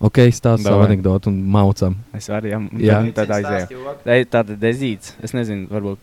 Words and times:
Ok, 0.00 0.16
stāsta 0.32 0.62
savu 0.64 0.78
Davai. 0.80 0.86
anekdotu 0.94 1.28
un 1.28 1.40
maucam. 1.52 1.96
Es 2.16 2.30
arī 2.32 2.54
tad, 2.56 3.10
tad 3.18 3.32
aizēju. 3.36 3.82
Tāda 4.32 4.56
dezīts. 4.56 5.12
Es 5.20 5.34
nezinu, 5.36 5.66
varbūt 5.68 6.00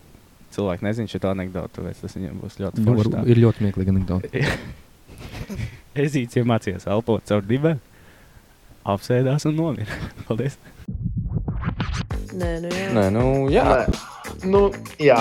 cilvēki 0.54 0.86
nezina 0.86 1.10
šo 1.10 1.18
anekdotu, 1.32 1.82
vai 1.82 1.92
tas 1.98 2.14
viņiem 2.14 2.36
būs 2.44 2.60
ļoti 2.62 2.84
Nu, 2.86 2.94
forši. 2.94 3.10
tā. 3.16 3.24
ir 3.26 3.40
ļoti 3.42 3.62
smieklīgi 3.64 3.94
anekdoti. 3.96 4.44
Ezīts 6.04 6.38
iemācījās 6.38 6.86
elpot 6.86 7.24
caur 7.26 7.42
diviem, 7.42 7.80
apsēdās 8.86 9.48
un 9.50 9.56
nomira. 9.58 9.98
Paldies! 10.28 10.58
Nē, 12.38 12.52
nu 12.62 12.70
jā. 12.70 12.88
Nē, 12.94 13.04
nu, 13.10 13.24
jā. 13.50 13.64
Nu, 13.66 13.66
jā. 13.66 13.66
Nē, 13.66 13.98
nu 14.44 14.70
jā. 14.98 15.18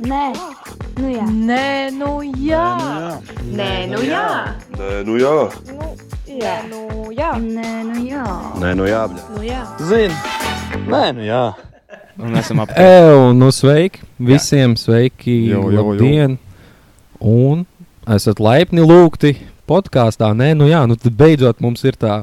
Nē, 0.00 0.24
nu 0.98 1.10
jā. 1.12 1.26
Nē, 1.28 1.90
nu 1.94 2.10
jā. 2.42 2.66
Nē, 3.54 3.70
nu 5.06 5.18
jā. 5.18 5.36
Jā, 6.26 6.56
nu 6.70 7.12
jā. 7.14 7.30
Nē, 7.38 7.70
nu 7.86 8.02
jā. 8.08 8.24
Nē, 8.62 8.72
nu 8.78 8.88
jā. 8.88 9.04
bļa. 9.12 9.26
Nu 9.36 9.44
jā. 9.46 9.62
Zini. 9.78 10.16
Nē, 10.88 11.04
nu 11.14 11.28
jā. 11.28 11.44
Un 12.18 12.36
esam 12.38 12.62
ap 12.62 12.70
Ew, 12.78 13.32
nu 13.34 13.50
sveiki! 13.50 14.02
Visiem 14.22 14.76
sveiki! 14.78 15.34
Jo, 15.50 15.64
jo, 15.66 15.70
jo. 15.70 15.82
labdien! 15.82 16.38
Un 17.18 17.64
esat 18.06 18.38
laipni 18.42 18.84
lūgti 18.86 19.34
podkāstā. 19.66 20.30
Nē, 20.36 20.52
nu 20.58 20.68
jā, 20.70 20.84
nu 20.86 20.98
tad 20.98 21.14
beidzot 21.18 21.62
mums 21.64 21.82
ir 21.86 21.98
tā 21.98 22.22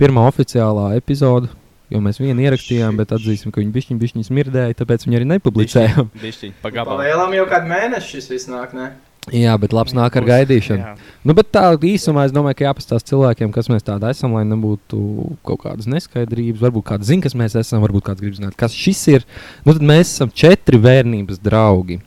pirmā 0.00 0.26
oficiālā 0.28 0.92
epizode. 0.98 1.52
Jo 1.92 2.00
mēs 2.04 2.18
vienu 2.22 2.42
ierakstījām, 2.46 2.96
bet 3.00 3.12
atzīsim, 3.12 3.52
ka 3.52 3.60
viņi 3.60 3.72
bišķiņi, 3.74 4.00
bišķiņi 4.02 4.28
smirdēja, 4.30 4.76
tāpēc 4.80 5.06
viņi 5.06 5.18
arī 5.20 5.30
nepublicējām. 5.36 6.10
Bišķiņ, 6.22 6.52
Pa 6.62 6.70
pagabalā. 6.70 7.08
lielam 7.10 7.34
jau 7.36 7.48
kādu 7.50 7.68
mēnešu 7.72 8.14
šis 8.16 8.30
viss 8.32 8.48
nāk, 8.50 8.72
ne? 8.76 8.92
Jā, 9.30 9.52
bet 9.62 9.70
labs 9.70 9.92
nāk 9.94 10.16
ar 10.18 10.24
gaidīšanu. 10.26 10.82
Jā. 10.82 10.92
Nu, 11.22 11.34
bet 11.38 11.52
tā 11.54 11.68
īsumā 11.78 12.24
es 12.26 12.32
domāju, 12.34 12.56
ka 12.58 12.64
jāpastāsta 12.66 13.12
cilvēkiem, 13.12 13.52
kas 13.54 13.68
mēs 13.70 13.84
tādi 13.86 14.08
esam, 14.10 14.32
lai 14.34 14.42
nebūtu 14.50 14.98
kaut 15.46 15.60
kādas 15.62 15.86
neskaidrības. 15.86 16.58
Varbūt 16.64 16.88
kāds 16.88 17.06
zina, 17.06 17.22
kas 17.22 17.36
mēs 17.38 17.54
esam, 17.60 17.84
varbūt 17.84 18.08
kāds 18.08 18.24
grib 18.24 18.34
zināt, 18.34 18.56
kas 18.58 18.74
šis 18.74 19.02
ir. 19.12 19.28
Nu, 19.62 19.76
tad 19.76 19.84
mēs 19.86 20.10
esam 20.16 20.32
četri 20.34 20.80
bērnības 20.82 21.38
draugi. 21.38 22.00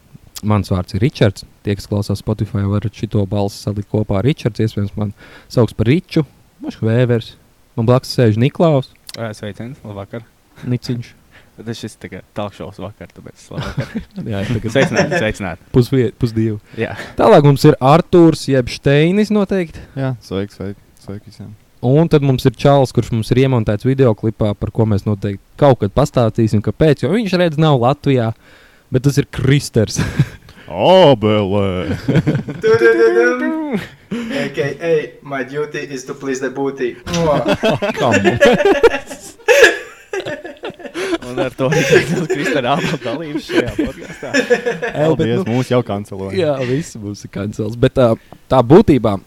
Mans 0.43 0.67
vārds 0.73 0.97
ir 0.97 1.05
Ričards. 1.05 1.45
Tie, 1.63 1.77
kas 1.79 1.87
klausās 1.87 2.19
Spotify, 2.19 2.65
var 2.67 2.83
šo 2.91 3.23
balsi 3.31 3.63
salikt 3.63 3.87
kopā 3.95 4.19
ar 4.19 4.27
Ričardu. 4.27 4.65
Iespējams, 4.67 4.91
man 4.99 5.15
sauc 5.47 5.71
par 5.71 5.87
Riču, 5.87 6.25
Mašs 6.61 6.83
Vēvers. 6.83 7.31
Man 7.79 7.87
blakus 7.87 8.11
sēž 8.15 8.35
Niklaus, 8.39 8.91
Sveiciens, 9.15 9.77
labvakar. 9.85 10.25
Niciņš. 10.67 11.11
Bet 11.55 11.69
es 11.71 11.79
šis 11.79 11.93
tikai 11.99 12.19
talkšovs 12.35 12.79
vakar, 12.83 13.07
tāpēc 13.15 13.43
labvakar. 13.53 13.91
Jā, 14.31 14.41
tagad 14.49 14.73
Sveicināti, 14.73 15.19
sveicināti. 15.21 15.67
pusvie- 15.71 16.09
pusdivi. 16.19 16.57
Jā. 16.79 16.97
Tālāk 17.15 17.47
mums 17.47 17.63
ir 17.69 17.77
Artūrs, 17.79 18.43
jeb 18.51 18.71
Steinis 18.73 19.31
noteikti. 19.31 19.79
Jā, 19.95 20.13
sveiki, 20.25 20.57
sveiki. 20.57 20.81
Sveiki 21.05 21.31
visiem. 21.31 21.53
Un 21.85 22.09
tad 22.09 22.23
mums 22.25 22.43
ir 22.49 22.55
čalis, 22.59 22.91
kurš 22.95 23.11
mums 23.13 23.29
ir 23.31 23.43
iemontēts 23.45 23.85
video 23.85 24.11
klipā, 24.17 24.51
par 24.57 24.71
ko 24.73 24.87
mēs 24.89 25.03
noteikti 25.05 25.43
kaut 25.61 25.79
kad 25.83 25.93
pastāstīsim, 25.95 26.63
kāpēc. 26.65 27.03
Jo 27.05 27.11
viņš 27.13 27.35
redz, 27.39 27.59
nav 27.61 27.77
Latvijā, 27.83 28.31
bet 28.91 29.05
tas 29.07 29.19
ir 29.21 29.27
Kristers. 29.31 29.99
Obelē! 30.67 31.97
AKA, 34.45 35.19
my 35.21 35.43
duty 35.43 35.79
is 35.79 36.03
to 36.05 36.13
please 36.13 36.39
the 36.39 36.49
booty. 36.49 36.95
Un 41.25 41.39
ar 41.41 41.53
to 41.57 41.67
arī 41.69 41.83
Kristēna 42.31 42.75
Abela 42.77 42.97
dalības 43.03 43.47
šajā 43.49 43.71
podkāstā. 43.77 44.31
Paldies, 44.95 45.41
mūsu 45.49 45.73
jau 45.75 45.81
kanceloja. 45.85 46.35
Jā, 46.37 46.53
viss 46.65 46.97
būs 47.01 47.25
kancels. 47.33 47.75
Bet 47.77 47.97
tā, 47.97 48.13
tā 48.51 48.61
būtībā. 48.65 49.17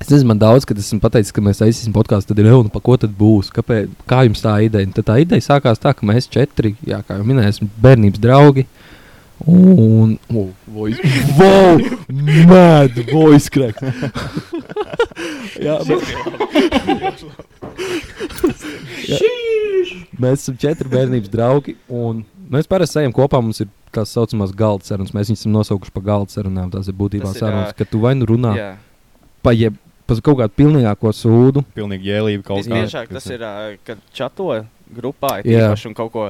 Es 0.00 0.10
nezinu, 0.10 0.28
man 0.34 0.40
daudz, 0.40 0.66
kad 0.68 0.76
esmu 0.80 0.98
pateicis, 1.00 1.32
ka 1.32 1.44
mēs 1.44 1.62
taisīsim 1.62 1.94
podkāstu, 1.94 2.34
tad 2.34 2.42
ir 2.42 2.50
jau, 2.50 2.58
nu, 2.66 2.72
pa 2.72 2.82
ko 2.84 2.98
tad 3.00 3.14
būs? 3.16 3.48
Kāpēc, 3.54 3.94
kā 4.08 4.26
jums 4.26 4.42
tā 4.44 4.58
ideja? 4.66 4.84
Un 4.88 4.92
Tad 4.96 5.06
tā 5.08 5.16
ideja 5.22 5.46
sākās 5.46 5.80
tā, 5.80 5.94
ka 5.96 6.08
mēs 6.08 6.28
četri, 6.28 6.74
jā, 6.84 7.00
kā 7.06 7.16
jau 7.16 7.24
minēju, 7.28 7.54
esam 7.54 7.70
bērnības 7.80 8.20
draugi. 8.20 8.66
Un, 9.46 10.18
oh, 10.34 10.48
voice, 10.66 10.98
wow, 11.38 11.78
mad 12.48 12.90
voice 13.12 13.46
crack. 13.48 13.78
jā, 15.66 15.76
mēs, 15.86 16.08
jā, 19.06 19.20
mēs 20.18 20.42
esam 20.42 20.56
četri 20.58 20.90
bērnības 20.90 21.30
draugi. 21.30 21.76
Un 21.86 22.24
mēs 22.50 22.66
parasti 22.66 23.04
ejam 23.04 23.14
kopā. 23.14 23.38
Mums 23.38 23.62
ir 23.62 23.70
tā 23.94 24.02
saucamās 24.02 24.50
galda 24.56 24.88
sarunas. 24.88 25.14
Mēs 25.14 25.30
viņus 25.30 25.44
esam 25.44 25.54
nosaukuši 25.54 25.94
par 25.94 26.06
galda 26.10 26.34
sarunām. 26.34 26.74
Tas 26.74 26.90
ir 26.90 26.98
būtībā 26.98 27.30
Tas 27.30 27.38
ir, 27.38 27.44
sarunas, 27.46 27.78
ka 27.78 27.86
tu 27.86 28.02
vai 28.02 28.16
nu 28.18 28.26
runā 28.26 28.56
Jā. 28.58 28.68
pa, 29.46 29.54
jeb, 29.54 29.78
pa 30.10 30.18
kaut 30.18 30.40
kādu 30.42 30.58
pilnīgāko 30.58 31.14
sūdu. 31.14 31.62
Pilnīgi 31.78 32.10
jēlība 32.10 32.48
kaut 32.50 32.64
kā. 32.64 32.66
Visbiežāk 32.66 33.14
tas 33.14 33.30
ir, 33.30 33.46
kad 33.86 34.02
čato 34.10 34.50
grupā 34.90 35.36
ir 35.44 35.54
Jā. 35.54 35.70
īpaši 35.70 35.92
un 35.92 35.98
kaut 36.02 36.14
ko, 36.18 36.28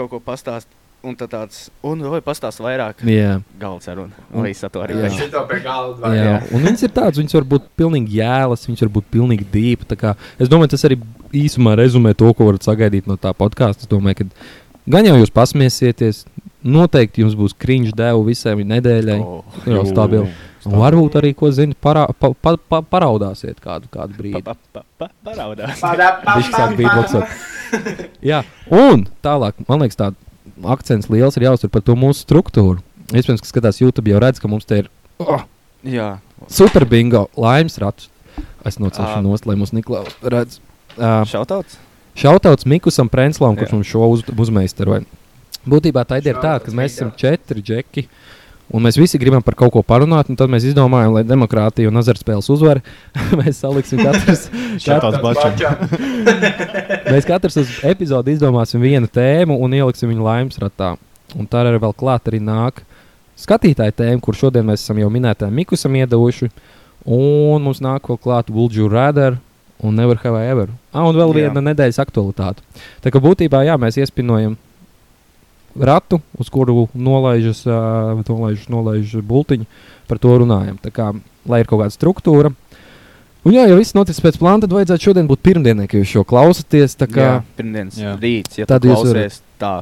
kaut 0.00 0.14
ko 0.16 0.24
pastāst. 0.24 0.77
Un 1.06 1.14
tad 1.14 1.30
tāds, 1.30 1.68
un 1.86 2.00
vai 2.10 2.18
pastāst 2.26 2.58
vairāk 2.58 3.04
Jā, 3.06 3.36
galda 3.60 3.84
sarunu. 3.86 4.10
Un- 4.34 4.42
Vai 4.42 4.50
sato 4.52 4.80
arī 4.82 4.96
Jā. 4.98 5.10
Šito 5.14 5.44
pie 5.46 5.60
galda. 5.62 6.10
jā. 6.10 6.24
Jā. 6.26 6.40
Un 6.52 6.64
viņas 6.66 6.82
ir 6.82 6.90
tādas, 6.90 7.18
viņas 7.20 7.34
var 7.38 7.44
būt 7.52 7.68
pilnīgi 7.78 8.18
jēlas, 8.18 8.66
viņas 8.66 8.82
var 8.82 8.90
būt 8.96 9.06
pilnīgi 9.14 9.46
dīpa. 9.52 9.86
tā 9.86 10.16
Es 10.40 10.48
domāju, 10.48 10.70
tas 10.74 10.82
arī 10.84 10.98
īsumā 11.32 11.76
rezumē 11.78 12.16
to, 12.16 12.32
ko 12.34 12.50
varat 12.50 12.66
sagaidīt 12.66 13.06
no 13.06 13.16
tā 13.16 13.32
podkāsta. 13.32 13.86
Es 13.86 13.86
domāju, 13.86 14.16
ka 14.16 14.24
gan 14.90 15.04
jau 15.06 15.14
jūs 15.22 15.30
pasmiesieties, 15.30 16.24
noteikti 16.64 17.22
jums 17.22 17.36
būs 17.38 17.54
krīņš 17.54 17.94
devu 17.94 18.24
visai 18.26 18.56
nedēļai. 18.58 19.20
Oh. 19.22 19.44
Jau 19.66 19.86
stabili. 19.86 20.32
Un 20.66 20.72
varbūt 20.82 21.14
arī, 21.22 21.30
ko 21.38 21.48
zini, 21.54 21.76
parā, 21.78 22.08
pa, 22.18 22.32
pa, 22.34 22.56
pa, 22.58 22.82
paraudāsiet 22.82 23.60
kādu, 23.62 23.86
kādu 23.88 24.12
Pa, 24.12 24.18
brīdi. 24.18 24.42
pa, 24.42 24.54
pa, 24.74 24.82
pa, 24.98 25.08
paraudās. 25.24 25.78
Viņš 25.80 26.50
sāk 26.50 26.74
beatboxot. 26.76 27.28
Jā, 28.20 28.42
un 28.74 29.06
tālāk, 29.22 29.54
man 29.68 29.80
liekas, 29.84 29.96
tāds 29.96 30.16
akcents 30.64 31.10
liels 31.12 31.36
ir 31.38 31.48
jāuztur 31.48 31.70
par 31.72 31.84
to 31.86 31.96
mūsu 31.98 32.24
struktūru. 32.26 32.82
Iespējams, 33.08 33.42
ka 33.44 33.50
skatās 33.50 33.80
YouTube, 33.80 34.10
jau 34.12 34.20
redz, 34.22 34.40
ka 34.42 34.50
mums 34.50 34.66
te 34.68 34.82
ir 34.82 34.88
oh, 35.22 35.44
Jā. 35.86 36.18
super 36.52 36.84
bingo, 36.88 37.26
laimes 37.38 37.78
rats. 37.80 38.10
Es 38.66 38.76
nocelšu 38.82 39.22
nost, 39.24 39.46
lai 39.48 39.56
mūsu 39.58 39.78
Niklaus 39.78 40.12
redz. 40.22 40.58
Uh, 40.98 41.22
Šautauts? 41.28 41.78
Šautauts 42.18 42.66
Mikusam 42.66 43.08
Prenslam, 43.10 43.56
kurš 43.58 43.74
mums 43.76 43.88
šo 43.88 44.08
uz, 44.12 44.24
uzmeistaroja. 44.34 45.06
Būtībā 45.68 46.02
tā 46.08 46.18
ideja 46.20 46.34
ir 46.34 46.42
tāda, 46.42 46.62
ka 46.64 46.74
mēs 46.74 46.96
esam 46.96 47.12
četri 47.18 47.62
džeki. 47.62 48.06
Un 48.68 48.84
mēs 48.84 48.98
visi 49.00 49.16
gribam 49.20 49.40
par 49.44 49.56
kaut 49.56 49.72
ko 49.72 49.80
parunāt, 49.86 50.28
un 50.28 50.36
tad 50.36 50.50
mēs 50.52 50.66
izdomājām, 50.68 51.14
lai 51.16 51.22
demokrātija 51.24 51.88
un 51.88 52.00
azartspēles 52.02 52.50
uzvar. 52.52 52.82
mēs 53.40 53.62
saliksim 53.62 54.02
katrs, 54.04 54.48
Šāds 54.84 55.16
bačs. 55.24 55.64
mēs 57.14 57.28
katrs 57.28 57.56
uz 57.62 57.72
epizodi 57.88 58.36
izdomāsim 58.36 58.84
vienu 58.84 59.08
tēmu 59.08 59.56
un 59.56 59.78
ieliksim 59.78 60.12
viņu 60.12 60.26
laimes 60.26 60.60
ratā. 60.60 60.96
Un 61.36 61.48
tā 61.48 61.64
arī 61.64 61.80
vēl 61.80 61.96
klāt 61.96 62.28
arī 62.28 62.42
nāk 62.44 62.84
skatītāja 63.40 63.96
tēma, 64.02 64.20
kur 64.20 64.36
šodien 64.36 64.68
mēs 64.68 64.84
esam 64.84 65.00
jau 65.00 65.08
minētājiem 65.12 65.60
Mikusam 65.62 65.96
iedevuši. 66.02 66.50
Un 67.08 67.64
mums 67.64 67.80
nāk 67.80 68.08
vēl 68.10 68.20
klāt 68.20 68.52
Vulģu 68.52 68.90
Radar 68.92 69.38
un 69.80 69.96
Never 69.96 70.18
Have 70.20 70.44
I 70.44 70.52
Ever. 70.52 70.72
Ah, 70.92 71.06
un 71.08 71.16
vēl 71.16 71.32
Jā. 71.32 71.48
viena 71.48 71.62
nedēļas 71.70 72.00
aktualitāte. 72.02 72.64
Tā 73.00 73.12
kā 73.14 73.22
būtībā 73.22 73.62
jā, 73.64 73.78
mēs 73.80 73.96
iespinojam 74.02 74.58
ratu, 75.80 76.20
uz 76.38 76.48
kuru 76.52 76.88
nolaižas, 76.94 77.64
uh, 77.68 78.18
nolaižas, 78.28 78.68
nolaižas 78.72 79.24
bultiņu, 79.24 79.66
par 80.08 80.18
to 80.22 80.34
runājam. 80.42 80.78
Tā 80.82 80.90
kā, 80.94 81.10
lai 81.48 81.60
ir 81.62 81.68
kaut 81.70 81.82
kāda 81.84 81.94
struktūra. 81.94 82.52
Un 83.46 83.54
jā, 83.54 83.62
ja 83.70 83.76
viss 83.78 83.94
notiks 83.96 84.18
pēc 84.20 84.36
plāna, 84.40 84.60
tad 84.64 84.72
vajadzētu 84.74 85.06
šodien 85.08 85.28
būt 85.30 85.40
pirmdienai, 85.46 85.86
kad 85.88 86.00
jūs 86.02 86.10
šo 86.16 86.24
klausāties. 86.28 86.96
Tā 86.98 87.06
kā 87.08 87.22
Jā, 87.22 87.36
pirmdienas 87.56 87.96
Jā. 88.00 88.16
rīts, 88.20 88.58
ja 88.58 88.66
Tad 88.68 88.84
jūs 88.84 88.98
klausies 88.98 89.38
tā. 89.62 89.76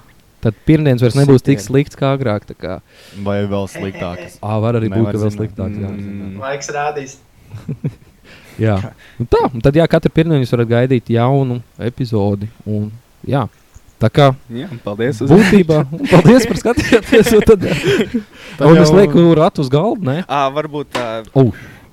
tad 0.44 0.54
pirmdienas 0.68 1.02
vairs 1.02 1.16
nebūs 1.18 1.42
tik 1.42 1.58
Sitieni. 1.58 1.66
slikts 1.66 1.96
kā 1.98 2.12
agrāk. 2.14 2.44
Kā, 2.60 2.76
Vai 3.24 3.40
vēl 3.48 3.66
sliktākas? 3.72 4.36
ā, 4.44 4.60
var 4.62 4.78
arī 4.78 4.92
būt, 4.92 5.08
ka 5.10 5.16
vēl 5.18 5.32
zināt. 5.32 5.38
sliktāk. 5.40 5.72
Jā. 5.82 5.90
Mm, 5.90 6.36
Laiks 6.44 6.70
rādīs. 6.76 7.16
Jā, 8.60 8.76
un 9.20 9.26
tā. 9.28 9.42
Un 9.52 9.60
tad, 9.60 9.76
jā, 9.76 9.84
katru 9.90 10.08
pirmdienu 10.16 10.40
jūs 10.44 10.52
varat 10.54 10.68
gaidīt 10.70 11.10
jaunu 11.12 11.58
epizodi. 11.84 12.48
Un, 12.64 12.86
jā, 13.28 13.42
tā 14.00 14.10
kā 14.12 14.30
jā, 14.52 14.68
paldies. 14.84 15.22
Uz... 15.24 15.30
būtībā, 15.30 15.82
un 15.92 16.06
paldies 16.10 16.46
par 16.50 16.60
skatīšanos. 16.64 17.32
Un 17.36 17.48
tad, 17.48 18.70
un 18.72 18.78
es 18.80 18.88
jau- 18.88 18.96
lieku 18.96 19.22
ratu 19.36 19.60
uz 19.60 19.68
galda. 19.72 20.00
Ne? 20.08 20.20
À, 20.28 20.46
varbūt 20.52 20.88
tā, 20.96 21.06
Oh, 21.36 21.50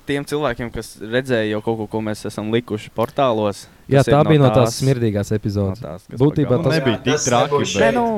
tiem 0.08 0.24
cilvēkiem, 0.24 0.70
kas 0.72 0.94
redzēja 1.00 1.50
jau 1.54 1.60
kaut 1.64 1.76
ko, 1.82 1.86
ko 1.92 2.00
mēs 2.04 2.24
esam 2.28 2.48
likuši 2.52 2.88
portālos. 2.96 3.66
jā, 3.88 4.00
tā 4.04 4.22
bija 4.24 4.40
no 4.40 4.48
tās 4.48 4.70
tās- 4.70 4.78
smirdīgās 4.80 5.28
No 5.32 5.36
epizodes. 5.36 5.80
tās, 5.84 6.06
kas 6.08 6.20
Būtībā 6.20 6.56
tas- 6.64 6.72
nebija 6.78 6.98
tik 7.04 7.20
traki. 7.26 7.60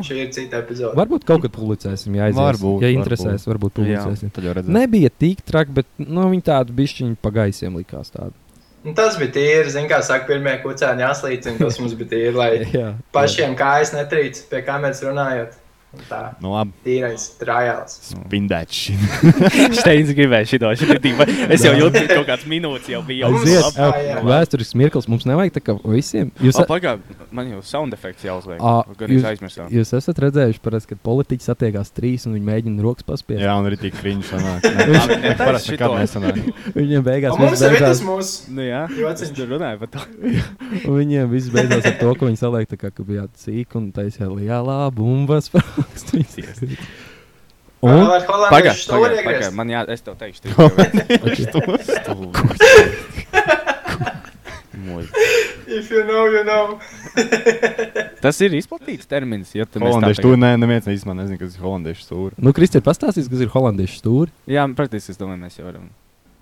Šī 0.06 0.14
ir 0.22 0.30
cita 0.34 0.60
epizode. 0.62 0.94
Varbūt 0.98 1.26
kaut 1.26 1.42
kad 1.42 1.50
publicēsim, 1.58 2.14
ja 2.14 2.28
aizies. 2.28 2.38
Varbūt, 2.38 2.82
ja 2.86 2.90
interesēs, 2.94 3.46
varbūt 3.50 3.74
publicēsim. 3.80 4.30
Tad 4.30 4.44
jau 4.46 4.54
redzēsim. 4.54 4.78
Nebija 4.78 5.10
tik 5.18 5.42
traki, 5.46 5.74
bet 5.82 5.86
nu, 5.98 6.26
viņi 6.30 6.42
tādi 6.54 6.70
bišķiņi 6.78 7.16
pagaisiem 7.22 7.74
likās. 7.82 8.10
Tādi. 8.14 8.34
Un 8.86 8.94
tas 8.94 9.16
bija 9.18 9.32
tīri, 9.34 9.70
zin, 9.74 9.88
kā 9.90 9.98
saka, 10.06 10.28
pirmie 10.28 10.52
kucēni 10.62 11.02
jāslīcina, 11.02 11.58
tas 11.58 11.80
mums 11.82 11.96
bija 11.98 12.12
tīri, 12.12 12.34
lai 12.38 12.50
Jā, 12.78 12.92
pašiem 13.16 13.56
kājas 13.58 13.90
netrīc 13.96 14.44
pie 14.50 14.60
kameras 14.66 15.02
runājot. 15.02 15.56
Tā, 16.06 16.20
Nu, 16.44 16.52
tīrais 16.84 17.24
trajāls. 17.40 17.94
Spindēči. 18.12 18.94
Steins 19.80 20.12
gribēja 20.16 20.46
šito 20.50 20.70
šitā. 20.78 20.98
Es 21.52 21.64
jau 21.66 21.72
jūtu, 21.76 22.02
ka 22.06 22.18
kaut 22.20 22.28
kāds 22.28 22.46
minūtes 22.50 22.90
jau 22.92 23.00
bija. 23.06 23.30
Mums- 23.32 23.46
Aiziet, 23.46 24.20
vēsturisks 24.26 24.76
mirklis 24.78 25.08
mums 25.10 25.26
nevajag 25.28 25.56
tā 25.56 25.62
kā 25.66 25.76
visiem. 25.82 26.30
Jūs, 26.42 26.58
O, 26.62 26.66
pagaid, 26.68 27.02
man 27.34 27.50
jau 27.54 27.62
sound 27.66 27.94
efekts 27.96 28.24
jāuzliek. 28.26 28.60
Gan 28.60 29.08
jūs- 29.10 29.22
es 29.24 29.28
aizmirsām. 29.32 29.70
jūs 29.72 29.92
esat 29.98 30.20
redzējuši, 30.26 30.62
parasti, 30.64 30.92
kad 30.94 31.02
politiķi 31.06 31.46
satiekās 31.48 31.92
trīs 31.96 32.26
un 32.28 32.36
viņi 32.36 32.46
mēģina 32.50 32.84
rokas 32.84 33.06
paspiest. 33.08 33.42
Jā, 33.44 33.56
un 33.58 33.66
arī 33.70 33.80
tik 33.86 33.98
viņš 34.06 34.30
sanāk. 34.34 34.68
Viņš- 34.70 35.36
Parasti 35.40 35.74
šito. 35.74 35.90
nekad 35.90 36.04
nesanāk. 36.04 36.72
Viņiem 36.76 37.04
beigās 37.06 37.38
mums 37.38 37.56
viss 37.56 37.66
beidzās, 37.66 38.02
mūsu. 38.06 38.54
Nu, 38.56 38.62
jā, 38.66 38.84
es 39.12 39.30
tur 39.36 39.50
runāju 39.54 39.82
par 39.84 39.88
to. 39.96 40.04
un 40.86 40.98
viņiem 41.00 41.30
viss 41.32 41.50
beidzās 41.54 41.86
ar 41.90 41.96
to, 42.00 42.14
ka 42.14 42.26
viņi 42.30 42.40
saliek 42.40 42.68
tā 42.70 42.78
kā, 42.80 42.90
ka 42.94 43.04
bija 43.06 43.26
cīk 43.42 43.76
un 43.78 43.90
taisīja 43.96 44.28
lielā 44.32 44.78
bumbas. 44.94 45.50
Un 47.86 47.92
un 47.92 48.08
ar 48.10 48.22
Pagaid, 48.24 48.30
holandiešu 48.32 48.82
stūri 48.86 49.00
pagaid, 49.00 49.16
pagaid, 49.20 49.36
iegriezt. 49.36 49.56
man 49.58 49.68
jā, 49.70 49.80
es 49.92 50.00
tev 50.02 50.14
teikšu. 50.18 50.40
Stūri. 51.86 52.36
If 55.66 55.90
you 55.90 56.02
know, 56.06 56.24
you 56.30 56.42
know. 56.46 56.78
Tas 58.22 58.38
ir 58.44 58.54
izplatīts 58.56 59.08
termins, 59.10 59.52
ja 59.56 59.66
Holandiešu 59.66 60.22
stūri, 60.22 60.38
nē, 60.40 60.54
neviens 60.62 60.86
īstenībā 60.88 61.16
nezina, 61.20 61.38
kas 61.40 61.56
ir 61.58 61.62
holandiešu 61.66 62.06
stūri. 62.06 62.34
Nu, 62.42 62.52
Kristi 62.56 62.80
ir 62.80 62.84
pastāstījis, 62.86 63.28
kas 63.32 63.44
ir 63.44 63.52
holandiešu 63.52 64.00
stūri. 64.00 64.34
Jā, 64.56 64.64
praktiski 64.78 65.12
es 65.14 65.20
domāju, 65.20 65.42
mēs 65.44 65.58
jau 65.58 65.66
varam. 65.68 65.88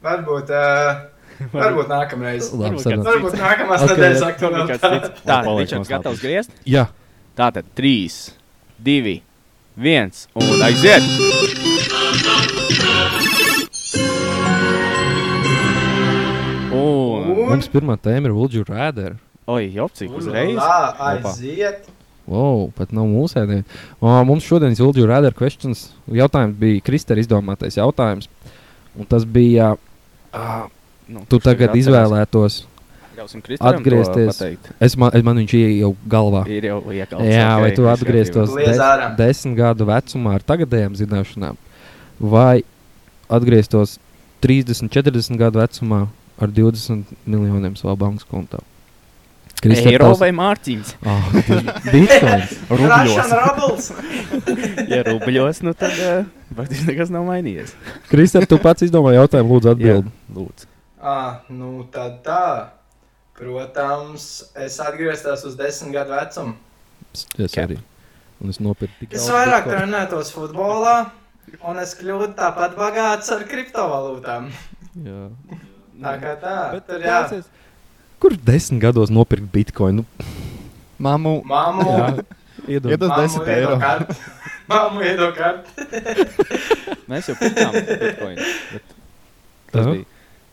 Varbūt, 0.05 0.53
uh, 0.55 1.49
varbūt 1.55 1.93
nākamreiz. 1.93 2.51
Labi, 2.53 2.63
Varbūt 2.69 2.85
sarunā. 2.87 3.05
Varbūt 3.11 3.39
nākamās 3.41 3.85
Ok, 3.87 3.95
nedēļas 3.95 4.23
jā. 4.23 4.33
aktualitāte. 4.35 5.13
Tā, 5.25 5.39
Ričards, 5.49 5.93
gatavs 5.93 6.21
griezt? 6.25 6.53
Jā, 6.69 6.89
Tātad 7.35 7.67
3, 7.75 7.95
2, 8.87 8.99
1 9.03 9.34
un 10.35 10.61
aiziet! 10.63 11.03
Un, 16.75 17.33
mums 17.51 17.67
pirmā 17.73 17.97
tēma 17.99 18.31
ir 18.31 18.37
Ulģu 18.37 18.63
Rēder. 18.69 19.17
oi, 19.51 19.67
jopcīgi, 19.75 20.15
uzreiz. 20.15 20.55
Lā, 20.59 20.93
aiziet. 21.11 21.89
Wow, 22.31 22.69
pat 22.77 22.95
nav 22.95 23.09
mūsēdien. 23.11 23.67
O, 23.99 24.13
mums 24.29 24.47
šodienas 24.47 24.81
Ulģu 24.85 25.09
Rēder 25.11 25.35
questions 25.37 25.89
jautājums 26.07 26.55
bija 26.61 26.85
Kristēra 26.87 27.21
izdomātais 27.25 27.77
jautājums. 27.81 28.31
Un 28.95 29.11
tas 29.11 29.27
bija, 29.27 29.75
uh, 30.31 30.65
Nu, 31.05 31.27
tu 31.29 31.37
tagad 31.43 31.75
izvēlētos. 31.77 32.63
Atgriezties. 33.61 34.31
pateikt. 34.33 34.71
Es, 34.81 34.97
man, 35.01 35.15
es 35.15 35.25
man 35.27 35.39
viņš 35.43 35.55
ieeja 35.59 35.79
jau 35.85 35.93
galvā. 36.11 36.45
Ir 36.51 36.69
jau 36.71 36.81
iekļauts. 36.91 37.31
Jā, 37.31 37.49
vai 37.63 37.71
ok, 37.71 37.79
tu 37.79 37.89
atgrieztos 37.93 38.55
ārā. 38.75 39.09
desmit 39.19 39.57
gadu 39.59 39.87
vecumā 39.89 40.37
ar 40.39 40.45
tagadējām 40.53 40.99
zināšanām, 40.99 41.59
vai 42.21 42.63
atgrieztos 43.33 43.99
30, 44.45 44.91
40 44.93 45.41
gadu 45.41 45.63
vecumā 45.63 46.05
ar 46.43 46.55
20 46.55 47.15
miljoniem 47.25 47.77
savā 47.81 47.97
bankas 47.99 48.27
kontā? 48.29 48.61
Eiro 49.65 50.11
vai 50.21 50.29
mārciņas? 50.37 50.91
Oh, 51.09 51.29
Bitcoins. 51.89 52.51
Rušana 52.81 53.39
Rabels. 53.41 53.91
Ja 54.93 55.01
rubļos, 55.07 55.63
nu 55.65 55.73
tad 55.79 55.95
uh, 56.05 56.27
praktiski 56.55 56.91
nekas 56.91 57.09
nav 57.15 57.25
mainījies. 57.25 57.73
Kristēn, 58.11 58.45
tu 58.51 58.59
pats 58.61 58.85
izdomāji 58.85 59.17
jautājumu, 59.17 59.57
lūdzu, 59.57 59.71
atbildi. 59.73 60.13
lūdzu. 60.37 60.69
Ah, 61.01 61.41
nu 61.49 61.87
tad 61.95 62.19
tā. 62.27 62.43
Protams, 63.35 64.25
es 64.55 64.77
atgrieztos 64.81 65.43
uz 65.49 65.57
desmit 65.59 65.95
gadu 65.97 66.15
vecumu. 66.15 66.55
Es 67.39 67.57
arī. 67.59 67.79
Un 68.43 68.51
es 68.53 68.59
nopirku 68.63 68.95
tik 69.01 69.15
Es 69.17 69.27
vairāk 69.31 69.67
trenētos 69.71 70.31
futbolā, 70.35 71.11
un 71.67 71.79
es 71.83 71.95
kļūtu 71.99 72.35
tāpat 72.39 72.75
bagāts 72.79 73.31
ar 73.35 73.45
kriptovalūtām. 73.51 74.49
Jā. 75.07 75.21
Tā 76.05 76.15
kā 76.23 76.33
tā. 76.43 76.55
Bet 76.77 76.87
Tur 76.91 77.03
jā, 77.03 77.19
klausies, 77.25 77.51
Kur 78.23 78.35
desmit 78.47 78.81
gados 78.83 79.11
nopirkt 79.13 79.51
bitkoinu? 79.53 80.05
Nu, 80.05 80.33
Māmu, 81.05 81.33
mammu. 81.45 81.85
jā, 81.91 82.07
iedod. 82.77 82.91
Iedod 82.95 83.11
Mammu 83.11 83.23
10 83.27 83.35
iedod 83.35 83.49
eiro. 83.55 83.79
karti. 83.83 84.15
Mammu 84.71 85.03
iedod 85.05 85.35
karti. 85.37 85.69
Mēs 87.11 87.29
jau 87.29 87.35
pirkām 87.41 87.75
bitcoin. 87.75 88.39
bet 88.73 88.95
Tas 89.75 89.91
bija 89.91 90.05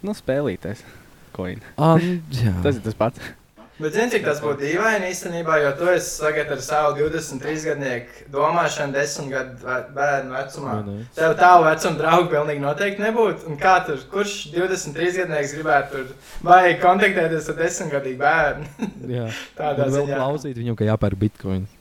nu, 0.02 0.16
spēlītais. 0.18 0.82
Coin. 1.36 1.62
Nu, 1.78 2.18
jā. 2.44 2.56
Tas 2.66 2.80
ir 2.80 2.84
tas 2.88 2.98
pats. 2.98 3.32
Bet 3.82 3.96
zini, 3.98 4.12
cik 4.14 4.26
tas 4.28 4.38
būtu 4.44 4.62
dīvaini 4.62 5.08
īstenībā, 5.10 5.56
jo 5.64 5.70
tu 5.80 5.88
esi 5.90 6.20
tagad 6.22 6.52
ar 6.54 6.60
savu 6.62 6.92
23 7.00 7.64
gadnieku 7.66 8.28
domāšanu, 8.30 8.94
10 8.94 9.32
gadu 9.32 9.78
bērnu 9.96 10.36
vecumā. 10.36 10.76
Vai 10.76 10.84
ne? 11.00 11.06
Tev 11.16 11.34
tālu 11.40 11.66
vecuma 11.66 11.98
draugu 11.98 12.30
pilnīgi 12.36 12.62
noteikti 12.62 13.02
nebūtu. 13.02 13.48
Un 13.50 13.58
kā 13.58 13.80
tur, 13.88 13.98
kurš 14.14 14.36
23 14.54 15.18
gadnieks 15.24 15.56
gribētu 15.58 15.96
tur 15.96 16.14
vai 16.46 16.76
kontaktēties 16.84 17.50
ar 17.56 17.58
10 17.64 17.94
gadīgu 17.96 18.22
bērnu? 18.22 18.90
Jā. 19.16 19.28
Tādā 19.64 19.90
ziņā. 19.98 20.20
klausīt 20.20 20.62
viņam, 20.62 20.78
ka 20.78 20.92
jāpērk 20.92 21.24
bitkoinu. 21.26 21.81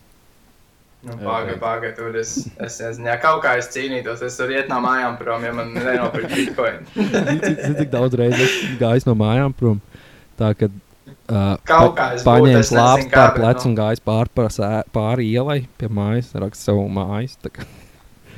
Nu, 1.01 1.15
Pagaid, 1.17 1.57
pagaid, 1.57 1.95
tur 1.97 2.13
es, 2.19 2.35
es 2.61 2.75
nezinu, 2.77 3.07
ja 3.09 3.15
kaut 3.17 3.39
kā 3.41 3.55
es 3.57 3.71
cīnītos, 3.73 4.19
es 4.27 4.35
tur 4.37 4.51
iet 4.53 4.67
no 4.69 4.77
mājām 4.83 5.15
prom, 5.17 5.41
ja 5.47 5.49
man 5.57 5.71
nenopirkt 5.73 6.29
bitkoinu. 6.37 6.85
Zini, 7.41 7.73
cik, 7.79 7.87
daudz 7.89 8.17
reizes 8.19 8.53
gājis 8.77 9.07
no 9.09 9.15
mājām 9.17 9.55
prom. 9.57 9.79
Tā 10.37 10.51
kā 10.59 10.69
uh, 10.69 11.55
Kaut 11.65 11.95
kā 11.97 12.11
es 12.19 12.25
paņēmu 12.27 12.59
es 12.61 12.69
slāpstu 12.69 13.09
kā, 13.09 13.23
pār 13.31 13.33
plecu 13.39 13.65
nu. 13.65 13.71
un 13.71 13.77
gājis 13.81 14.03
pāri, 14.11 14.29
pa 14.37 14.45
sē- 14.53 14.83
pāri 14.93 15.25
ielai 15.33 15.57
pie 15.81 15.89
mājas, 15.89 16.29
raksta 16.37 16.69
savu 16.69 16.85
mājas. 16.93 17.33
tā 17.41 17.49
kā- 17.57 17.65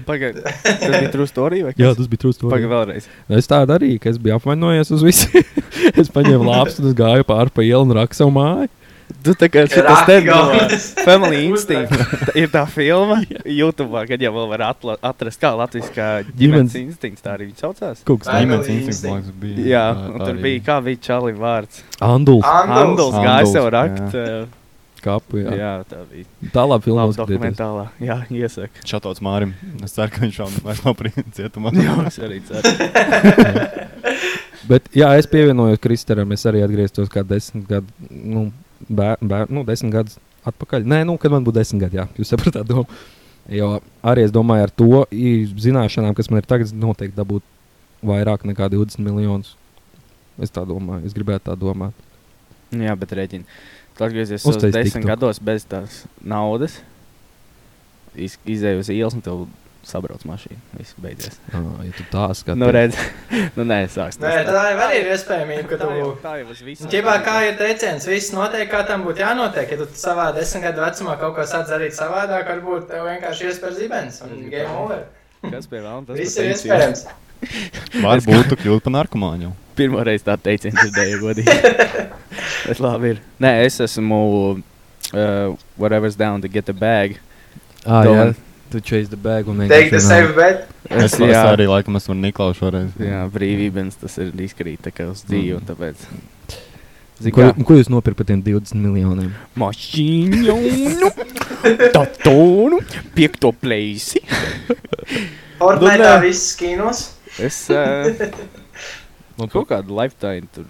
Pagaid, 0.07 0.39
tas 0.63 0.79
bija 0.87 1.11
true 1.11 1.27
story 1.27 1.61
vai 1.67 1.73
Jā, 1.79 1.91
tas 1.95 2.07
bija 2.11 2.23
trūkst. 2.23 2.47
Pagaid 2.47 2.71
vēlreiz. 2.71 3.05
Es 3.31 3.47
tā 3.51 3.59
darīju, 3.67 3.99
ka 4.03 4.11
es 4.11 4.17
biju 4.23 4.35
apvainojies 4.39 4.91
uz 4.95 5.03
visiem. 5.03 5.43
es 5.99 6.07
paņēmu 6.15 6.47
lāpstu 6.47 6.83
un 6.83 6.89
es 6.93 6.95
gāju 6.97 7.27
pāri 7.27 7.51
pa 7.55 7.63
ielu 7.67 7.83
un 7.87 7.93
rakstu 7.99 8.23
savu 8.23 8.33
māju. 8.39 8.71
Tu 9.23 9.33
tā 9.39 9.47
kā 9.47 9.63
šitas 9.69 9.85
Raki 9.87 10.07
te 10.09 10.15
no. 10.27 10.39
Family 11.05 11.43
Instinct. 11.49 11.93
Ir 12.39 12.49
tā 12.51 12.65
filma 12.67 13.21
YouTube, 13.47 14.01
kad 14.09 14.23
jau 14.25 14.31
vēl 14.35 14.49
var 14.51 14.65
atla, 14.71 14.97
atrast 15.11 15.39
kā 15.39 15.53
latviskā 15.55 16.07
ģimenes 16.27 16.73
Ģimenes- 16.73 16.75
instinkts, 16.81 17.23
tā 17.23 17.37
arī 17.37 17.47
viņš 17.51 17.61
saucās. 17.63 18.01
Kaut 18.07 18.23
kas 18.25 18.33
ģimenes 18.41 18.71
instinkts, 18.73 19.03
man 19.07 19.21
liekas, 19.21 19.37
bija. 19.43 19.67
Jā, 19.73 19.85
un 20.09 20.25
tur 20.25 20.41
bija, 20.43 20.63
kā 20.67 20.79
bija 20.89 21.01
Čāli 21.07 21.37
vārds.- 21.39 21.79
Anduls. 22.13 22.43
Anduls. 22.43 23.15
Gāja 23.15 23.47
sev 23.53 23.69
rakt. 23.73 24.03
uh, 24.19 24.43
Kapu, 25.03 25.35
jā. 25.41 25.51
Jā, 25.59 25.71
tā 25.83 25.99
bija. 26.07 26.23
Tā 26.55 26.63
labi 26.63 26.85
filma. 26.87 27.03
Labi 27.09 27.17
dokumentālā. 27.19 27.87
Jā, 27.99 28.21
iesaka. 28.31 28.83
Šatots 28.87 29.19
Mārim. 29.23 29.51
Es 29.83 29.91
ceru, 29.97 30.11
ka 30.15 30.21
viņš 30.23 30.37
jau 30.39 30.47
vairs 30.63 30.83
nav 30.85 30.95
cietumā. 31.35 31.73
Jā, 31.83 31.95
es 32.07 32.19
arī 32.23 32.39
ceru. 32.47 32.71
Bet, 34.63 34.87
jā, 34.95 35.09
es 35.19 35.27
pievienojos 35.27 35.81
Kristēram. 35.83 36.31
Es 36.31 36.45
arī 36.47 36.61
atgrieztos 36.63 37.11
kā 37.11 37.19
desmit 37.27 37.65
gadu, 37.67 37.91
nu, 38.07 38.45
bēr, 38.89 39.19
bēr, 39.21 39.51
nu, 39.53 39.63
desmit 39.67 39.93
gadus 39.95 40.19
atpakaļ. 40.47 40.87
Nē, 40.89 41.03
nu, 41.07 41.17
kad 41.21 41.33
man 41.33 41.45
būtu 41.45 41.59
desmit 41.59 41.85
gadi, 41.85 41.99
jā, 42.01 42.07
jūs 42.19 42.33
sapratāt 42.33 42.67
domu. 42.69 42.87
Jo 43.51 43.75
arī 44.07 44.23
es 44.23 44.31
domāju, 44.31 44.67
ar 44.67 44.71
to 44.71 45.01
zināšanām, 45.59 46.15
kas 46.15 46.29
man 46.31 46.39
ir 46.39 46.47
tagad, 46.47 46.71
noteikti 46.79 47.17
dabūt 47.17 47.43
vairāk 48.03 48.45
nekā 48.47 48.69
20 48.71 49.03
miljonus. 49.03 49.55
Es 50.41 50.53
tā 50.53 50.63
domāju, 50.67 51.03
es 51.07 51.15
gribētu 51.15 51.49
tā 51.49 51.57
domāt. 51.59 51.97
Jā, 52.73 52.95
bet 52.97 53.11
rēķini. 53.13 53.45
Tu 53.93 54.05
atgriezies 54.07 54.45
uz 54.49 54.57
desmit 54.63 55.05
gados 55.05 55.41
bez 55.43 55.67
tās 55.69 56.03
naudas. 56.23 56.79
Iz, 58.15 58.37
izēju 58.45 58.81
uz 58.81 58.89
ielas 58.93 59.17
un 59.17 59.25
tev 59.25 59.43
sabrauc 59.87 60.23
mašīna. 60.27 60.59
Viss 60.79 60.95
beidzies. 61.03 61.37
Ah, 61.53 61.65
ja 61.85 61.91
tu 61.97 62.05
tā 62.11 62.27
skaties, 62.35 62.59
Nu, 62.61 62.69
redz. 62.73 62.97
nu, 63.57 63.65
nē, 63.67 63.79
sāks. 63.91 64.19
Nē, 64.21 64.33
tā 64.47 64.63
jau 64.71 64.77
arī 64.85 65.01
ir 65.01 65.09
iespējamība, 65.15 65.65
ka 65.71 65.79
tā 65.81 65.89
jau, 65.97 66.11
tu. 66.13 66.21
tā 66.23 66.35
jau 66.41 66.47
uz 66.53 66.61
visu. 66.65 66.87
Ķipā, 66.91 67.15
kā 67.25 67.35
ir 67.49 67.57
teiciens, 67.59 68.07
viss 68.09 68.31
notiek, 68.35 68.67
kā 68.71 68.83
tam 68.87 69.03
būtu 69.07 69.23
jānotiek. 69.25 69.73
Ja 69.75 69.79
tu 69.81 69.89
savā 69.99 70.29
desmit 70.37 70.65
gadu 70.69 70.85
vecumā 70.85 71.17
kaut 71.21 71.35
ko 71.37 71.47
sāc 71.49 71.67
darīt 71.71 71.97
savādāk, 71.97 72.47
varbūt 72.53 72.87
tev 72.93 73.09
vienkārši 73.09 73.49
iespējas 73.51 73.81
zibens 73.81 74.21
un 74.27 74.47
game 74.53 74.71
over. 74.85 75.03
Kas 75.43 75.67
pie 75.67 75.81
vēlna? 75.83 76.07
Tas 76.07 76.21
Viss 76.21 76.39
ir 76.39 76.53
iespējams. 76.53 77.05
Varbūt 78.05 78.53
tu 78.53 78.55
kļūsi 78.61 78.85
par 78.85 78.93
narkomāņu. 78.95 79.49
Pirmā 79.75 80.05
reize 80.07 80.23
tā 80.23 80.37
teiciens 80.39 80.77
dzirdēju, 80.77 81.17
godīgi. 81.19 81.55
Bet 82.69 82.79
labi 82.79 83.09
ir. 83.15 83.19
Nē, 83.43 83.51
es 83.65 83.81
esmu 83.83 84.19
uh, 84.55 85.57
whatever's 85.75 86.15
down 86.15 86.39
to 86.41 86.47
get 86.47 86.65
the 86.69 86.73
bag. 86.73 87.17
ah, 87.83 88.05
jā, 88.07 88.27
Tu 88.73 88.79
chase 88.81 89.09
the 89.09 89.17
bag 89.17 89.45
Take 89.69 89.91
the 89.91 89.99
safe 90.01 90.33
bet. 90.33 90.63
Es, 90.89 91.13
Es, 91.13 91.19
jā, 91.21 91.41
arī 91.45 91.67
laikam 91.69 91.93
esmu 91.99 92.15
ar 92.15 92.21
Niklausu 92.23 92.57
šoreiz. 92.57 92.95
jā, 92.97 93.19
brīvības 93.29 93.99
tas 94.01 94.15
ir 94.17 94.31
izkrīt 94.41 94.81
tā 94.81 94.89
kā 94.89 95.05
uz 95.11 95.21
dzīvi, 95.27 95.59
un 95.59 95.67
tāpēc. 95.67 96.07
Zini, 97.21 97.33
Ko, 97.35 97.45
ko 97.53 97.75
jūs 97.77 97.91
nopirkat 97.93 98.23
par 98.23 98.27
tiem 98.31 98.41
20 98.41 98.81
miljoniem? 98.81 99.29
Mašīnu, 99.61 101.11
tatonu, 101.95 102.79
piekto 103.13 103.53
pleisi. 103.53 104.23
Fortnite 105.61 106.01
nē. 106.01 106.15
viss 106.25 106.49
skinos. 106.55 107.03
Es 107.37 107.67
uh, 107.69 108.09
man 109.37 109.53
kaut 109.53 109.69
kādu 109.69 109.93
lifetime 110.01 110.49
tur. 110.49 110.65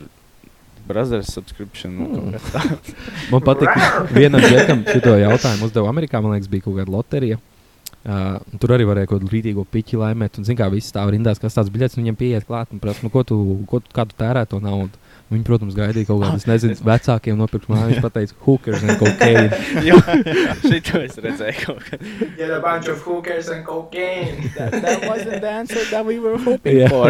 Brothers 0.83 1.31
subscription. 1.31 1.95
nu, 1.95 2.43
tāds. 2.51 2.91
Man 3.31 3.47
patīk, 3.47 3.71
ka 3.71 4.03
vienam 4.11 4.43
džekam 4.43 4.83
šo 4.91 5.15
jautājumu 5.15 5.71
uzdeva 5.71 5.87
Amerikā. 5.87 6.19
Man 6.19 6.35
liekas, 6.35 6.51
bija 6.51 6.67
kaut 6.67 6.75
kāda 6.81 6.91
loterija. 6.91 7.39
Uh, 8.03 8.35
tur 8.59 8.73
arī 8.75 8.83
varēja 8.83 9.07
kaut 9.07 9.21
kādu 9.21 9.31
rītīgo 9.31 9.63
piķi 9.71 9.99
laimēt. 10.01 10.35
Un, 10.39 10.47
zin, 10.47 10.57
kā 10.59 10.67
visi 10.71 10.89
stāv 10.91 11.13
rindās, 11.13 11.39
kas 11.39 11.55
tāds 11.55 11.71
biļets, 11.71 11.95
un 11.95 12.03
viņiem 12.03 12.17
pieiet 12.19 12.47
klāt 12.49 12.73
un 12.75 12.81
prasa, 12.83 12.99
nu, 13.05 13.11
ko 13.13 13.23
tu, 13.27 13.37
ko 13.69 13.79
tu, 13.79 13.93
kā 13.95 14.03
tu 14.09 14.17
tērē 14.19 14.43
to 14.51 14.59
naudu. 14.63 14.99
Viņi, 15.31 15.45
protams, 15.47 15.77
gaidīja 15.77 16.09
kaut 16.09 16.19
kādu, 16.25 16.41
es 16.41 16.47
nezinu, 16.51 16.75
vecākiem 16.83 17.39
nopirkt 17.39 17.71
māju. 17.71 17.93
Viņš 17.93 18.11
teica, 18.17 18.37
hookers 18.43 18.83
un 18.83 18.99
cocaine. 18.99 19.61
Jā, 19.87 20.01
šito 20.65 20.99
es 20.99 21.15
redzēju 21.23 21.63
kaut 21.63 21.87
kad. 21.87 22.03
Get 22.35 22.51
a 22.51 22.59
bunch 22.59 22.91
of 22.91 22.99
hookers 23.07 23.47
and 23.53 23.63
cocaine. 23.63 24.49
That, 24.57 24.75
that 24.83 25.07
wasn't 25.07 25.41
the 25.41 25.49
answer 25.49 25.81
that 25.89 26.05
we 26.05 26.19
were 26.19 26.37
hoping 26.37 26.83
Jā. 26.83 26.91
for. 26.91 27.09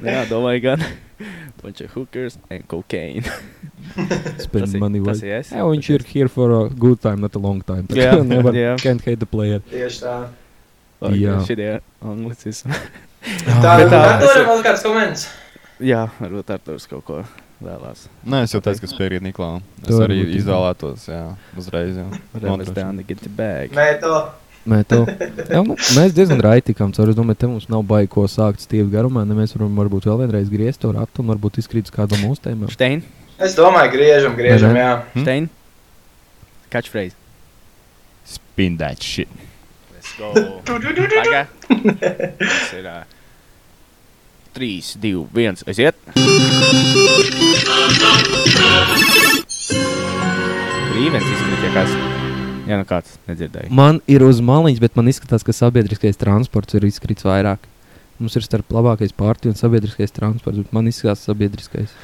Nu 0.00 0.14
Jā, 0.14 0.24
domāju 0.30 0.64
gan. 0.70 0.88
Bunch 1.62 1.80
of 1.80 1.90
hookers 1.90 2.38
and 2.50 2.66
cocaine. 2.68 3.24
Spend 4.38 4.64
Tas 4.64 4.74
money 4.78 5.00
well. 5.00 5.16
es? 5.16 5.50
Jā, 5.50 5.64
viņš 5.66 5.88
ir 5.96 6.04
here 6.12 6.28
for 6.30 6.52
a 6.52 6.68
good 6.70 7.00
time, 7.02 7.20
not 7.20 7.34
a 7.34 7.42
long 7.42 7.60
time. 7.66 7.86
Jā, 7.90 8.12
kā 8.14 8.22
nevar, 8.26 8.54
jā. 8.54 8.76
can't 8.82 9.02
hate 9.04 9.18
the 9.18 9.26
player. 9.26 9.58
Tieši 9.72 10.04
tā. 10.04 10.14
Jā. 11.18 11.34
Šitie 11.46 11.80
anglicismi. 12.02 12.72
Tā, 13.62 13.74
Bet 13.82 13.90
tā- 13.92 14.20
tur 14.22 14.38
ir 14.40 14.46
vēl 14.48 14.64
kāds 14.66 14.82
komentārs. 14.86 15.26
Jā, 15.82 16.04
varbūt 16.18 16.50
Arturs 16.54 16.86
kaut 16.90 17.04
ko 17.06 17.20
vēlās. 17.62 18.06
Nē, 18.26 18.44
es 18.46 18.54
jau 18.54 18.60
teicu, 18.62 18.82
ka 18.82 18.90
spēju 18.90 19.20
Niklā. 19.22 19.50
Es 19.86 19.94
arī 19.98 20.20
izvēlētos, 20.38 21.06
jā, 21.10 21.22
uzreiz. 21.58 21.98
Down 22.38 22.98
to 22.98 23.02
get 23.06 23.18
the 23.22 23.30
bag. 23.30 23.74
Nē, 23.78 24.00
to. 24.02 24.14
Mē, 24.68 24.82
to, 24.88 24.98
jā, 25.48 25.62
nu, 25.64 25.76
mēs 25.96 26.12
diezgan 26.16 26.42
raiti 26.44 26.72
tikām 26.72 26.90
cauri. 26.96 27.14
Es 27.14 27.16
domāju, 27.16 27.40
te 27.40 27.48
mums 27.48 27.68
nav 27.72 27.86
baigi 27.88 28.10
ko 28.12 28.26
sākt 28.28 28.60
stīvi 28.66 28.90
garumā. 28.92 29.22
Ne 29.28 29.36
mēs 29.38 29.54
varam 29.56 29.78
varbūt 29.80 30.10
vēl 30.10 30.26
vienreiz 30.26 30.50
griezt 30.52 30.82
to 30.84 30.92
ratu 30.92 31.24
un 31.24 31.32
varbūt 31.32 31.62
izkrīt 31.62 31.88
uz 31.88 31.94
kādu 31.94 32.18
mūsu 32.20 32.44
tēmām. 32.44 32.68
Stein, 32.74 33.00
Es 33.38 33.54
domāju, 33.54 33.92
griežam, 33.94 34.34
griežam, 34.34 34.74
jā. 34.74 34.94
Hmm? 35.14 35.22
Stein. 35.22 35.44
Catchphrase. 36.74 37.14
Spin 38.26 38.76
that 38.78 39.00
shit. 39.02 39.28
Let's 39.94 40.10
go. 40.18 40.32
Tas 40.66 40.82
ir. 42.74 42.84
Uh, 42.84 43.04
3, 44.58 44.82
2, 44.98 45.28
1. 45.38 45.62
Aiziet. 45.70 45.94
Brīvens 50.90 51.30
izkrīt, 51.30 51.62
ja 51.62 51.74
kāds. 51.78 52.17
Jā, 52.68 52.76
nu 52.76 52.84
kāds 52.88 53.16
nedzirdēja. 53.24 53.70
Man 53.72 54.02
ir 54.10 54.22
uz 54.26 54.42
maliņas, 54.44 54.80
bet 54.82 54.96
man 54.98 55.08
izskatās, 55.08 55.44
ka 55.46 55.54
sabiedriskais 55.56 56.18
transports 56.20 56.76
ir 56.76 56.84
izkritis 56.84 57.24
vairāk. 57.24 57.62
Mums 58.18 58.34
ir 58.36 58.44
starp 58.44 58.74
labākais 58.74 59.14
pārti 59.16 59.48
un 59.48 59.56
sabiedriskais 59.56 60.12
transports, 60.12 60.58
bet 60.60 60.74
man 60.76 60.90
izskatās 60.90 61.22
sabiedriskais. 61.24 61.94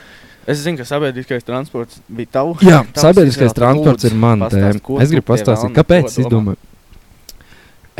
Es 0.48 0.60
zinu, 0.62 0.78
ka 0.80 0.86
sabiedriskais 0.88 1.44
transports 1.44 2.00
bija 2.08 2.30
tavs. 2.38 2.62
Jā, 2.64 2.80
sabiedriskais 2.96 3.56
transports 3.56 4.08
ir 4.08 4.16
man 4.16 4.46
tēma. 4.46 4.78
Es 5.02 5.12
gribu 5.12 5.26
pastāstīt, 5.32 5.74
kāpēc 5.76 6.08
es 6.08 6.22
izdomāju. 6.24 6.60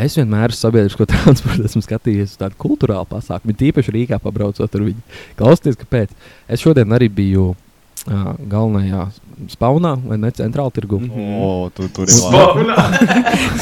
Es 0.01 0.17
vienmēr 0.19 0.51
uz 0.51 0.59
sabiedrisko 0.59 1.07
transportu 1.13 1.69
esmu 1.69 1.85
skatījies 1.85 2.33
uz 2.33 2.41
tādu 2.41 2.59
kultūrālu 2.65 3.07
pasākumu, 3.13 3.55
tīpaši 3.61 3.93
Rīgā 3.95 4.19
pabraucot 4.23 4.67
ar 4.67 4.87
viņu. 4.89 5.05
Klausieties, 5.39 5.79
kāpēc. 5.85 6.17
Es 6.51 6.65
šodien 6.65 6.97
arī 6.97 7.07
biju 7.13 7.53
uh, 7.53 7.61
galvenajā 8.05 9.07
spaunā, 9.55 9.95
vai 10.05 10.19
ne 10.21 10.31
centrāla 10.37 10.73
tirgu. 10.75 11.01
Mhm. 11.01 11.41
O, 11.41 11.71
tu 11.75 11.89
tur 11.89 12.09
ir 12.11 12.21
labi. 12.21 12.67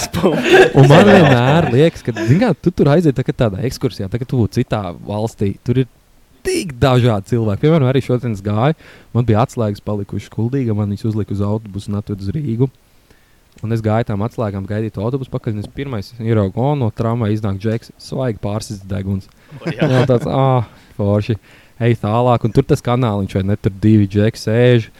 Spūna. 0.03 0.43
Un 0.79 0.89
man 0.91 1.07
vienmēr 1.07 1.71
liekas, 1.73 2.05
ka 2.07 2.15
kā, 2.15 2.53
tu 2.59 2.75
tur 2.75 2.93
aiziet 2.95 3.17
tā, 3.17 3.25
tādā 3.31 3.63
ekskursijā, 3.69 4.11
tā, 4.11 4.21
tu 4.27 4.43
būtu 4.43 4.61
citā 4.61 4.85
valstī. 5.07 5.55
Tur 5.65 5.85
ir 5.85 5.91
tik 6.47 6.75
dažādi 6.83 7.37
cilvēki. 7.37 7.63
Piemēram, 7.63 7.89
arī 7.91 8.03
šodien 8.03 8.35
es 8.35 8.43
gāju, 8.45 8.75
man 9.15 9.27
bija 9.29 9.45
atslēgas 9.47 9.85
palikušas 9.87 10.33
kuldīga, 10.33 10.75
man 10.75 10.91
viņas 10.91 11.07
uzlika 11.13 11.37
uz 11.37 11.45
autobusu 11.47 11.93
un 11.93 12.01
atveda 12.01 12.27
uz 12.27 12.33
Rīgu. 12.35 12.71
Un 13.63 13.75
es 13.75 13.83
gāju 13.85 14.09
tam 14.09 14.25
atslēgām, 14.27 14.67
gaidīju 14.67 14.97
to 14.97 15.05
autobusu 15.07 15.31
pakaļ. 15.31 15.61
Es 15.63 15.71
pirmais 15.71 16.09
ieraugu, 16.19 16.59
o, 16.59 16.73
no 16.79 16.89
tramvaja 16.91 17.37
iznāk 17.37 17.61
džeks, 17.63 17.93
svaigi 18.01 18.41
pārsist 18.43 18.89
deguns. 18.91 19.29
Jā, 19.69 20.03
tāds, 20.09 20.27
ah, 20.27 20.67
forši. 20.97 21.37
Ej 21.83 21.99
tālāk, 22.03 22.45
un 22.47 22.55
tur 22.55 22.67
tas 22.69 22.85
kanāliņš, 22.85 23.39
vai 23.39 23.45
ne? 23.49 23.57
Tur 23.59 23.75
divi 23.83 24.09
džeki 24.11 24.39
sēž, 24.39 24.91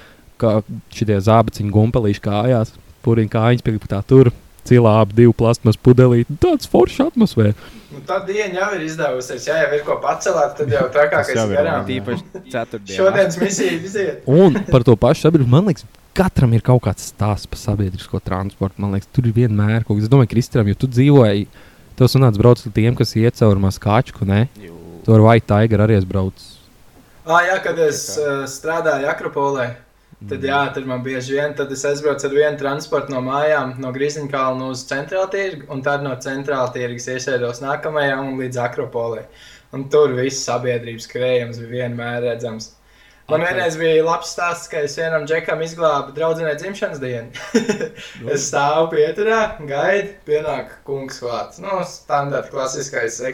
kā 0.41 0.59
šitie 0.95 1.19
zābaciņu 1.23 1.75
gumpelīši 1.75 2.25
kājās, 2.25 2.75
puriņu 3.07 3.33
kājiņas 3.33 3.67
pie 3.67 3.79
tā 3.91 4.03
tur. 4.07 4.33
Cilā 4.63 4.93
ap 5.03 5.11
divu 5.11 5.33
plasmas 5.35 5.75
pudelīti. 5.75 6.37
Tāds 6.39 6.69
foršs 6.71 7.01
atmosfēra. 7.03 7.57
Nu, 7.91 7.99
tā 8.07 8.21
diena 8.29 8.61
jau 8.61 8.69
ir 8.77 8.85
izdevusies. 8.87 9.49
Ja 9.49 9.57
jau 9.59 9.73
ir 9.75 9.83
ko 9.83 9.97
pacelāt, 10.05 10.55
tad 10.61 10.71
jau 10.71 10.85
jau 10.87 11.09
ir 11.11 11.33
ir 11.35 11.57
garām. 11.57 11.83
Tīpaši 11.89 12.45
ceturtdienā. 12.53 12.95
Šodienas 13.01 13.41
misija 13.43 13.73
iziet. 13.75 14.23
Un 14.31 14.61
par 14.71 14.87
to 14.87 14.95
pašu 14.95 15.27
sabiedrību, 15.27 15.51
man 15.51 15.67
liekas, 15.67 15.83
katram 16.15 16.55
ir 16.55 16.63
kaut 16.63 16.85
kāds 16.87 17.11
stāsts 17.11 17.51
par 17.51 17.59
sabiedrisko 17.59 18.23
transportu. 18.23 18.79
Man 18.85 18.95
liekas, 18.95 19.11
tur 19.11 19.27
ir 19.27 19.35
vienmēr 19.37 19.83
kaut 19.83 19.99
kas. 19.99 20.07
Es 20.07 20.15
domāju, 20.15 20.31
Kristēram, 20.37 20.71
jo 20.71 20.79
tu 20.79 20.93
dzīvoji, 20.95 21.49
tev 21.99 22.15
sanāca 22.15 22.41
braukt 22.41 22.63
ar 22.71 22.79
tiem, 22.79 22.95
kas 23.03 23.17
iet 23.19 23.43
cauri 23.43 23.67
maskāčku, 23.67 24.31
ne? 24.31 24.45
Jū. 24.63 24.79
Tu 25.03 25.11
ar 25.11 25.27
White 25.27 25.51
Tiger 25.51 25.83
arī 25.83 25.99
brauc. 26.07 26.47
Ah, 27.23 27.45
jā, 27.47 27.55
kad 27.63 27.79
es 27.79 28.01
uh, 28.19 28.43
strādāju 28.51 29.07
Akropolē, 29.07 29.69
tad, 30.27 30.43
jā, 30.43 30.59
tad 30.75 30.89
man 30.91 31.05
bieži 31.05 31.37
vien 31.37 31.53
tad 31.55 31.71
es 31.71 31.85
aizbraucu 31.87 32.27
ar 32.27 32.35
vienu 32.35 32.59
transportu 32.59 33.15
no 33.15 33.21
mājām, 33.23 33.77
no 33.79 33.93
Grīziņkalna 33.95 34.71
uz 34.75 34.83
centrāla 34.89 35.29
tirgu, 35.31 35.69
un 35.71 35.85
tad 35.87 36.03
no 36.03 36.17
centrāla 36.25 36.73
tirgus 36.75 37.07
iesēdos 37.15 37.63
nākamajā 37.63 38.17
un 38.25 38.35
līdz 38.43 38.59
Akropolē. 38.65 39.23
Un 39.71 39.87
tur 39.93 40.17
viss 40.19 40.43
sabiedrības 40.49 41.07
krējums 41.15 41.63
bija 41.63 41.87
vienmēr 41.87 42.25
redzams. 42.27 42.73
Man 43.29 43.41
Ok. 43.41 43.47
vienreiz 43.47 43.77
bija 43.79 44.03
labs 44.05 44.33
stāsts, 44.35 44.69
ka 44.71 44.81
es 44.83 44.97
vienam 44.99 45.27
džekam 45.31 45.61
izglābu 45.63 46.11
draudzenei 46.17 46.57
dzimšanas 46.59 46.99
dienu. 47.01 47.31
es 48.35 48.49
stāvu 48.49 48.89
pieturā, 48.97 49.39
gaidu, 49.69 50.17
pienāk 50.27 50.75
kungs 50.89 51.21
klāts. 51.23 51.61
Nu, 51.63 51.79
standarta 51.87 52.51
klasiskais 52.51 53.21
eh, 53.23 53.31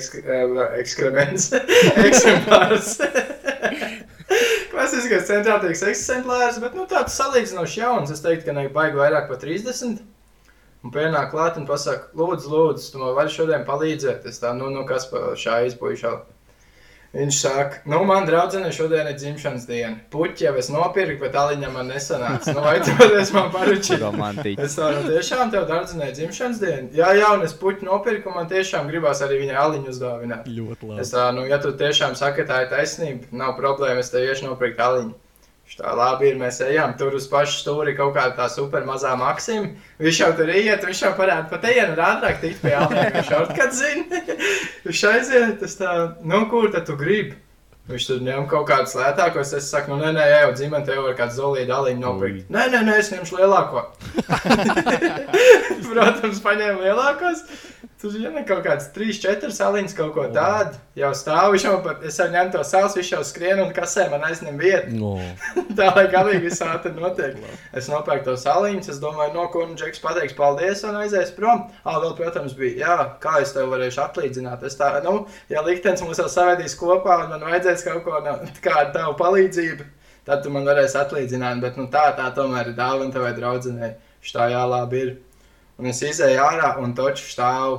ekskrements, 0.83 1.49
eksemplārs. 2.09 2.99
Klasiskais 4.75 5.27
centrālais 5.27 5.83
eksemplārs, 5.89 6.61
bet 6.61 6.77
nu, 6.77 6.85
tāds 6.91 7.17
salīdzinoši 7.17 7.81
jauns. 7.81 8.13
Es 8.13 8.21
teiktu, 8.23 8.51
ka 8.51 8.59
ne 8.59 8.69
baigi 8.73 9.01
vairāk 9.01 9.33
par 9.33 9.41
30. 9.41 10.03
Un 10.85 10.93
pienāk 10.95 11.33
klāt 11.33 11.57
un 11.59 11.65
pasaka, 11.67 12.13
lūdzu, 12.15 12.53
lūdzu, 12.53 12.91
tu 12.93 13.01
man 13.01 13.17
vari 13.17 13.33
šodien 13.33 13.65
palīdzēt. 13.67 14.29
Es 14.29 14.39
tā, 14.45 14.53
nu, 14.55 14.69
nu 14.71 14.85
kas 14.87 15.09
par 15.11 15.33
šā 15.41 15.63
izpuišā. 15.73 16.13
Viņš 17.09 17.37
saka, 17.41 17.79
nu, 17.89 18.03
man 18.05 18.27
draudzene 18.29 18.69
šodien 18.75 19.07
ir 19.09 19.15
dzimšanas 19.17 19.63
diena. 19.65 19.95
Puķi 20.13 20.45
jau 20.45 20.51
es 20.61 20.67
nopirku, 20.69 21.23
bet 21.23 21.39
aliņa 21.41 21.71
man 21.73 21.89
nesanāca. 21.89 22.53
Nu, 22.53 22.61
vai 22.67 22.75
tu 22.85 22.93
varēsi 22.99 23.33
man 23.33 23.49
paručīt? 23.55 24.03
Romantiski. 24.03 24.61
Es 24.67 24.77
tādu 24.77 25.07
tiešām 25.07 25.49
tev 25.55 25.65
dārdzinēju 25.71 26.17
dzimšanas 26.19 26.61
dienu. 26.61 26.91
Jā, 26.99 27.15
jā, 27.17 27.31
un 27.39 27.47
es 27.47 27.57
puķu 27.57 27.89
nopirku, 27.89 28.35
man 28.35 28.51
tiešām 28.53 28.91
gribās 28.93 29.25
arī 29.25 29.41
viņai 29.47 29.57
aliņu 29.63 29.95
uzdāvināt. 29.95 30.51
Ļoti 30.59 30.99
Es 31.01 31.15
tā, 31.15 31.31
nu, 31.33 31.47
ja 31.49 31.57
tu 31.65 31.73
tiešām 31.81 32.13
saki, 32.19 32.45
tā 32.49 32.67
ir 32.67 32.71
taisnība, 32.75 33.33
nav 33.41 33.57
problēma, 33.57 34.05
es 34.05 34.13
tev 34.13 34.29
iešu 34.29 34.51
nopirkt 34.51 34.85
aliņu. 34.85 35.17
Tā 35.77 35.91
labi 35.95 36.31
ir, 36.31 36.39
mēs 36.41 36.63
ejam 36.65 36.95
tur 36.99 37.15
uz 37.19 37.27
pašu 37.31 37.59
stūri 37.61 37.93
kaut 37.99 38.15
kāda 38.17 38.33
tā 38.39 38.47
super 38.51 38.87
mazā 38.89 39.13
maksima. 39.21 39.75
Viņš 40.01 40.21
jau 40.23 40.31
tur 40.39 40.53
iet, 40.55 40.87
viņš 40.87 41.03
jau 41.05 41.11
parāda, 41.19 41.45
pat 41.51 41.67
ejam 41.69 41.93
ir 41.93 42.01
ātrāk 42.07 42.41
tikt 42.41 42.63
pie 42.65 42.73
aliņa. 42.79 43.11
Viņš 43.19 43.35
jau 43.35 43.43
kad 43.59 43.77
zina. 43.77 44.23
Viņš 44.87 45.05
aiziet, 45.13 45.53
tas 45.61 45.77
tā, 45.79 45.93
nu, 46.25 46.41
kur 46.51 46.73
tad 46.73 46.89
tu 46.89 46.97
gribi? 46.99 47.37
Viņš 47.89 48.05
tur 48.05 48.19
ņem 48.21 48.49
kaut 48.51 48.67
kādus 48.69 48.93
lētākos. 48.99 49.55
Es 49.57 49.71
saku, 49.73 49.95
nu, 49.95 50.03
nē, 50.03 50.11
nē, 50.17 50.25
jau 50.43 50.51
dzimta 50.57 50.83
tev 50.85 51.07
var 51.07 51.15
kādu 51.17 51.37
zolīdu 51.39 51.73
aliņu 51.73 52.03
nopirkt. 52.03 52.51
Nē, 52.53 52.67
nē, 52.75 52.83
nē, 52.85 52.97
es 53.01 53.09
ņemšu 53.15 53.39
lielāko. 53.39 53.87
Protams, 55.89 56.43
paņēmu 56.45 56.85
lielākos. 56.85 57.47
Tur 57.99 58.15
ir 58.15 58.29
ja, 58.29 58.43
kaut 58.47 58.61
kāds 58.63 58.93
3, 58.95 59.17
4 59.25 59.49
saliņas, 59.51 59.95
kaut 59.99 60.13
ko 60.15 60.29
tādu. 60.31 60.77
Jau 61.01 61.09
stāv, 61.19 61.49
viņš 61.51 61.65
jau 61.67 61.73
pat, 61.83 62.05
es 62.07 62.19
jau 62.21 62.29
ņemu 62.31 62.53
to 62.55 62.61
savus, 62.63 62.95
viņš 62.95 63.11
jau 63.11 63.23
skrien 63.27 63.59
un 63.65 63.73
kasē 63.75 64.05
man 64.13 64.23
aizņem 64.29 64.61
vietu. 64.61 64.93
No. 65.01 65.17
Tā 65.79 65.89
lai 65.97 66.05
galīgi 66.13 66.45
viss 66.45 66.63
ātri 66.63 66.95
notiek. 66.95 67.35
Es 67.79 67.91
nopērku 67.91 68.25
to 68.29 68.37
saliņas, 68.39 68.93
es 68.95 69.03
domāju, 69.03 69.35
no 69.35 69.49
ko 69.51 69.65
nu 69.67 69.75
Džeks 69.79 70.01
pateiks 70.03 70.39
paldies 70.39 70.85
un 70.87 70.97
aizies 71.01 71.35
prom. 71.35 71.67
Ā, 71.83 71.99
vēl, 71.99 72.15
protams, 72.23 72.55
bija, 72.59 72.79
jā, 72.85 72.97
kā 73.23 73.37
es 73.43 73.53
tev 73.57 73.69
varēšu 73.75 74.05
atlīdzināt. 74.07 74.63
Es 74.71 74.79
tā, 74.79 74.95
nu, 75.03 75.21
ja 75.51 75.67
liktenis 75.67 76.03
mūs 76.07 76.23
jau 76.23 76.31
savedīs 76.31 76.79
kopā 76.79 77.25
un 77.25 77.35
man 77.35 77.47
vajadzēs 77.51 77.87
kaut 77.91 78.07
ko, 78.07 78.19
no, 78.27 78.39
kādu 78.63 78.95
tavu 78.95 79.19
palīdzību, 79.19 79.91
tad 80.31 80.47
tu 80.47 80.55
man 80.55 80.71
varēsi 80.71 81.03
atlīdzināt. 81.03 81.63
Bet, 81.67 81.79
nu, 81.79 81.91
tā, 81.91 82.13
tā 82.19 82.31
tomēr 82.39 82.71
ir 82.71 82.79
dāvana 82.79 83.11
tavai 83.15 83.35
draudzenei. 83.35 83.97
Šitā 84.23 84.53
jā, 84.55 84.63
labi 84.71 85.03
ir. 85.03 85.17
Un 85.79 85.87
es 85.93 86.01
izēju 86.03 86.43
ārā 86.43 86.73
un 86.83 86.91
toču 86.99 87.29
stāvu 87.31 87.77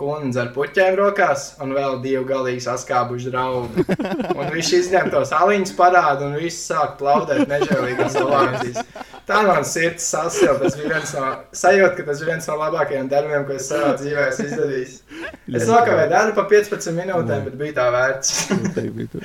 kundze 0.00 0.40
ar 0.40 0.50
puķiem 0.54 0.94
rokās 0.96 1.50
un 1.62 1.74
vēl 1.76 1.98
divu 2.00 2.24
galīgi 2.30 2.64
saskābuši 2.64 3.32
draugu. 3.34 3.84
Un 4.32 4.48
viņš 4.54 4.70
izņem 4.78 5.10
tos 5.12 5.34
aliņus 5.36 5.74
parādu 5.76 6.30
un 6.30 6.38
viss 6.40 6.64
sāk 6.70 6.96
plaudēt 7.02 7.44
nežēlīgās 7.50 8.16
ovācijas. 8.22 8.80
Tā 9.32 9.42
man 9.48 9.64
sirds 9.64 10.04
sasauca. 10.12 10.58
Tas 10.62 10.76
bija 10.76 10.90
viens 10.92 11.12
no 11.16 11.28
sajūta, 11.56 11.94
ka 11.96 12.04
tas 12.08 12.20
ir 12.20 12.28
viens 12.28 12.48
no 12.50 12.56
labākajiem 12.60 13.08
darbiem, 13.08 13.46
ko 13.48 13.56
es 13.56 13.68
savā 13.70 13.94
dzīvē 13.96 14.26
esmu 14.28 14.46
izdarījis. 14.50 14.96
Es 15.52 15.64
nokavēju 15.68 16.10
darbu 16.12 16.34
pa 16.36 16.44
15 16.50 16.96
minūtēm, 16.96 17.46
bet 17.46 17.56
bija 17.60 17.76
tā 17.78 17.86
vērts. 17.94 18.32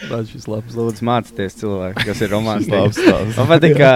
Tas 0.08 0.32
šis 0.32 0.48
labs. 0.50 0.78
Lūdzu, 0.78 1.06
mācieties, 1.10 1.58
cilvēki, 1.60 2.06
kas 2.08 2.24
ir 2.24 2.32
romāns. 2.36 2.70
Labs 2.72 3.00
stāsts. 3.02 3.36
Man 3.38 3.52
patīk, 3.52 3.76
ka, 3.82 3.92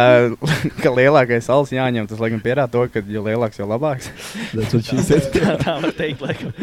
ka 0.84 0.94
lielākais 0.98 1.48
salas 1.48 1.72
jāņem. 1.76 2.10
Tas, 2.12 2.22
laikam, 2.24 2.44
pierāda 2.44 2.72
to, 2.76 2.86
ka 2.92 3.06
jo 3.08 3.24
lielāks, 3.26 3.62
jo 3.62 3.70
labāks. 3.72 4.12
Tas 4.52 4.76
ir 4.78 4.86
šis 4.90 5.14
ir. 5.16 5.26
tā, 5.38 5.56
tā 5.64 5.78
var 5.86 5.96
teikt, 5.98 6.24
laikam. 6.28 6.54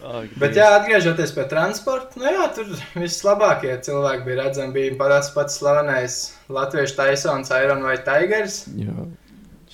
Oh, 0.00 0.20
Bet, 0.42 0.58
jā, 0.58 0.68
atgriežoties 0.80 1.34
pie 1.36 1.46
transporta, 1.50 2.18
nu 2.18 2.26
jā, 2.28 2.50
tur 2.56 2.70
vislabākie 2.98 3.78
cilvēki 3.86 4.26
bija 4.26 4.44
redzami. 4.44 4.74
Bija 4.74 4.98
pats 4.98 5.30
pats 5.36 5.60
slavenais 5.60 6.22
latviešu 6.54 6.96
taisons, 6.98 7.50
Iron 7.62 7.82
vai 7.86 7.96
Tigers. 8.04 8.62
Jā. 8.78 8.94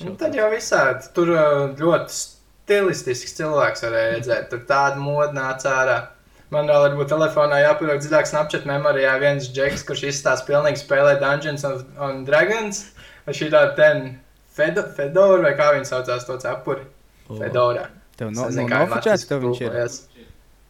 Nu, 0.04 0.12
tad 0.18 0.37
jau 0.38 0.47
visādi. 0.52 1.08
Tur 1.16 1.32
uh, 1.35 1.64
ļoti 1.78 2.14
stilistisks 2.14 3.35
cilvēks 3.38 3.82
varēja 3.87 4.12
redzēt. 4.16 4.47
Tur 4.52 4.62
tāda 4.68 5.00
moda 5.02 5.32
nāca 5.35 5.73
ārā. 5.80 5.99
Man 6.54 6.68
vēl 6.70 6.80
varbūt 6.87 7.11
telefonā 7.12 7.58
jāpierakst 7.61 8.06
dziļāk 8.06 8.28
Snapchat 8.30 8.64
memorijā 8.68 9.18
viens 9.20 9.50
džeks, 9.52 9.82
kurš 9.88 10.06
izstāsta 10.12 10.47
pilnīgi 10.49 10.80
spēlē 10.80 11.18
Dungeons 11.20 11.66
and, 11.66 12.23
Dragons. 12.28 12.87
Vai 13.26 13.35
šī 13.37 13.50
tāda 13.52 13.75
ten 13.76 14.06
Fedo, 14.56 14.87
Fedora 14.97 15.42
vai 15.44 15.52
kā 15.58 15.73
viņi 15.76 15.90
saucās 15.90 16.25
to 16.25 16.38
cepuri? 16.40 16.87
Fedora. 17.28 17.88
Tev 18.16 18.32
no, 18.32 18.32
Es 18.32 18.38
no, 18.38 18.47
nezinu, 18.49 18.70
kā 18.70 18.78
nofočēts, 18.87 19.26
latviski 19.26 19.28
tev 19.35 19.44
viņš 19.44 19.61
ir. 19.61 19.68
tulkojas. 19.68 19.99
Tev, 19.99 20.08
Kas 20.08 20.14
tad? 20.14 20.17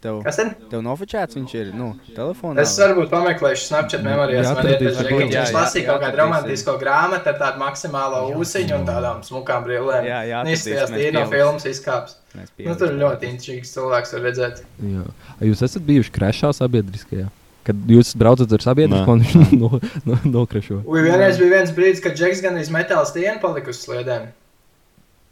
Tev 0.03 0.83
nofočēts 0.85 1.37
viņš 1.39 1.55
ir, 1.59 1.71
nu, 1.77 1.89
telefonā. 2.15 2.63
Es 2.63 2.75
varbūt 2.79 3.11
pameklēšu 3.13 3.65
Snapchat 3.69 4.05
memorijās. 4.07 4.47
Jā, 4.47 4.53
Man 4.55 4.69
ir 4.71 4.79
tas 4.83 5.01
jā, 5.03 5.17
viņš 5.19 5.53
lasīja 5.57 5.87
kaut 5.89 6.05
kādu 6.05 6.21
romantisko 6.23 6.77
grāmatu 6.81 7.33
ar 7.33 7.41
tādu 7.43 7.63
maksimālo 7.65 8.23
ūsiņu 8.39 8.77
un 8.79 8.87
tādām 8.89 9.25
smukām 9.27 9.67
brillēm. 9.67 10.07
Jā, 10.07 10.21
jā, 10.31 10.45
Viņš 10.47 10.63
atradīsim, 10.63 10.73
izskatījās 10.79 10.95
mēs 10.95 11.03
tīri 11.03 11.17
no 11.17 11.25
pieliksim. 11.25 11.35
filmas 11.35 11.69
izkāps. 11.73 12.17
Nu, 12.39 12.79
tur 12.79 12.95
ļoti 13.03 13.33
intriģīgs 13.33 13.75
cilvēks 13.75 14.15
var 14.15 14.25
redzēt. 14.29 14.63
Jā. 14.87 15.05
A 15.39 15.51
Jūs 15.51 15.65
esat 15.67 15.87
bijuši 15.89 16.15
krešā 16.15 16.53
sabiedriskajā? 16.55 17.29
Kad 17.69 17.91
jūs 17.91 18.15
braucat 18.17 18.53
ar 18.57 18.63
sabiedrisku, 18.65 19.13
un 19.13 19.25
viņš 19.27 19.51
no, 19.61 19.69
no, 20.09 20.19
nokrašo. 20.39 20.79
Ui, 20.89 21.03
vienreiz 21.05 21.37
bija 21.41 21.59
viens 21.59 21.73
brīdis, 21.77 22.01
kad 22.05 22.15
Džeks 22.17 22.41
gan 22.47 22.57
iz 22.57 22.71
metāla 22.73 23.05
stienu 23.09 23.41
palika 23.43 23.75
uz 23.75 23.83
sliedēm. 23.83 24.31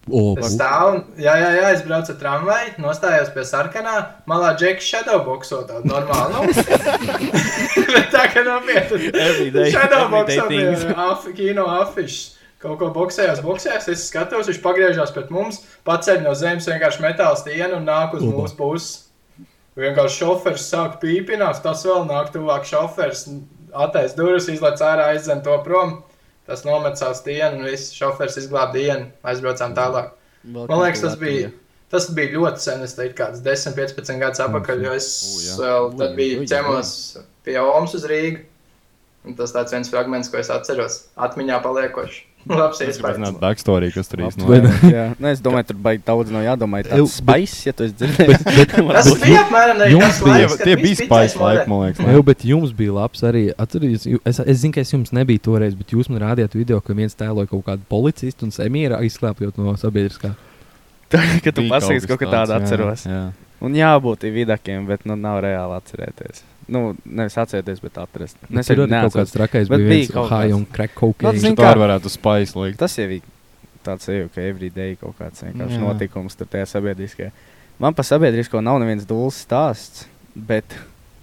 O, 0.07 0.37
Es 0.39 0.53
stāvu, 0.55 1.01
jā, 1.19 1.33
jā, 1.41 1.49
jā, 1.57 1.71
es 1.75 1.81
braucu 1.83 2.13
ar 2.13 2.19
tramvaju, 2.21 2.75
nostājos 2.79 3.33
pie 3.35 3.43
sarkanā, 3.49 3.95
malā 4.31 4.53
Džeks 4.55 4.87
shadowboxo 4.87 5.65
tādu 5.67 5.91
normālu. 5.91 6.45
Nu. 6.47 7.17
Bet 7.97 8.13
tā 8.15 8.27
kā 8.31 8.45
nopietni. 8.47 9.11
Everyday- 9.11 9.73
Shadowboxo 9.75 10.47
af, 11.09 11.27
kino 11.35 11.67
afišas. 11.81 12.33
Kaut 12.63 12.79
ko 12.81 12.89
boxējās, 12.95 13.43
boxējās, 13.45 13.89
es 13.93 14.07
skatos, 14.09 14.47
viņš 14.49 14.63
pagriežās 14.65 15.11
pret 15.13 15.29
mums, 15.35 15.59
paceļ 15.87 16.23
no 16.25 16.33
zemes 16.39 16.65
vienkārši 16.71 17.03
metāla 17.05 17.37
stienu 17.37 17.77
un 17.77 17.85
nāk 17.85 18.15
uz 18.17 18.23
Oba. 18.25 18.39
mūsu 18.47 18.57
pusi. 18.57 18.95
Vienkārši 19.77 20.23
šoferis 20.23 20.65
sāk 20.73 20.95
pīpināt, 21.03 21.59
tas 21.63 21.83
vēl 21.85 22.07
nāk 22.09 22.31
tuvāk 22.33 22.65
šoferis, 22.65 23.27
attaisno 23.77 24.23
durvis, 24.23 24.47
izlaiž 24.55 24.81
ārā, 24.87 25.11
aizdzen 25.13 25.43
to 25.45 25.59
prom. 25.67 25.99
Tas 26.47 26.63
nomet 26.67 26.99
savu 26.99 27.17
stienu, 27.19 27.59
un 27.59 27.67
viss 27.67 27.95
šoferis 27.97 28.39
izglāba 28.39 28.75
dienu, 28.77 29.09
aizbraucām 29.27 29.75
tālāk. 29.75 30.13
Man 30.47 30.79
liekas, 30.79 31.03
tas 31.03 31.17
bija, 31.19 31.51
tas 31.91 32.07
bija 32.15 32.37
ļoti 32.37 32.63
sen, 32.63 32.85
es 32.87 32.95
teiktu, 32.99 33.17
kāds 33.19 33.43
10, 33.43 33.75
15 33.75 34.23
gadus 34.23 34.43
atpakaļ, 34.45 34.85
jo 34.87 34.95
es 34.95 35.09
vēl 35.59 35.91
tad 35.99 36.15
biju 36.19 36.47
ķemos 36.47 36.93
pie 37.47 37.59
Omas 37.63 37.97
uz 37.99 38.07
Rīgas. 38.11 38.47
Tas 39.35 39.51
tāds 39.51 39.75
viens 39.75 39.91
fragments, 39.91 40.31
ko 40.31 40.39
es 40.39 40.53
atceros, 40.55 41.01
atmiņā 41.19 41.59
paliekoši. 41.65 42.26
Labs 42.47 42.79
gribētu 42.79 43.19
zināt 43.19 43.33
iespējas. 43.33 43.41
backstory, 43.43 43.89
kas 43.91 44.07
tur 44.11 44.21
īstenībā 44.23 44.57
ir. 44.61 44.67
Jā, 44.95 45.05
nu, 45.19 45.29
es 45.33 45.41
domāju, 45.43 45.67
tur 45.73 45.79
baigi 45.83 46.03
daudz 46.07 46.31
no 46.31 46.39
jādomā. 46.45 46.83
Tas 46.87 47.17
spaiss, 47.19 47.65
ja 47.67 47.73
tu 47.75 47.83
esi 47.89 47.97
dzirdējis. 47.99 48.45
Tas 48.97 49.09
bija 49.25 49.41
apmēram 49.43 49.81
bija- 49.83 49.99
laiks, 50.29 50.57
Tie 50.63 50.77
bija 50.79 51.09
modē. 51.11 51.41
laika, 51.43 51.65
man 51.73 51.81
liekas. 51.89 52.07
Jā, 52.07 52.23
bet 52.31 52.45
jums 52.47 52.71
bija 52.79 52.95
labs 53.01 53.25
arī. 53.27 53.43
Atcerieties, 53.59 54.07
ju- 54.07 54.23
es, 54.25 54.39
es 54.39 54.61
zinu, 54.63 54.77
ka 54.79 54.85
es 54.87 54.93
jums 54.95 55.11
nebiju 55.17 55.43
toreiz, 55.49 55.75
bet 55.75 55.91
jūs 55.97 56.09
man 56.13 56.23
rādījāt 56.23 56.55
video, 56.55 56.79
ka 56.81 56.95
viens 56.95 57.19
tēloja 57.19 57.51
kaut 57.51 57.65
kādu 57.67 57.83
policistu 57.91 58.47
un 58.47 58.55
semīru 58.55 59.03
izslēpjot 59.11 59.59
no 59.59 59.75
sabiedriskā. 59.83 60.37
Kad 61.11 61.51
tu 61.55 61.63
Bija 61.63 61.77
pasaki, 61.77 62.07
kaut 62.07 62.19
ko 62.23 62.31
tādu 62.31 62.51
tāds, 62.51 62.55
jā, 62.55 62.63
atceros. 62.63 63.05
jā. 63.11 63.25
Un 63.67 63.75
jābūt 63.79 64.27
vidakiem, 64.35 64.87
bet 64.87 65.03
nu, 65.09 65.15
nav 65.19 65.39
reāli 65.43 65.77
atcerēties. 65.81 66.43
Nu, 66.69 66.97
nevis 67.07 67.37
atcerēties, 67.39 67.79
bet 67.85 67.99
atrast. 68.03 68.37
Nu, 68.49 68.59
es 68.59 68.71
arī 68.73 68.83
arī 68.89 69.03
kaut 69.07 69.15
kāds 69.21 69.33
trakais 69.37 69.69
Bet 69.71 69.79
bija 69.79 69.89
bija 69.89 70.01
viens 70.01 70.11
kaut 70.17 70.31
high 70.33 70.49
kāds. 70.51 70.57
un 70.57 70.65
crack 70.67 70.95
Nu, 70.97 71.01
cocaine. 71.13 71.39
zini, 71.39 71.57
Tā 71.61 71.75
varētu 71.79 72.11
spice 72.11 72.59
likt. 72.59 72.79
Tas 72.81 72.97
jau 72.99 73.07
ir 73.07 73.23
tāds 73.87 74.09
jau, 74.11 74.27
ka 74.35 74.41
everyday 74.43 74.97
kaut 74.99 75.15
kāds 75.21 75.45
vienkārši 75.47 75.79
Jā. 75.79 75.85
notikums 75.85 76.35
tur 76.35 76.49
tajā 76.51 76.67
sabiedriskajā. 76.67 77.31
Man 77.79 77.95
par 77.95 78.05
sabiedrisko 78.09 78.59
nav 78.65 78.81
neviens 78.83 79.07
dūls 79.07 79.39
stāsts, 79.47 80.07
bet, 80.35 80.65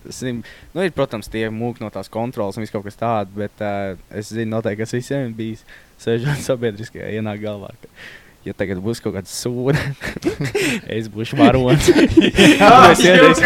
zin, 0.08 0.44
nu, 0.74 0.82
ir, 0.86 0.92
protams, 0.96 1.28
tie 1.28 1.50
mūki 1.52 1.82
no 1.84 1.90
tās 1.92 2.08
kontrolas 2.14 2.56
un 2.56 2.64
viss 2.64 2.72
kaut 2.72 2.86
kas 2.88 2.96
tāds, 2.96 3.34
bet 3.36 3.52
uh, 3.60 3.98
es 4.16 4.30
zinu 4.32 4.56
noteikti, 4.56 4.80
kas 4.86 4.94
visiem 4.96 5.34
bijis 5.36 5.66
sēžot 6.00 6.40
sabiedriskajā 6.48 7.10
ienāk 7.20 7.42
galvā. 7.44 7.74
Ka, 7.82 7.92
ja 8.48 8.54
tagad 8.58 8.80
būs 8.84 9.02
kaut 9.04 9.16
kāds 9.18 9.34
sūds, 9.44 9.80
es 10.98 11.10
būšu 11.12 11.40
varonis. 11.40 11.90
Es 12.94 13.02
vienreiz-. 13.04 13.42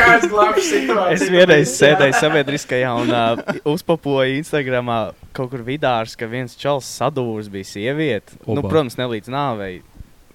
Es 1.13 1.25
vienreiz 1.31 1.73
sēdēju 1.77 2.15
sabiedriskajā 2.17 2.93
un 3.01 3.11
uh, 3.13 3.41
uzpapoju 3.69 4.37
Instagramā 4.39 4.99
kaut 5.37 5.51
kur 5.53 5.63
vidārs, 5.65 6.15
ka 6.17 6.29
viens 6.29 6.57
čels 6.57 6.87
sadūris 6.97 7.49
bija 7.53 7.69
sieviete. 7.69 8.37
Nu, 8.47 8.63
protams, 8.65 8.97
ne 8.99 9.07
līdz 9.13 9.31
nāvei. 9.33 9.79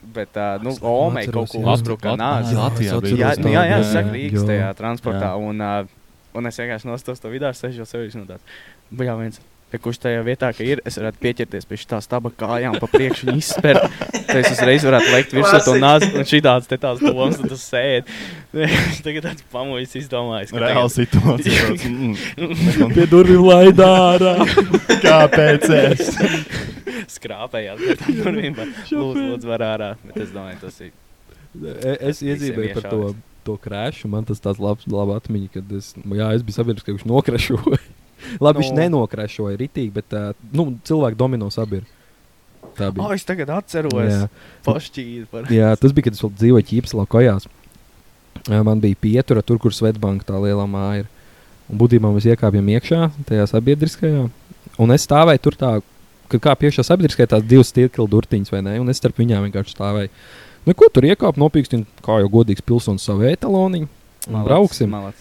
Bet, 0.03 0.35
uh, 0.35 0.59
nu, 0.63 0.75
Omei 0.83 1.29
kaut 1.31 1.53
ko 1.53 1.63
jā. 1.63 1.77
uzbruka 1.77 2.17
nāzi. 2.19 2.57
Jā, 2.57 2.71
Jā, 3.15 3.35
nu, 3.39 3.53
jā, 3.55 3.63
jā, 3.71 3.79
es 3.85 3.93
saku 3.95 4.17
Rīgas 4.17 4.43
jā. 4.43 4.49
tajā 4.51 4.73
transportā. 4.79 5.31
Jā. 5.31 5.39
Un, 5.39 5.63
uh, 5.63 6.35
un 6.39 6.51
es 6.51 6.59
vienkārši 6.59 6.91
nostos 6.91 7.23
to 7.23 7.31
vidāru, 7.31 7.59
sežu 7.59 7.87
sevis 7.87 8.19
no 8.19 8.27
tāds. 8.27 8.43
Bija 8.91 9.15
viens. 9.21 9.43
Ja 9.73 9.79
kurš 9.81 9.99
tajā 10.03 10.21
vietā, 10.27 10.51
ka 10.53 10.65
ir, 10.67 10.83
es 10.85 10.99
varētu 11.01 11.21
pieķerties 11.23 11.65
pie 11.69 11.79
šīs 11.81 12.05
staba 12.05 12.29
kājām, 12.37 12.75
pa 12.83 12.89
priekšu 12.93 13.31
viņa 13.31 13.41
izspēr. 13.41 13.79
Tad 14.13 14.35
es 14.43 14.51
uzreiz 14.53 14.85
varētu 14.85 15.15
lekt 15.15 15.33
virsū 15.33 15.61
to 15.65 15.77
nāzi, 15.81 16.11
un 16.13 16.27
šī 16.29 16.43
tāds 16.45 16.69
te 16.69 16.77
tās 16.83 17.01
domas, 17.01 17.39
un 17.41 17.49
tas 17.49 17.65
sēd. 17.73 18.11
Tagad 19.07 19.25
tāds 19.31 19.47
pamuļs 19.55 19.97
izdomājis. 20.03 20.53
ka 20.53 20.61
Reāla 20.61 20.85
tagad- 20.85 20.99
situācija. 20.99 21.73
mm, 21.89 22.93
Pie 22.99 23.07
durvīm 23.15 23.47
laidā 23.49 23.89
ārā. 24.13 24.35
Kāpēc 25.03 25.69
es? 25.81 26.13
skrāpējās 27.13 27.81
pie 27.83 27.97
tām 28.01 28.17
durvīm. 28.21 28.55
bet 28.57 28.93
Lūdzu, 28.93 29.25
lūdzu, 29.33 29.49
var 29.51 29.65
ārā. 29.73 29.91
Bet 30.07 30.21
es 30.27 30.33
domāju, 30.35 30.61
tas 30.67 30.81
ir. 30.85 30.93
E- 31.63 31.99
Es 32.13 32.23
iezīmēju 32.25 32.77
par 32.79 32.91
to, 32.93 33.11
to 33.49 33.57
krāšu. 33.61 34.09
Man 34.13 34.29
tas 34.29 34.41
tāds 34.43 34.61
labs, 34.63 34.87
laba 34.91 35.19
atmiņa, 35.21 35.51
kad 35.57 35.75
es, 35.77 35.93
jā, 35.97 36.31
es 36.37 36.45
biju 36.47 36.61
sabiedriskā, 36.61 36.93
ka 36.93 36.97
viņš 37.01 37.09
Labi, 38.41 38.63
viņš 38.63 38.71
Nu. 38.73 38.79
nenokrašoja 38.83 39.59
ritīgi, 39.61 39.93
bet 39.93 40.15
uh, 40.17 40.31
nu, 40.53 40.69
cilvēki 40.89 41.19
domino 41.21 41.49
sabiedrību. 41.51 41.99
Tā 42.79 42.89
O, 42.89 42.93
bija. 42.97 43.15
es 43.19 43.25
tagad 43.29 43.51
atceros. 43.53 43.93
Jā. 44.09 44.29
Pašķīri 44.65 45.27
par. 45.31 45.49
Jā, 45.53 45.73
tas 45.77 45.93
bija, 45.93 46.07
kad 46.09 46.15
es 46.17 46.23
vēl 46.25 46.31
dzīvoju 46.39 46.69
Ķīpselā 46.71 47.07
kojās. 47.11 47.49
Ā, 48.49 48.63
Man 48.65 48.81
bija 48.81 48.97
pietura 48.97 49.43
tur, 49.45 49.59
kur 49.61 49.75
Svetbanka 49.77 50.25
tā 50.31 50.39
lielā 50.41 50.65
māja 50.71 51.03
ir. 51.05 51.11
Un 51.71 51.79
būtībā 51.81 52.09
mēs 52.15 52.25
iekāpjam 52.33 52.71
iekšā 52.77 53.01
tajā 53.29 53.45
sabiedriskajā. 53.51 54.23
Un 54.81 54.95
es 54.95 55.05
stāvēju 55.07 55.43
tur 55.45 55.59
tā, 55.59 55.73
kad 56.33 56.41
kā 56.47 56.55
piekšā 56.63 56.85
sabiedriskajā 56.87 57.29
tās 57.35 57.45
divas 57.45 57.69
stirkli 57.75 58.07
durtiņas, 58.09 58.51
vai 58.55 58.63
ne? 58.65 58.79
Un 58.81 58.89
es 58.89 58.97
starp 59.03 59.19
viņām 59.21 59.45
vienkārši 59.51 59.77
stāvēju. 59.77 60.11
Nu, 60.65 60.75
ko 60.79 60.89
tur 60.95 61.05
iekāp, 61.11 61.37
nopīkstin, 61.43 61.85
kā 62.07 62.21
jau 62.23 62.31
godīgs 62.33 62.63
pilsonis 62.65 63.05
savu 63.05 63.27
etaloniņu. 63.29 63.89
Un 64.31 64.45
brauksim. 64.47 64.89
Malac. 64.95 65.19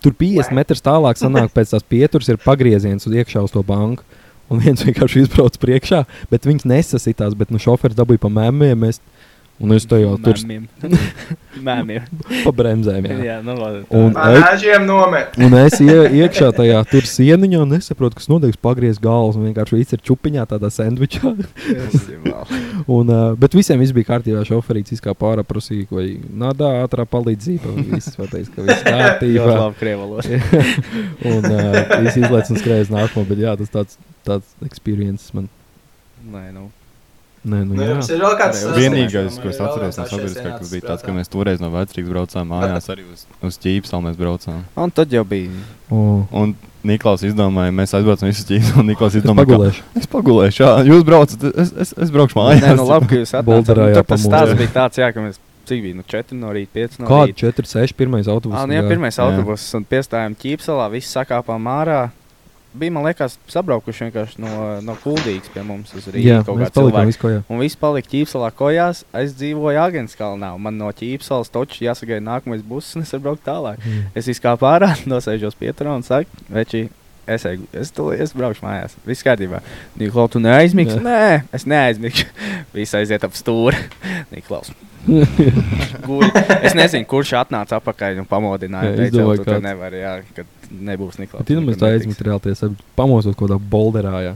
Tur 0.00 0.16
50 0.16 0.56
metrus 0.56 0.82
tālāk 0.84 1.20
sanāk, 1.20 1.52
pēc 1.56 1.74
tās 1.74 1.86
pieturas 1.86 2.30
ir 2.32 2.40
pagrieziens 2.42 3.06
uz 3.06 3.16
iekšā 3.16 3.44
uz 3.44 3.54
to 3.54 3.64
banku. 3.66 4.06
Un 4.50 4.58
viens 4.58 4.82
vienkārši 4.82 5.20
izbrauc 5.22 5.54
priekšā, 5.62 6.00
bet 6.26 6.46
viņš 6.48 6.64
nesasitās, 6.66 7.36
bet 7.38 7.52
nu, 7.54 7.60
šoferis 7.62 7.94
dabūja 7.94 8.24
pa 8.24 8.32
mēmiem. 8.34 8.80
Mēs, 8.82 8.98
un 9.60 9.74
es 9.76 9.84
to 9.88 9.98
jau 10.00 10.14
tur 10.24 10.38
Mēmiem. 10.40 10.66
Mēmiem. 11.66 12.04
pa 12.44 12.52
bremzēm. 12.56 13.06
Jā. 13.10 13.16
Jā, 13.26 13.36
nu 13.44 13.52
labi. 13.58 13.82
Un, 13.92 14.14
Pārāžiem 14.16 14.86
nomet. 14.88 15.34
un 15.36 15.56
es 15.60 15.76
ie, 15.84 15.96
iekšā 16.22 16.48
tajā 16.56 16.78
tur 16.88 17.04
sieniņā 17.10 17.60
un 17.64 17.74
nesaprotu, 17.76 18.16
kas 18.20 18.30
notiek. 18.30 18.56
Pagriez 18.62 19.00
galvas 19.02 19.36
un 19.36 19.44
vienkārši 19.50 19.76
viss 19.76 19.96
ir 19.96 20.02
čupiņā, 20.06 20.46
tādā 20.50 20.70
sandvičā. 20.72 21.34
Un, 22.90 23.10
uh, 23.12 23.34
bet 23.38 23.52
visiem 23.54 23.78
viss 23.82 23.92
bija 23.94 24.08
kārtībā. 24.14 24.40
Šoferīts 24.48 24.94
izkāpa 24.96 25.34
ārā, 25.34 25.44
prasīja, 25.46 25.86
vai 25.92 26.06
nādā 26.40 26.70
ātrā 26.84 27.04
palīdzība. 27.08 27.74
Viss 27.92 28.16
pateica, 28.16 28.54
ka 28.56 28.64
viss 28.64 28.80
Ļoti 28.86 28.96
kārtībā. 28.96 29.46
labi 29.52 29.78
krievalots. 29.82 30.30
un 31.30 31.48
uh, 31.50 31.78
viss 32.06 32.20
izlaiž 32.22 32.52
un 32.54 32.60
skrējas 32.62 32.92
nākamo. 32.94 33.26
Bet 33.28 33.42
jā, 33.44 33.54
tas 33.60 33.74
tāds, 33.74 34.00
tāds 34.26 34.54
experience 34.66 35.28
man. 35.36 35.50
Nē, 36.32 36.46
nu. 36.56 36.68
Nē, 37.40 37.62
nu 37.64 37.72
Nu, 37.72 37.80
jā. 37.80 37.94
jums 37.94 38.08
ir 38.12 38.18
vēl 38.20 38.34
kāds 38.36 38.62
Vienīgais, 38.76 39.36
ko 39.40 39.48
es 39.48 39.60
atceros 39.64 39.96
no 39.96 40.04
sabiedriskā, 40.10 40.50
kas 40.58 40.72
bija 40.74 40.84
tāds, 40.90 41.04
ka 41.06 41.12
mēs 41.16 41.30
toreiz 41.32 41.60
no 41.62 41.70
vecrīgas 41.72 42.10
braucām 42.12 42.50
mājās 42.52 42.90
arī 42.92 43.06
uz, 43.08 43.22
uz 43.40 43.56
ķīpselu 43.62 44.02
mēs 44.04 44.18
braucām. 44.20 44.58
Un 44.76 44.90
tad 44.92 45.08
jau 45.16 45.24
bija. 45.24 45.48
O, 45.88 46.26
Un 46.36 46.52
Niklaus 46.84 47.24
izdomāja, 47.24 47.72
mēs 47.72 47.92
aizbraucam 47.96 48.28
visu 48.28 48.44
ķīpselu, 48.48 48.82
un 48.84 48.90
Niklaus 48.92 49.16
Es 49.16 49.22
izdomāja, 49.22 49.48
ka 49.48 49.56
pagulēšu. 49.56 49.82
es 50.02 50.06
pagulēšu, 50.12 50.62
jā, 50.66 50.72
jūs 50.92 51.04
braucat, 51.08 51.48
es, 51.64 51.72
es, 51.86 51.94
es 51.96 52.12
braukšu 52.12 52.36
mājās. 52.40 52.60
Nē, 52.64 52.76
nu 52.76 52.86
labi, 52.88 53.08
ka 53.08 53.22
jūs 53.22 53.32
atnācāt. 53.40 53.72
Nu, 53.76 53.88
tad 53.96 54.06
Tas 54.12 54.24
stāsts 54.28 54.58
bija 54.60 54.74
tāds, 54.76 55.00
jā, 55.00 55.08
ka 55.16 55.24
mēs 55.24 55.40
cik 55.70 55.82
bija, 55.84 55.96
nu 55.96 56.04
4 56.08 56.36
no 56.40 56.52
rīta, 56.56 56.72
5 56.76 57.00
no 57.00 57.08
Kāda 57.08 57.32
rīta. 57.32 57.52
4, 57.56 57.68
6, 57.72 57.96
pirmais 57.96 58.28
autobus? 58.28 58.56
Ah, 58.60 58.64
nu, 58.68 58.74
jā, 58.76 58.84
pirmais 58.88 59.16
Jā. 59.16 59.24
autobus 59.28 59.64
un 59.76 59.84
piestājām 59.88 60.36
ķīpselā, 60.40 60.88
visi 60.92 61.08
sakāpām 61.12 61.68
ārā. 61.72 62.00
Bija, 62.70 62.92
man 62.94 63.02
liekas, 63.08 63.34
sabraukuši 63.50 64.06
vienkārši 64.06 64.42
no, 64.44 64.52
no 64.86 64.94
kuldīgas 65.02 65.50
pie 65.50 65.64
mums 65.66 65.90
uz 65.98 66.04
Rīgas 66.06 66.28
Jā, 66.28 66.36
kaut 66.46 66.60
kā 66.60 66.68
jā. 67.32 67.40
Un 67.50 67.62
viss 67.64 67.78
palika 67.80 68.12
ķīpselā 68.12 68.52
kojās. 68.54 69.02
Es 69.22 69.34
dzīvoju 69.40 69.80
Agenskalnā. 69.82 70.52
un 70.54 70.62
Man 70.68 70.78
no 70.78 70.92
ķīpselas 70.94 71.50
točs 71.50 71.82
jāsagaida 71.82 72.22
nākamais 72.22 72.62
buss, 72.62 72.94
un 72.94 73.02
es 73.02 73.10
varu 73.16 73.26
braukt 73.26 73.42
tālāk. 73.48 73.82
Mm. 73.82 74.12
Es 74.14 74.30
izkāpu 74.30 74.68
ārā, 74.70 74.92
nosēžos 75.10 75.58
pieturā 75.58 75.96
un 75.98 76.06
saku, 76.06 76.30
veči, 76.52 76.86
es, 77.36 77.46
eju, 77.48 77.66
es, 77.76 77.90
tu, 77.94 78.10
es 78.14 78.34
braukšu 78.36 78.64
mājās. 78.66 78.94
Viss 79.08 79.24
kārtībā. 79.26 79.62
Niklaus, 80.00 80.32
tu 80.34 80.42
neaizmigsi? 80.42 80.98
Jā. 80.98 81.02
Nē, 81.06 81.42
es 81.56 81.66
neaizmigšu. 81.70 82.28
Viss 82.76 82.96
aiziet 82.98 83.26
ap 83.26 83.36
stūri. 83.38 83.78
Niklaus. 84.34 84.72
Es 86.60 86.74
nezinu, 86.76 87.06
kurš 87.08 87.32
atnāca 87.40 87.78
atpakaļ 87.78 88.20
un 88.20 88.26
pamodināja. 88.28 88.90
Jā, 88.92 88.96
Teica, 88.98 89.12
izdomāju, 89.14 89.40
tu 89.40 89.46
te 89.46 89.54
kāds. 89.54 89.64
nevari, 89.64 90.02
jā, 90.02 90.12
kad 90.36 90.74
nebūs 90.90 91.16
Niklaus. 91.20 91.46
Tad 91.48 91.62
mēs 91.64 91.78
tā 91.80 91.92
aizmigt 91.94 92.20
reāli 92.26 92.74
pamosot 92.98 93.38
kaut 93.38 93.48
kādā 93.48 93.58
bolderā. 93.72 94.20
Jā. 94.26 94.34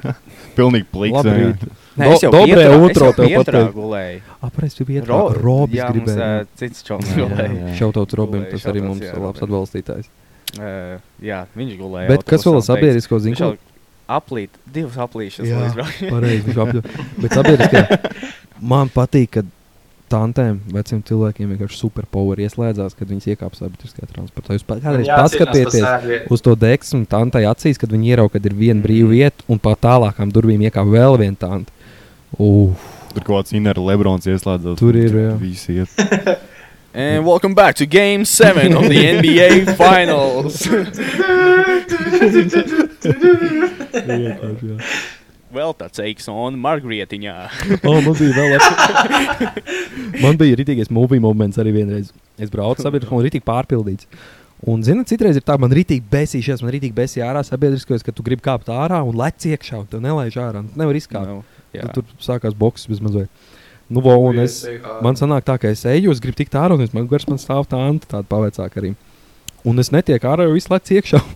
Pilnīgi. 0.58 0.88
Labrīt. 1.14 1.68
Nē, 2.00 2.08
es 2.14 2.24
jau 2.24 2.30
es 2.32 2.50
jau 2.56 2.88
tev 2.90 3.14
pieturā 3.18 3.44
pateikt. 3.44 3.74
gulēju. 3.76 4.20
Apreiz 4.46 4.76
tu 4.78 4.86
biji 4.88 5.02
Ro- 5.06 5.34
Robis 5.36 5.78
jā, 5.80 5.88
mums, 5.94 6.14
ā, 6.16 6.28
cits 6.58 6.84
čoms 6.86 7.10
gulēja. 7.16 7.74
Šautauts 7.78 8.16
Robim, 8.18 8.44
tas 8.50 8.66
arī 8.70 8.82
mums 8.84 9.02
ir 9.04 9.18
labs 9.20 9.42
atbalstītājs. 9.46 10.10
Uh, 10.58 10.98
jā, 11.22 11.44
viņš 11.54 11.76
gulēja. 11.78 12.10
Bet 12.10 12.26
kas 12.26 12.46
vēl 12.46 12.62
sabiedrisko 12.66 13.20
Viņš 13.20 13.38
zina? 13.38 13.52
jau 13.52 13.70
aplīt, 14.10 14.56
divas 14.66 14.98
aplīšas. 14.98 15.46
Jā. 15.46 15.86
Pareizi, 16.10 16.42
viņš 16.48 16.60
apļo. 16.64 16.82
Bet 17.22 17.36
sabiedriskajā 17.38 18.00
man 18.72 18.90
patīk, 18.92 19.36
ka 19.36 19.44
tantēm, 20.10 20.58
veciem 20.74 21.04
cilvēkiem 21.06 21.52
vienkārši 21.54 21.78
superpower 21.78 22.40
ieslēdzās, 22.42 22.96
kad 22.98 23.12
viņas 23.12 23.28
iekāpa 23.30 23.60
sabiedriskajā 23.60 24.10
transportā. 24.10 24.56
Jūs 24.58 24.66
kādreiz 24.66 25.10
paskatieties 25.12 26.30
uz 26.34 26.42
to 26.42 26.56
deksmu 26.58 27.04
tantai 27.10 27.44
acīs, 27.46 27.78
kad 27.78 27.94
viņi 27.94 28.16
ierauga, 28.16 28.34
kad 28.38 28.50
ir 28.50 28.56
viena 28.58 28.82
brīva 28.82 29.12
vieta 29.14 29.46
un 29.46 29.62
pa 29.62 29.76
tālākām 29.78 30.32
durvīm 30.34 30.66
iekāpa 30.66 30.90
vēl 30.90 31.20
viena 31.22 31.38
tanta. 31.38 31.70
Uf, 32.38 32.90
Tur 33.10 33.24
kaut 33.26 33.40
kāds 33.40 33.54
Inera 33.58 33.82
Lebrons 33.82 34.26
ieslēdzās. 34.30 34.78
Tur 34.78 34.98
ir, 34.98 35.16
jā. 35.18 35.32
Visi 35.40 35.80
iet. 35.82 35.94
And 36.92 37.24
welcome 37.24 37.54
back 37.54 37.76
to 37.76 37.86
Game 37.86 38.24
7 38.24 38.74
of 38.74 38.82
the 38.88 39.04
NBA 39.14 39.76
Finals. 39.78 40.66
Vēl 45.54 45.70
tāds 45.78 46.02
eiks 46.02 46.26
un 46.26 46.58
margrietiņā. 46.58 47.36
Oh, 47.86 48.00
man 48.02 48.16
bija 48.18 48.34
vēl 48.34 48.56
labs. 48.56 48.66
man 50.24 50.40
bija 50.40 50.58
rītīgais 50.58 50.90
movie 50.90 51.22
moments 51.22 51.62
arī 51.62 51.76
vienreiz. 51.78 52.10
Es 52.42 52.50
braucu 52.50 52.82
sabiedriskā 52.82 53.14
un 53.14 53.22
rītīgi 53.28 53.46
pārpildīts. 53.46 54.10
Un, 54.66 54.82
zinot, 54.82 55.06
citreiz 55.06 55.38
ir 55.38 55.46
tā, 55.46 55.54
man 55.62 55.70
rītīgi 55.70 56.02
besīšies, 56.10 56.66
man 56.66 56.74
rītīgi 56.74 56.98
besīja 56.98 57.30
ārā 57.30 57.44
sabiedriskajos, 57.46 58.02
ka 58.02 58.10
tu 58.10 58.26
gribi 58.26 58.42
kāpt 58.50 58.66
ārā 58.74 58.98
un 59.06 59.14
lec 59.22 59.46
iekšā, 59.46 59.84
un 59.84 59.88
tev 59.94 60.02
nelaiž 60.02 60.42
ārā. 60.42 60.66
Tu 60.66 60.82
nevar 60.82 60.98
izkāpt. 60.98 61.30
Nu, 61.30 61.64
jā. 61.70 61.86
Tad 61.86 62.00
tur 62.00 62.18
sākās 62.18 62.58
boks 62.58 62.90
bez 62.90 62.98
mazliet. 62.98 63.30
Nu, 63.90 63.98
vo, 64.04 64.14
un 64.30 64.38
es, 64.38 64.60
man 65.02 65.16
sanāk 65.18 65.42
tā, 65.48 65.56
ka 65.58 65.70
es 65.74 65.82
eju, 65.88 66.12
es 66.14 66.20
gribu 66.22 66.38
tikt 66.38 66.54
ārā, 66.54 66.76
un 66.78 66.86
man 66.94 67.08
gars 67.10 67.26
man 67.26 67.40
stāv 67.42 67.66
tā 67.70 67.78
anta, 67.90 68.06
tāda 68.12 68.26
pavecāka 68.30 68.78
arī. 68.78 68.92
Un 69.66 69.82
es 69.82 69.90
netieku 69.90 70.30
ārā, 70.30 70.46
jo 70.46 70.54
visu 70.54 70.70
laiku 70.72 70.94
iekšā. 71.00 71.20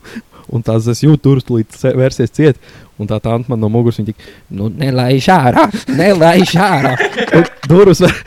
Un 0.54 0.60
tās 0.60 0.84
es 0.92 1.00
jūtu, 1.00 1.22
tur 1.24 1.38
līdz 1.56 1.86
vērsies 1.96 2.30
ciet. 2.36 2.58
Un 3.00 3.08
tā 3.08 3.16
tā 3.24 3.32
anta 3.32 3.48
man 3.48 3.62
no 3.62 3.68
muguras 3.72 3.96
viņa 3.96 4.10
tik, 4.10 4.18
nu, 4.52 4.68
nelaiž 4.68 5.24
ārā, 5.32 5.62
nelaiž 6.00 6.52
ārā. 6.60 6.92
Un 7.38 7.44
durvis, 7.64 8.02
var- 8.04 8.20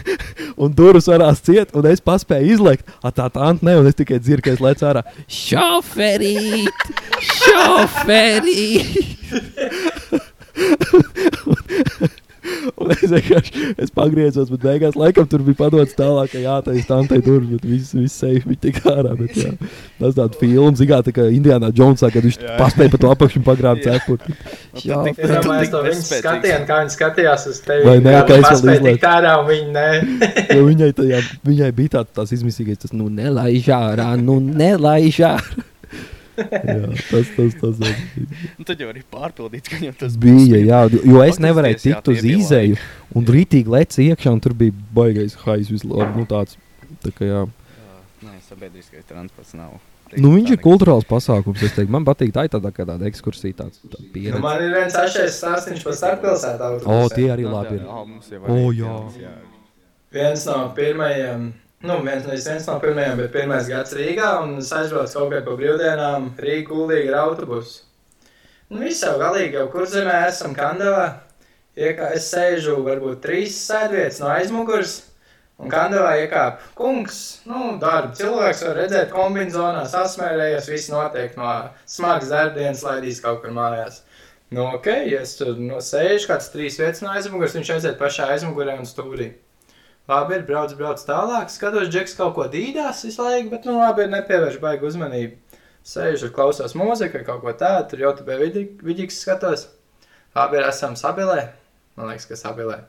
un 0.62 0.70
durvis 0.78 1.10
varās 1.10 1.42
ciet, 1.44 1.74
un 1.76 1.82
es 1.90 2.00
paspēju 2.06 2.54
izlekt. 2.54 2.86
A, 3.02 3.10
tā 3.10 3.26
tā 3.34 3.42
anta 3.50 3.66
ne, 3.66 3.74
un 3.82 3.90
es 3.90 3.98
tikai 3.98 4.20
dzirdu, 4.22 4.46
ka 4.46 4.54
es 4.54 4.62
lecu 4.62 4.86
ārā. 4.88 5.02
Šoferīt! 5.26 6.70
Šoferīt! 7.34 8.94
Un 12.76 12.92
es 12.94 13.02
vienkārši 13.10 13.70
es 13.82 13.92
pagriezos, 13.94 14.50
bet 14.52 14.62
beigās 14.64 14.96
laikam 14.98 15.26
tur 15.30 15.42
bija 15.46 15.58
padots 15.64 15.96
tālāk, 15.98 16.32
ka 16.34 16.42
jātaisa 16.42 16.86
tā 16.88 16.98
tai 17.10 17.18
durvis, 17.24 17.56
bet 17.56 17.66
viss 17.68 17.94
vis 17.96 18.16
seif 18.20 18.46
bija 18.48 18.62
tik 18.66 18.80
ārā. 18.90 19.14
Bet, 19.18 19.36
jā, 19.38 19.52
tas 20.00 20.16
tāds 20.18 20.40
films, 20.40 20.80
zigā, 20.82 21.00
tā 21.06 21.14
kā 21.16 21.26
Indiānā 21.32 21.70
Džonsā, 21.74 22.10
kad 22.14 22.26
viņš 22.26 22.38
Jā. 22.42 22.56
paspēja 22.60 22.92
pa 22.94 23.00
to 23.02 23.12
apakšu 23.14 23.42
pagrābt 23.46 23.84
cepuri. 23.86 24.36
Jā, 24.82 24.98
domāju, 24.98 25.14
tik 25.14 25.22
ka 25.22 25.42
viņi 25.46 25.70
bezspēcīgs. 25.88 26.22
skatījās, 26.22 26.66
kā 26.68 26.80
viņi 26.82 26.94
skatījās 26.96 27.46
uz 27.52 27.62
tevi. 27.66 27.86
Vai 27.88 27.96
ne, 28.04 28.16
kā 28.28 28.40
es 28.40 28.48
vēl 28.64 28.76
izlaidu. 28.80 29.10
ārā, 29.12 29.36
un 29.40 29.48
viņi 29.52 29.70
nē. 29.76 29.86
Jo 30.56 30.66
viņai, 30.66 30.90
tajā, 30.96 31.22
viņai 31.46 31.70
bija 31.76 31.94
tā, 31.98 32.04
tās 32.20 32.32
izmisīgais, 32.36 32.82
tas 32.84 32.92
nu 32.96 33.08
nelaiž 33.12 33.70
ārā, 33.76 34.12
nu 34.20 34.38
nelaiž 34.40 35.22
ārā. 35.32 35.64
Jā, 36.36 36.92
tas, 37.10 37.32
tas, 37.36 37.56
tas, 37.60 37.80
tas 37.80 38.04
Nu, 38.58 38.66
tad 38.68 38.80
jau 38.82 38.88
arī 38.92 39.02
pārpildīts, 39.12 39.72
ka 39.72 39.80
jau 39.84 39.94
tas 40.04 40.16
bija. 40.20 40.60
Jā, 40.60 40.80
jo 40.92 41.24
es 41.24 41.40
nevarēju 41.42 41.78
jā, 41.78 41.82
tikt 41.88 42.12
uz 42.12 42.22
bija 42.24 42.38
izēju, 42.44 42.78
un 43.16 43.28
rītīgi 43.36 43.72
leci 43.76 44.08
iekšā, 44.10 44.36
un 44.36 44.42
tur 44.44 44.56
bija 44.58 44.76
baigais 44.96 45.36
haiz 45.46 45.72
vislabāk. 45.72 46.16
Nu, 46.18 46.28
tāds, 46.30 46.58
tā 47.04 47.12
kā, 47.16 47.28
jā. 47.28 47.44
Nē, 48.26 48.38
sabiedriskais 48.48 49.06
transports 49.08 49.56
nav. 49.56 49.76
Nu, 50.14 50.30
viņš 50.36 50.52
ir 50.54 50.60
kultūrāls 50.62 51.06
pasākums. 51.08 51.62
Es 51.66 51.74
teiktu, 51.74 51.90
man 51.90 52.04
patīk 52.06 52.30
tā, 52.34 52.44
ir 52.46 52.52
tāda 52.52 52.70
kā 52.74 52.84
tāda 52.86 53.08
ekskursija, 53.08 53.56
tāds 53.58 53.80
tā 53.90 53.98
Nu, 54.36 54.38
man 54.44 54.62
ir 54.62 54.70
viens 54.76 54.94
atšķirīgs 54.94 55.38
stāstījums 55.40 55.82
par 55.82 55.96
starppilsētu 55.98 56.62
O, 56.62 56.68
autobusiem. 56.76 57.16
tie 57.16 57.26
arī 57.34 57.46
labi 57.50 57.80
ir. 57.80 57.86
O, 58.46 58.60
jā. 58.76 59.32
viens 60.14 60.46
no 60.46 60.60
pirmajiem, 60.76 61.48
nu, 61.82 61.98
viens, 62.02 62.24
viens 62.46 62.66
no 62.66 62.78
pirmajiem, 62.80 63.18
bet 63.20 63.34
pirmais 63.34 63.68
gads 63.68 63.92
Rīgā, 63.96 64.30
un 64.44 64.56
es 64.62 64.72
aizbraucu 64.72 65.18
kaut 65.18 65.34
kādā 65.34 65.56
brīvdienām 65.58 66.30
Rīgā 66.40 66.70
gulīgi 66.70 67.12
ar 67.12 67.20
autobusu. 67.26 67.82
Nu, 68.70 68.80
viss 68.82 69.04
jau 69.04 69.14
galīgi, 69.20 69.58
jau 69.60 69.68
kur 69.70 69.84
zemē 69.86 70.24
esam 70.26 70.56
Kandavā. 70.56 71.06
Iekā, 71.76 72.08
es 72.16 72.30
sēžu 72.32 72.78
varbūt 72.82 73.20
trīs 73.22 73.58
sēdvietas 73.60 74.22
no 74.22 74.30
aizmugures, 74.32 74.94
un 75.60 75.70
Kandavā 75.70 76.16
iekāp 76.22 76.64
kungs, 76.78 77.20
nu, 77.46 77.76
darba 77.82 78.16
cilvēks 78.16 78.64
var 78.66 78.80
redzēt 78.80 79.12
kombinzonā, 79.12 79.84
sasmērējies, 79.92 80.70
viss 80.72 80.90
notiek 80.90 81.36
no 81.38 81.52
smagas 81.84 82.32
darbdienas, 82.32 82.82
laidīs 82.88 83.20
kaut 83.22 83.44
kur 83.44 83.54
mājās. 83.54 84.00
Nu, 84.50 84.64
ok, 84.78 84.88
es 85.20 85.36
tur 85.36 85.58
no 85.60 85.78
sēžu, 85.84 86.30
kāds 86.32 86.48
trīs 86.54 86.80
vietas 86.80 87.04
no 87.04 87.12
aizmugures, 87.12 87.54
viņš 87.60 87.74
aiziet 87.76 88.00
pašā 88.00 88.32
aizmugurē 88.34 88.80
un 88.80 88.88
stūrī. 88.88 89.34
Labi, 90.06 90.36
ir 90.38 90.44
brauc, 90.46 90.70
brauc 90.78 91.00
tālāk. 91.02 91.50
Skatos, 91.50 91.88
Džeks 91.90 92.14
kaut 92.14 92.36
ko 92.36 92.44
dīdās 92.50 93.02
visu 93.08 93.24
laiku, 93.26 93.50
bet, 93.50 93.64
nu, 93.66 93.80
labi, 93.80 94.04
ir 94.04 94.12
nepievērš 94.12 94.60
baigi 94.62 94.86
uzmanību. 94.86 95.60
Sēžu, 95.86 96.30
klausās 96.34 96.76
mūziku, 96.78 97.24
kaut 97.26 97.42
ko 97.42 97.54
tādu, 97.58 97.88
tur 97.90 98.04
jau 98.04 98.12
tu 98.18 98.26
biji 98.26 98.66
vidīgs 98.86 99.18
skatos. 99.22 99.66
Labi, 100.36 100.60
ir 100.60 100.68
esam 100.70 100.94
sabilē. 100.98 101.48
Man 101.98 102.12
liekas, 102.12 102.28
ka 102.30 102.38
sabilē. 102.38 102.84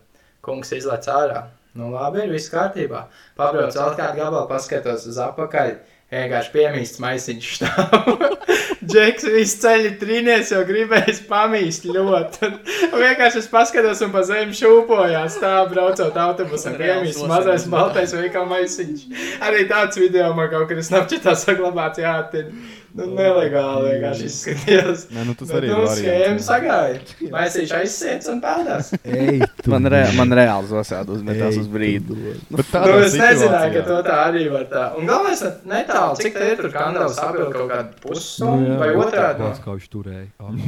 Kungs 0.46 0.74
izlaiž 0.78 1.10
ārā. 1.10 1.44
Nu, 1.78 1.90
labi, 1.94 2.24
ir 2.26 2.34
viss 2.34 2.54
kārtībā. 2.54 3.04
Pabrauc 3.38 3.74
vēl 3.74 3.98
kādu 3.98 4.22
gabalu, 4.22 4.46
paskatos 4.50 5.06
uz 5.10 5.18
apakaļ. 5.22 5.76
Vienkārši 6.14 6.54
piemīsts 6.54 7.02
maisiņš 7.04 7.50
stāv. 7.60 8.26
Džeks 8.88 9.28
visu 9.34 9.60
ceļu 9.64 9.92
trīnies, 10.02 10.52
jau 10.54 10.62
gribējis 10.68 11.22
pamīst 11.30 11.88
ļoti. 11.90 12.50
Un 12.88 12.98
vienkārši 13.02 13.42
es 13.44 13.50
paskatos 13.52 14.02
un 14.06 14.14
pa 14.16 14.24
zemi 14.28 14.56
šūpojās. 14.58 15.38
Tā 15.44 15.54
braucot 15.72 16.18
autobusam, 16.24 16.78
piemīsts 16.80 17.28
mazais 17.30 17.68
baltais 17.72 18.16
veikala 18.16 18.48
maisiņš. 18.56 19.06
Arī 19.48 19.68
tāds 19.70 20.00
video 20.00 20.32
man 20.38 20.52
kaut 20.54 20.70
kur 20.72 20.84
snapčatā 20.84 21.36
saglabāts. 21.38 22.02
Jā, 22.02 22.16
tad 22.32 22.52
nu, 22.98 23.08
nelegāli 23.18 23.92
vienkārši 23.92 24.28
izskatījās. 24.30 25.04
Nē, 25.14 25.26
nu 25.28 25.36
tas 25.38 25.52
Bet, 25.52 25.58
arī 25.60 25.72
nu, 25.74 25.82
ir 25.84 25.92
schēma 26.00 26.44
sagāja. 26.48 27.02
Maisīšu 27.34 27.76
aizsiets 27.82 28.32
un 28.32 28.40
pēdās. 28.44 28.94
Ej, 29.04 29.44
tu 29.62 29.74
Man, 29.78 29.86
re, 29.92 30.00
man 30.18 30.32
reāli 30.34 30.70
zosādi 30.72 31.14
uzmetās 31.14 31.58
uz 31.60 31.68
brīdi. 31.70 32.16
Bet 32.50 32.56
Nu, 32.56 32.64
tādā 32.72 32.96
es 33.06 33.18
nezināju, 33.20 33.74
ka 33.76 33.84
to 33.86 33.98
tā 34.08 34.16
arī 34.30 34.48
var 34.50 34.64
tā. 34.72 34.86
Un 34.98 35.10
galvenais, 35.10 35.44
netālu, 35.70 36.18
cik 36.22 36.38
te 36.40 36.48
ir 36.54 36.62
tur 36.64 36.72
kandavas 36.74 37.20
apvilkt 37.22 37.58
kaut 37.60 37.70
kādu 37.74 38.02
pusstundu 38.08 38.77
vai 38.82 38.90
otrādi. 38.96 39.44
Tas, 39.44 39.60
kā 39.66 39.76
viņš 39.78 39.88
turēja. 39.94 40.28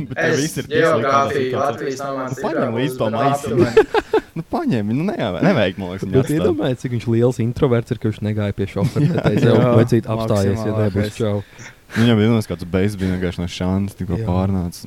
Bet 0.09 0.21
Es 0.25 0.37
viss 0.41 0.57
ir 0.61 0.69
situācijā. 0.69 1.63
Latvijas 1.63 2.03
mans 2.05 2.37
Nu, 2.37 2.43
paņem 2.47 2.77
līdz 2.79 2.97
to 2.99 3.09
bet 3.15 3.95
Nu, 4.39 4.43
paņem, 4.53 4.91
nu, 4.95 5.03
nejā- 5.09 5.31
nevajag, 5.43 5.79
man 5.81 5.89
liekas, 5.95 6.05
Bet 6.07 6.21
atstāt. 6.21 6.35
iedomājieties, 6.37 6.83
cik 6.85 6.93
viņš 6.95 7.07
liels 7.11 7.39
introverts 7.43 7.91
ir, 7.91 7.97
ka 7.99 8.07
viņš 8.11 8.19
negāja 8.23 8.55
pie 8.55 8.67
šofera. 8.71 9.23
Jā, 9.35 9.49
jau 9.49 9.73
vecīt 9.79 10.07
apstājies, 10.07 10.61
ja 10.63 10.77
nebūs 10.77 11.17
čau. 11.17 11.41
Viņam 11.89 12.19
bija 12.21 12.29
vienkārši 12.29 12.49
kāds 12.51 12.65
beigas, 12.69 12.95
bija 13.01 13.15
vienkārši 13.15 13.41
no 13.41 13.47
šanas, 13.49 13.95
tikko 13.97 14.19
pārnācis. 14.21 14.85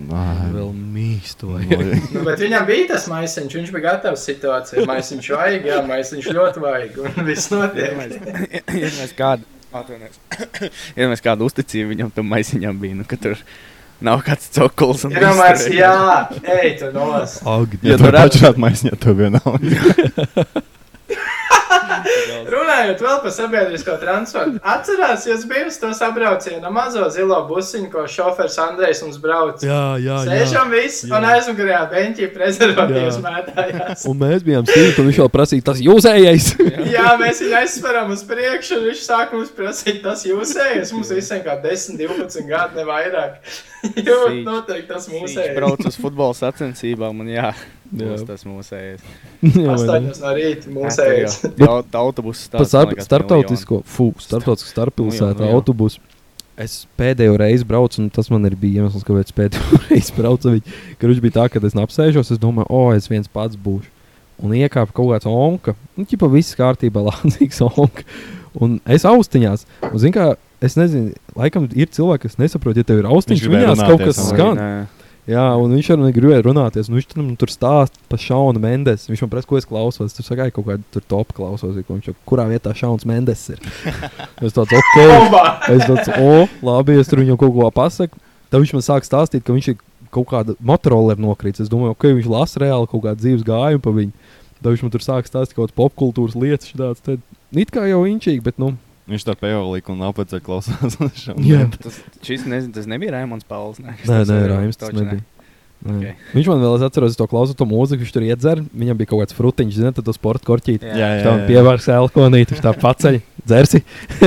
Vēl 0.54 0.68
mīstu. 0.94 1.48
vajag. 1.50 1.82
Nu, 2.14 2.22
bet 2.28 2.38
viņam 2.44 2.66
bija 2.68 2.84
tas 2.92 3.08
maisiņš, 3.10 3.56
viņš 3.58 3.72
bija 3.74 3.84
gatavs 3.88 4.22
situācijai. 4.30 4.84
Maisiņš 4.86 5.30
vajag, 5.34 5.66
jā, 5.66 5.80
maisiņš 5.90 6.28
ļoti 6.38 6.62
vajag. 6.62 7.00
Un 7.02 7.26
viss 7.26 7.50
notiek. 7.56 7.98
Ja 8.70 8.92
mēs 8.94 9.16
kādu, 9.18 9.42
atvainojos. 9.80 10.18
ja 10.98 11.08
mēs 11.12 11.22
kādu 11.24 11.48
uzticību 11.50 11.92
viņam 11.94 12.10
tam 12.16 12.28
maisiņam 12.32 12.78
bija, 12.82 12.98
nu, 13.00 13.04
ka 13.08 13.16
tur 13.20 13.38
nav 14.02 14.22
kāds 14.26 14.50
cokuls. 14.54 15.04
un 15.08 15.14
viss 15.14 15.64
tur- 15.66 15.76
jā, 15.78 15.94
ej, 16.58 16.74
tu 16.82 16.92
nos. 16.96 17.38
Ak, 17.46 17.78
Ja 17.82 17.96
tu 17.96 18.04
tu 18.04 18.10
redzi- 18.10 18.22
atšķirāt 18.26 18.60
maisiņā, 18.66 18.98
tev 19.02 19.18
vienalga. 19.22 20.46
Runājot 22.52 23.02
vēl 23.02 23.18
par 23.22 23.32
sabiedrisko 23.34 23.96
transportu, 24.02 24.60
atcerās, 24.74 25.26
jūs 25.28 25.44
bijāt 25.50 25.70
uz 25.72 25.78
to 25.82 25.90
sabraucienu 25.96 26.70
mazo 26.74 27.06
zilo 27.14 27.38
busiņu, 27.48 27.88
ko 27.92 28.04
šofers 28.10 28.58
Andrejs 28.62 29.02
mums 29.04 29.18
brauc. 29.22 29.62
Jā, 29.64 29.80
jā, 30.02 30.18
jā. 30.26 30.38
Sēžam 30.46 30.72
visi 30.74 31.10
un 31.12 31.26
aizmugurējā 31.32 31.82
beņķī 31.92 32.30
prezervatīvas 32.34 33.18
Jā. 33.18 33.24
mētājās. 33.26 34.06
Un 34.10 34.20
mēs 34.22 34.46
bijām 34.46 34.68
sīvi, 34.68 34.94
un 35.02 35.10
viņš 35.10 35.20
jau 35.22 35.28
prasīja, 35.32 35.66
tas 35.70 35.82
jūsējais. 35.84 36.48
Jā, 36.94 37.12
mēs 37.20 37.42
viņu 37.44 37.58
aizsveram 37.62 38.14
uz 38.14 38.24
priekšu, 38.28 38.78
un 38.80 38.88
viņš 38.90 39.04
sāk 39.06 39.36
mums 39.36 39.52
prasīt, 39.56 40.00
tas 40.04 40.24
jūsējais. 40.28 40.94
Mums 40.96 41.12
visiem 41.14 41.44
kā 41.46 41.56
10, 41.62 41.98
12 42.00 42.48
gadi, 42.50 42.80
ne 42.80 42.88
vairāk. 42.88 43.38
Jo, 44.06 44.28
noteikti 44.46 44.86
tas 44.92 45.08
Viņš 45.10 45.24
mūsējais. 45.24 45.56
brauc 45.56 45.80
uz 45.88 45.96
futbola 45.98 46.36
sacensībām, 46.38 47.24
un 47.24 47.32
Jā. 47.32 47.48
Būs 47.92 48.24
tas 48.28 48.46
mūsējais. 48.48 49.02
Astoņos 49.74 50.22
no 50.22 50.32
rīta 50.36 50.72
mūsējais. 50.72 51.38
Autobusu 52.02 52.48
Pa 52.52 52.64
stāsts. 52.64 52.72
starp, 52.72 53.04
starptautisko, 53.06 53.82
fu, 53.84 54.10
starptautisku 54.22 54.72
starppilsētu 54.72 55.44
Nu 55.44 55.52
autobusu. 55.58 56.00
Es 56.62 56.82
pēdējo 57.00 57.38
reizi 57.40 57.64
braucu, 57.64 58.02
un 58.02 58.10
tas 58.12 58.28
man 58.32 58.44
ir 58.44 58.54
bija 58.60 58.82
iemesls, 58.82 59.04
kāpēc 59.08 59.32
pēdējo 59.36 59.80
reizi 59.88 60.14
braucu. 60.16 60.58
Kad 61.00 61.08
viņš 61.08 61.22
bija 61.24 61.38
tā, 61.40 61.48
ka 61.52 61.62
es 61.64 61.76
apsēžos, 61.84 62.32
es 62.34 62.40
domāju, 62.40 62.68
o, 62.68 62.84
es 62.96 63.08
viens 63.10 63.30
pats 63.32 63.56
būšu. 63.56 63.88
Un 64.42 64.54
iekāpa 64.58 64.94
kaut 64.96 65.12
kāds 65.12 65.28
onka. 65.28 65.76
Nu, 65.96 66.04
ķipa 66.08 66.28
viss 66.32 66.56
kārtībā, 66.58 67.04
lācīgs 67.08 67.60
onka. 67.68 68.04
Un 68.58 68.80
es 68.90 69.06
austiņās. 69.08 69.64
Un, 69.88 69.98
zin, 70.02 70.12
kā, 70.14 70.32
es 70.64 70.76
nezinu, 70.76 71.14
laikam 71.38 71.68
ir 71.72 71.88
cilvēki, 71.94 72.26
kas 72.26 72.40
nesaprot, 72.40 72.76
ja 72.76 72.84
tev 72.84 73.00
ir 73.00 73.08
austiņas, 73.08 73.48
viņās 73.48 73.84
kaut 73.86 74.04
kas 74.04 74.20
skan. 74.28 74.60
Jā, 75.30 75.42
un 75.54 75.70
viņš 75.70 75.88
arī 75.94 76.08
gribēja 76.16 76.42
runāties. 76.48 76.88
un 76.90 76.96
Viņš 76.98 77.06
tur, 77.12 77.26
tur 77.38 77.50
stāsta 77.52 78.00
par 78.10 78.18
Šaunu 78.18 78.58
Mendes. 78.62 79.04
Viņš 79.06 79.22
man 79.22 79.30
prasa, 79.30 79.46
ko 79.46 79.60
es 79.60 79.68
klausos. 79.68 80.16
Tur 80.16 80.26
saka, 80.26 80.48
kaut 80.50 80.66
kāda 80.66 80.82
tur 80.90 81.04
top 81.06 81.30
klausos, 81.36 81.76
viņš, 81.78 82.10
kurā 82.26 82.48
vietā 82.50 82.74
Šauns 82.74 83.06
Mendes 83.06 83.44
ir. 83.54 83.62
es 84.42 84.56
tāds, 84.56 84.74
ok. 84.74 84.98
Es 85.70 85.86
tāds, 85.86 86.10
o, 86.18 86.48
labi, 86.66 86.98
es 86.98 87.10
tur 87.10 87.22
viņam 87.22 87.38
kaut 87.38 87.54
ko 87.54 87.70
pasaku. 87.74 88.18
Tad 88.50 88.64
viņš 88.64 88.74
man 88.74 88.84
sāk 88.84 89.06
stāstīt, 89.06 89.46
ka 89.46 89.54
viņš 89.54 89.70
ir 89.70 89.78
kaut 90.12 90.26
kāda 90.34 90.58
motorola 90.58 91.14
nokrīts. 91.14 91.62
Es 91.62 91.70
domāju, 91.70 91.94
ka 91.94 92.10
viņš 92.10 92.30
lasa 92.32 92.64
reāli 92.66 92.90
kaut 92.90 93.06
kādu 93.06 93.22
dzīves 93.22 93.46
gājumu 93.46 93.84
pa 93.84 93.94
viņu. 93.94 94.32
Tad 94.58 94.74
viņš 94.74 94.82
man 94.82 94.94
tur 94.94 95.06
sāk 95.06 95.30
stāstīt 95.30 95.54
kaut 95.54 95.68
kādas 95.68 95.78
popkultūras 95.78 96.34
lietas. 96.38 96.74
Šāds, 96.74 97.06
tad, 97.06 97.22
it 97.54 97.70
kā 97.70 97.86
jau 97.86 98.02
inčīgi, 98.10 98.42
bet 98.42 98.58
nu. 98.58 98.74
Viņš 99.12 99.26
tā 99.28 99.36
pēolīja 99.36 99.92
un 99.92 100.06
apceļ 100.08 100.40
klausās. 100.46 100.96
Jā. 101.52 101.66
Tas, 101.76 102.00
šis 102.24 102.46
nezinu, 102.48 102.72
tas 102.78 102.88
nebija 102.88 103.18
Raimons 103.18 103.44
Pauls. 103.48 103.82
Ne? 103.82 103.98
Nē, 104.08 104.22
nē, 104.28 104.40
Raims 104.54 104.80
tas 104.80 104.94
nebija. 104.96 105.20
Nē. 105.20 105.28
Ok. 105.82 106.18
Viņš 106.36 106.46
man 106.46 106.60
vēl, 106.62 106.76
atceros, 106.86 107.16
to 107.18 107.26
klausu, 107.26 107.56
to 107.58 107.66
mūziku, 107.66 108.04
viņš 108.04 108.12
tur 108.14 108.24
iedzer. 108.24 108.60
Viņam 108.70 108.98
bija 109.00 109.10
kaut 109.10 109.24
kāds 109.24 109.34
frutiņš, 109.34 109.78
zinot, 109.80 109.98
to 110.06 110.14
sporta 110.14 110.46
korķīti. 110.46 110.86
Jā. 110.86 110.94
Jā, 110.94 111.08
jā, 111.18 111.24
Tam 111.26 111.40
jā. 111.42 111.48
pievārs 111.50 111.88
elkonīt, 111.90 112.52
viņš 112.54 112.62
tā 112.62 112.72
paceļ, 112.78 113.18
dzersi. 113.42 113.80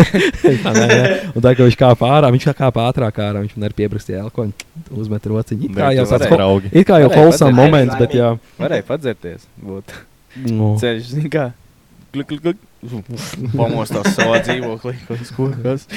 Tā, 0.66 0.74
nē, 0.76 0.84
nē. 0.92 1.00
un 1.32 1.46
tā, 1.46 1.54
ka 1.56 1.64
viņš 1.64 1.80
kāpa 1.80 2.12
ārā, 2.18 2.32
viņš 2.36 2.50
kā 2.50 2.56
kāpa 2.60 2.90
ātrāk 2.92 3.22
ārā, 3.24 3.46
viņš 3.46 3.56
man 3.56 3.70
arī 3.70 3.80
piebrastīja 3.80 4.26
elkoņu, 4.26 4.68
uzmet 5.00 5.30
rociņu. 5.32 5.70
It 5.70 5.80
kā 5.80 5.94
jau 5.96 6.08
tāds 6.12 6.28
draugi. 6.36 6.74
it 6.76 6.90
kā 6.92 7.00
jau 7.06 7.12
holsam 7.16 7.56
moments, 7.56 7.96
bet 8.04 8.20
jā. 8.20 8.34
Varēja 8.60 8.88
padzerties. 8.92 9.48
Būt. 9.64 9.96
Nu, 10.52 10.74
Ceļš, 10.82 11.14
zini 11.16 11.32
kā. 11.32 11.54
Klik, 12.12 12.34
klik, 12.34 12.44
klik. 12.44 12.65
Pamostās 13.56 14.12
savā 14.16 14.40
dzīvoklī. 14.46 14.96
ko, 15.38 15.50
kas. 15.64 15.88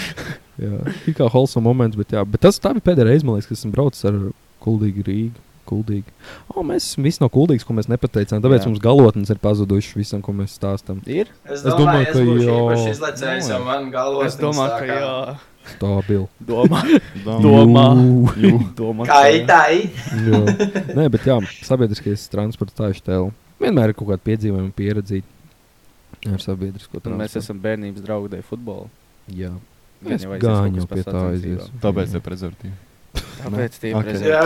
jā. 0.60 0.78
It 1.06 1.16
kā 1.18 1.28
holsam 1.32 1.66
moments, 1.68 1.96
bet 1.98 2.14
jā. 2.16 2.24
Bet 2.28 2.44
tas 2.46 2.58
tā 2.62 2.72
bija 2.76 2.90
pēdējā 2.90 3.08
reize, 3.10 3.26
man 3.28 3.38
liekas, 3.38 3.50
kad 3.50 3.60
esmu 3.60 3.74
braucis 3.74 4.08
ar 4.10 4.18
kuldīgu 4.64 5.06
Rīgu. 5.08 5.44
Kuldīgi. 5.68 6.08
O, 6.48 6.62
mēs 6.64 6.86
esam 6.94 7.04
visi 7.04 7.20
no 7.20 7.26
kuldīgas, 7.28 7.66
ko 7.68 7.74
mēs 7.76 7.90
nepateicām. 7.92 8.40
Tāpēc 8.40 8.62
Jā. 8.64 8.70
mums 8.70 8.78
galotnes 8.80 9.28
ir 9.28 9.36
pazudušas 9.42 9.98
visam, 9.98 10.22
ko 10.24 10.32
mēs 10.32 10.54
stāstām. 10.56 11.02
Ir? 11.04 11.28
Es 11.44 11.58
Es 11.58 11.66
domāju, 11.66 11.82
domāju, 11.82 12.06
es 12.06 12.14
ka 12.14 12.22
būšu 12.24 12.46
jā. 12.46 12.54
īpaši 12.62 12.86
izlaicējis, 12.94 13.50
jo 13.52 13.58
man 13.66 13.90
galvos 13.92 14.30
Es 14.30 14.38
domāju, 14.40 14.78
ka 14.78 14.96
jā. 14.96 15.34
Stabili. 15.74 16.24
Domā. 16.48 16.80
Dom- 17.26 17.44
Domā. 17.44 17.84
Jū. 18.40 18.54
Domā. 18.80 19.04
Kā 19.10 19.18
ka 19.28 19.28
jā. 19.28 19.82
Jā. 20.24 20.40
Nē, 21.02 21.04
bet 21.12 21.28
jā, 21.28 21.36
sabiedriskais 21.68 22.24
transports 22.32 22.72
tā 22.80 22.88
ir 22.94 23.04
tēlu. 23.04 23.28
Vienmēr 23.60 23.92
ir 23.92 23.98
kaut 24.00 24.08
kāda 24.14 24.24
piedzīvojuma 24.24 24.72
pieredze 24.72 25.20
ar 26.26 26.42
sabiedrisko 26.42 26.98
transportu. 26.98 27.18
Mēs 27.22 27.36
esam 27.40 27.60
bērnības 27.62 28.04
draugi 28.04 28.32
dēļ 28.34 28.46
futbola. 28.48 28.88
Jā, 29.28 29.52
Gan 29.98 30.14
Es 30.14 30.22
jau 30.22 30.30
aizies 30.30 30.44
gāju 30.44 30.68
kaut 30.70 30.76
jau 30.78 30.86
kas 30.86 30.98
pie 30.98 31.12
tā 31.12 31.22
aizies. 31.32 31.70
Tāpēc 31.82 32.12
ir 32.14 32.22
prezervatīvi. 32.22 32.74
Tāpēc 33.38 33.76
tie 33.78 33.90
ir 33.92 34.22
Jā. 34.26 34.40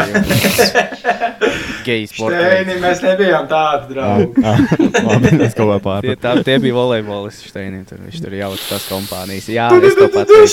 geji 1.87 2.09
Steini, 2.11 2.13
sporta. 2.13 2.77
mēs 2.85 3.03
nebijām 3.05 3.47
tādi 3.51 3.95
draugi. 3.95 4.45
Labi, 5.09 5.33
es 5.47 5.57
kaut 5.57 5.71
kā 5.71 5.77
Tie, 5.79 5.85
pārpatu. 5.87 6.17
tā, 6.23 6.35
tie 6.47 6.57
bija 6.63 6.77
volejbolisti 6.77 7.51
Steinim. 7.53 7.85
Tur, 7.89 8.03
viņš 8.07 8.21
tur 8.25 8.37
jauca 8.37 8.67
tās 8.69 8.89
kompānijas. 8.91 9.49
Jā, 9.53 9.69
es 9.81 9.97
to 9.99 10.09
pateicu. 10.13 10.51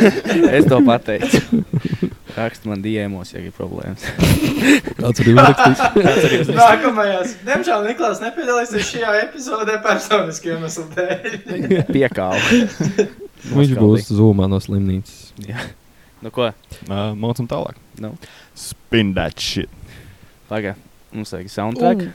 Es 0.60 0.66
to 0.70 0.80
pateicu. 0.86 1.42
Rakst 2.30 2.64
man 2.70 2.80
diemos, 2.82 3.32
ja 3.34 3.40
ir 3.42 3.50
problēmas. 3.52 4.04
kāds 5.00 5.20
arī 5.22 5.34
uzrakstīs. 5.34 6.52
Nākamajās. 6.60 7.34
Diemžēl 7.46 7.88
Niklaus 7.88 8.22
nepiedalīsies 8.22 8.86
šajā 8.94 9.14
epizodē 9.26 9.80
personisku 9.84 10.52
iemeslu 10.54 10.86
dēļ. 10.94 11.84
Piekāvu. 11.90 12.62
Viņš 13.50 13.74
būs 13.80 14.10
zūmā 14.14 14.46
no 14.52 14.60
slimnīcas. 14.62 15.30
Jā. 15.48 15.58
Nu 16.20 16.28
ko? 16.34 16.50
Uh, 16.84 17.12
Mācam 17.16 17.46
tālāk. 17.48 17.78
Nu. 18.00 18.12
Spin 18.58 19.14
that 19.16 19.40
shit. 19.40 19.70
Pagaid, 20.50 20.76
mums 21.14 21.32
vajag 21.32 21.48
soundtrack. 21.52 22.10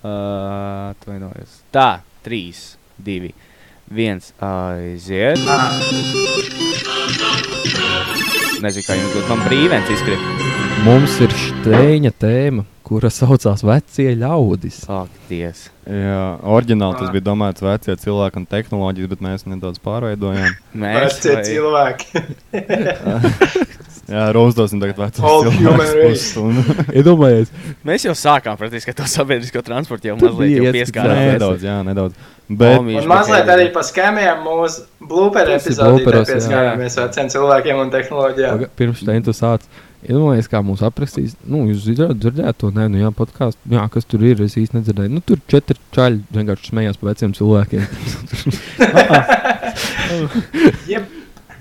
Uh, 0.00 0.94
Atvainojos. 0.94 1.58
Tā, 1.74 2.00
3, 2.24 2.62
2, 3.04 3.32
1. 3.92 4.30
Aiziet. 4.40 5.42
Nezinu, 8.60 8.86
kā 8.86 8.96
jums 8.96 9.12
būtu. 9.16 9.26
Man 9.28 9.44
brīvens 9.44 9.92
izkrīt. 9.92 10.24
Mums 10.86 11.18
ir 11.20 11.34
steņa 11.36 12.14
tēma, 12.22 12.64
kura 12.90 13.10
saucās 13.14 13.62
Vecie 13.62 14.10
ļaudis. 14.18 14.80
Ak, 14.90 15.12
Dievs. 15.30 15.68
Jā, 15.90 16.18
oriģināli 16.42 16.98
tas 16.98 17.12
bija 17.14 17.24
domāts 17.30 17.62
vecie 17.62 17.94
cilvēki 18.02 18.42
un 18.42 18.46
tehnoloģijas, 18.50 19.10
bet 19.12 19.22
mēs 19.26 19.46
nedaudz 19.50 19.78
pārveidojām. 19.84 20.56
Mēs 20.82 21.20
Vecie 21.20 21.36
vai- 21.36 21.44
cilvēki. 21.46 22.24
Jā, 24.10 24.24
rozdosim 24.34 24.80
tagad 24.82 24.96
race. 25.94 26.08
pusstundu. 26.10 26.62
Iedomājies, 26.98 27.52
Mēs 27.86 28.02
jau 28.08 28.14
sākām 28.18 28.56
praktiski 28.58 28.90
to 28.98 29.06
sabiedrisko 29.06 29.62
transportu, 29.62 30.08
jau 30.10 30.16
mazliet 30.18 30.56
jau 30.56 30.72
pieskārāmies. 30.74 31.36
Nedaudz, 31.36 31.66
jā, 31.68 31.76
nedaudz. 31.86 32.16
Bet 32.50 32.80
Omīši, 32.80 33.04
Un 33.04 33.12
mazliet 33.12 33.52
arī 33.54 33.68
par 33.70 33.86
skēmiem 33.86 34.40
mūsu 34.42 34.82
ir 35.46 35.52
epizodē 35.60 36.16
pieskārāmies 36.32 36.98
veciem 36.98 37.30
cilvēkiem 37.36 37.84
un 37.84 37.92
tehnoloģijām. 37.94 38.64
Pirms 38.80 39.04
steņa 39.04 39.26
tu 39.28 39.36
sāc. 39.38 39.68
Iedomājies, 40.00 40.48
kā 40.48 40.62
mūs 40.64 40.80
aprakstīs. 40.86 41.34
Nu, 41.44 41.66
jūs 41.68 41.84
dzirdējāt, 41.84 42.56
to, 42.62 42.70
nē, 42.72 42.86
nu 42.92 43.02
jā, 43.02 43.10
podkāstu. 43.12 43.60
Jā, 43.68 43.82
kas 43.92 44.08
tur 44.08 44.24
ir, 44.24 44.40
es 44.46 44.56
īsti 44.56 44.78
nedzirdēju. 44.78 45.12
Nu, 45.12 45.20
tur 45.24 45.38
četri 45.50 45.76
čaļi 45.96 46.22
vienkārši 46.38 46.70
smējās 46.72 47.00
par 47.00 47.12
veciem 47.12 47.34
cilvēkiem. 47.36 47.84
Jeb, 50.90 51.04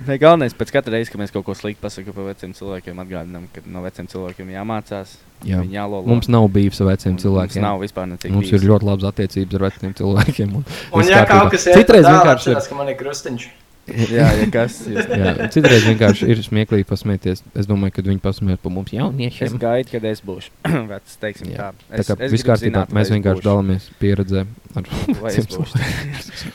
Ne, 0.07 0.15
galvenais, 0.15 0.53
pēc 0.55 0.69
katra 0.71 0.93
reize, 0.95 1.11
kad 1.11 1.19
mēs 1.19 1.33
kaut 1.33 1.43
ko 1.45 1.51
sliktu 1.57 1.81
pasakām 1.83 2.15
par 2.15 2.29
veciem 2.29 2.53
cilvēkiem, 2.55 3.01
atgādinām, 3.03 3.49
ka 3.51 3.59
no 3.67 3.81
veciem 3.83 4.07
cilvēkiem 4.09 4.53
jāmācās. 4.53 5.17
Jā. 5.45 5.59
Jālolo. 5.69 6.07
Mums 6.07 6.29
nav 6.31 6.47
bijis 6.55 6.79
ar 6.81 6.87
veciem 6.93 7.17
Un 7.17 7.21
cilvēkiem. 7.21 7.59
Mums 7.59 7.67
nav 7.67 7.83
vispār 7.83 8.07
necik. 8.07 8.31
Mums 8.33 8.53
ir 8.55 8.63
ļoti 8.63 8.87
labas 8.87 9.09
attiecības 9.11 9.57
ar 9.59 9.65
veciem 9.67 9.93
cilvēkiem. 9.99 10.55
Un, 10.55 10.63
un 10.95 11.11
ja 11.11 11.25
kaut 11.27 11.51
kas 11.53 11.67
ir 11.67 11.81
Citreiz 11.81 12.07
vienkārši 12.07 12.47
ir. 12.47 12.55
atcerās, 12.55 12.69
ka 12.71 12.79
man 12.79 12.93
ir 12.93 12.97
krustiņš. 12.99 13.49
Jā, 14.15 14.27
ja 14.39 14.45
kas. 14.53 14.77
Jūs... 14.87 15.09
Jā, 15.21 15.33
citreiz 15.53 15.85
vienkārši 15.87 16.29
ir 16.33 16.41
smieklīgi 16.45 16.85
pasmieties. 16.89 17.43
Es 17.57 17.67
domāju, 17.69 17.95
ka 17.97 18.03
viņi 18.05 18.21
pasmējas 18.23 18.61
par 18.63 18.73
mums 18.75 18.91
Es 18.91 18.97
jauniešiem. 18.97 19.57
gaidu, 19.61 19.91
kad 19.95 20.07
es 20.09 20.21
būšu 20.25 20.53
vecs, 20.91 21.17
teiksim 21.21 21.51
Jā. 21.53 21.57
tā. 21.57 21.87
Tā 21.89 21.99
Es, 22.03 22.09
kā 22.09 22.17
es 22.27 22.33
viss 22.35 22.47
kārtībā, 22.47 22.85
mēs 22.95 23.09
es 23.09 23.13
vienkārši 23.17 23.45
dalāmies 23.45 23.89
pieredzē. 24.01 24.45
Ar 24.77 24.89
Vai 25.23 25.33
es 25.33 25.47
būšu, 25.49 25.83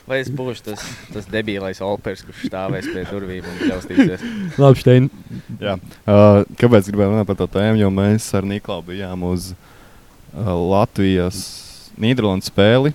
vai 0.07 0.18
es 0.23 0.31
būšu 0.31 0.66
tas, 0.70 0.85
tas 1.11 1.27
debīlais 1.33 1.81
opers, 1.83 2.23
kurš 2.27 2.44
stāvēs 2.47 2.87
pie 2.94 3.03
durvīm 3.11 3.47
un 3.51 3.57
kļaustīsies. 3.64 4.23
Labi, 4.62 4.83
Stein. 4.85 5.09
Jā. 5.59 5.75
Uh, 6.07 6.44
kāpēc 6.61 6.90
gribēju 6.92 7.11
runāt 7.16 7.27
par 7.31 7.38
to 7.42 7.49
tēmu? 7.51 7.81
Jo 7.83 7.90
mēs 7.94 8.29
ar 8.38 8.47
Niklaus 8.47 8.87
bijām 8.87 9.27
uz 9.27 9.51
uh, 9.55 10.53
Latvijas 10.55 11.42
Nīderlandes 11.99 12.51
spēli. 12.53 12.94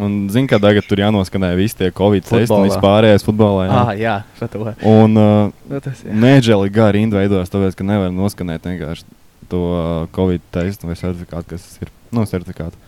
Un 0.00 0.28
zinu, 0.32 0.48
ka 0.48 0.56
tagad 0.62 0.86
tur 0.88 1.02
jānoskanē 1.02 1.50
visi 1.58 1.76
tie 1.76 1.90
covid 1.92 2.24
testi 2.24 2.46
un 2.46 2.46
Futbolā. 2.48 2.68
vispārējais 2.70 3.26
futbolā. 3.26 3.64
Jā. 3.68 3.80
Ah, 3.82 3.90
jā, 3.98 4.14
to. 4.40 4.72
Un 4.88 5.18
uh, 5.20 5.50
Nu, 5.68 5.80
tas 5.84 6.00
ir. 6.04 6.14
neģeli 6.16 6.70
gari 6.72 7.02
rinda 7.02 7.18
veidojas, 7.20 7.50
tāpēc, 7.52 7.76
ka 7.76 7.84
nevar 7.84 8.08
noskanēt 8.14 8.64
vienkārši 8.64 9.04
to 9.52 9.60
uh, 9.60 10.06
covid 10.16 10.40
testu 10.54 10.88
vai 10.88 10.96
certifikātu, 10.96 11.50
kas 11.52 11.66
ir. 11.84 11.90
Nu, 12.12 12.24
certifikātu. 12.24 12.78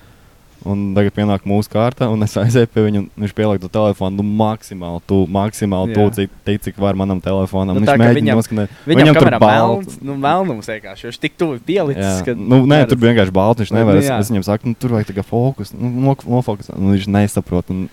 Un 0.64 0.94
tagad 0.96 1.12
pienāk 1.12 1.42
mūsu 1.44 1.68
kārta, 1.68 2.06
un 2.08 2.22
es 2.24 2.32
aizēju 2.40 2.68
pie 2.72 2.82
viņa. 2.86 3.00
Viņš 3.20 3.32
pieliek 3.36 3.60
to 3.60 3.68
telefonu 3.68 4.22
nu, 4.22 4.24
maksimāli 4.40 5.02
tuvu, 5.10 5.26
maksimāli 5.28 5.92
tuvu, 5.92 6.12
cik, 6.16 6.30
tik, 6.48 6.62
cik 6.64 6.78
var 6.80 6.96
manam 6.96 7.20
telefonam. 7.20 7.76
Nu, 7.76 7.82
Nu, 7.82 7.86
tā, 7.86 7.92
viņš 7.94 8.00
ka 8.00 8.04
mēģina 8.04 8.20
viņam- 8.22 8.40
noskanēt. 8.40 8.72
Viņam, 8.86 9.00
viņam 9.02 9.18
tur 9.18 9.28
kamerā 9.28 9.40
balts. 9.44 9.86
melns, 9.92 9.98
nu, 10.08 10.16
melnums 10.24 10.70
vienkārši. 10.72 11.08
Viņš 11.10 11.20
tik 11.20 11.36
tuvu 11.36 11.58
pielicis, 11.68 12.22
ka... 12.24 12.32
Nu, 12.34 12.62
nē, 12.64 12.80
tur 12.88 12.96
bija 12.96 13.12
vienkārši 13.12 13.36
balts. 13.36 13.60
Viņš 13.60 13.74
Nu, 13.74 13.78
nevar. 13.82 14.00
Es, 14.00 14.08
jā. 14.08 14.18
es 14.24 14.30
viņam 14.32 14.44
saku, 14.48 14.72
nu, 14.72 14.74
tur 14.80 14.96
vajag 14.96 15.12
tikai 15.12 15.26
fokus. 15.28 15.74
Nu, 15.76 16.14
nofokusēt. 16.16 16.78
Nu, 16.80 16.94
viņš 16.96 17.10
nesaprot. 17.12 17.68
Un, 17.70 17.88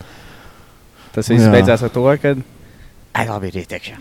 Tas 1.12 1.28
viss 1.28 1.44
Jā. 1.44 1.52
beidzās 1.52 1.82
ar 1.84 1.90
to, 1.92 2.06
ka... 2.24 2.36
Ai, 3.12 3.26
labi, 3.28 3.50
ir 3.52 3.58
ietiekšā. 3.60 3.98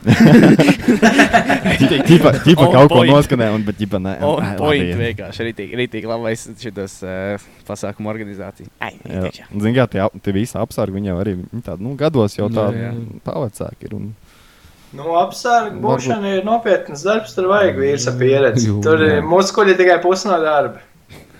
Ķipa, 2.07 2.31
ķipa 2.47 2.63
On 2.67 2.73
kaut 2.75 2.93
ko 2.93 3.01
point. 3.01 3.11
noskanē, 3.11 3.49
un 3.57 3.65
bet 3.67 3.79
ķipa 3.81 3.99
ne. 4.03 4.13
On 4.23 4.39
Ai, 4.39 4.53
labi, 4.53 4.61
point 4.61 4.85
ir. 4.87 5.01
vienkārši. 5.01 5.47
Rītīgi, 5.49 5.79
rītīgi 5.81 6.11
labais 6.11 6.45
šitas 6.63 6.95
uh, 7.03 7.49
pasākumu 7.67 8.13
organizācija. 8.13 8.71
Ai. 8.87 8.93
Un, 9.11 9.27
Zini, 9.65 9.75
kā 9.81 9.89
tie, 9.91 10.05
tie 10.23 10.35
visi 10.37 10.55
apsargi, 10.61 10.95
viņi 11.01 11.11
jau 11.11 11.19
arī 11.25 11.35
viņi 11.41 11.65
tādi, 11.67 11.87
nu, 11.89 11.97
gados 11.99 12.39
jau 12.39 12.47
tādi 12.55 12.85
jā. 12.85 12.93
pavecāki 13.27 13.91
ir. 13.91 13.97
Un, 13.99 14.11
Nu, 14.91 15.05
apsargu 15.15 15.77
Varbūt- 15.77 16.01
būšana 16.03 16.31
ir 16.35 16.41
nopietnas 16.43 17.05
darbs, 17.07 17.31
tur 17.37 17.47
vajag 17.47 17.77
vīrusa 17.79 18.11
pieredzi. 18.19 18.65
Jū, 18.67 18.81
Tur 18.83 18.99
kuģi 19.55 19.77
tikai 19.79 20.01
pusi 20.03 20.27
no 20.27 20.35
darba. 20.43 20.81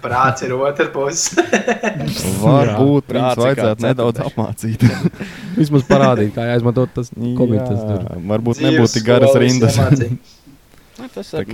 Prāts 0.01 0.45
ir 0.47 0.55
otra 0.57 0.87
puse. 0.93 1.43
varbūt 2.45 3.09
Prāts 3.11 3.41
vajadzētu 3.41 3.85
nedaudz 3.85 4.23
apmācīt. 4.25 4.85
Vismaz 5.59 5.87
parādīt, 5.89 6.33
kā 6.37 6.47
jāizmanto 6.49 6.87
tas. 6.95 7.13
Jā, 7.17 7.67
varbūt 8.33 8.63
nebūtu 8.65 8.95
tik 8.99 9.09
garas 9.09 9.37
rindas. 9.41 9.81
Nu, 11.01 11.07
tas 11.09 11.31
ir 11.33 11.47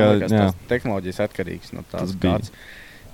tehnoloģijas 0.67 1.21
atkarīgs 1.23 1.71
no 1.77 1.85
tās. 1.87 2.11
Tas. 2.11 2.17
Kāds, 2.19 2.49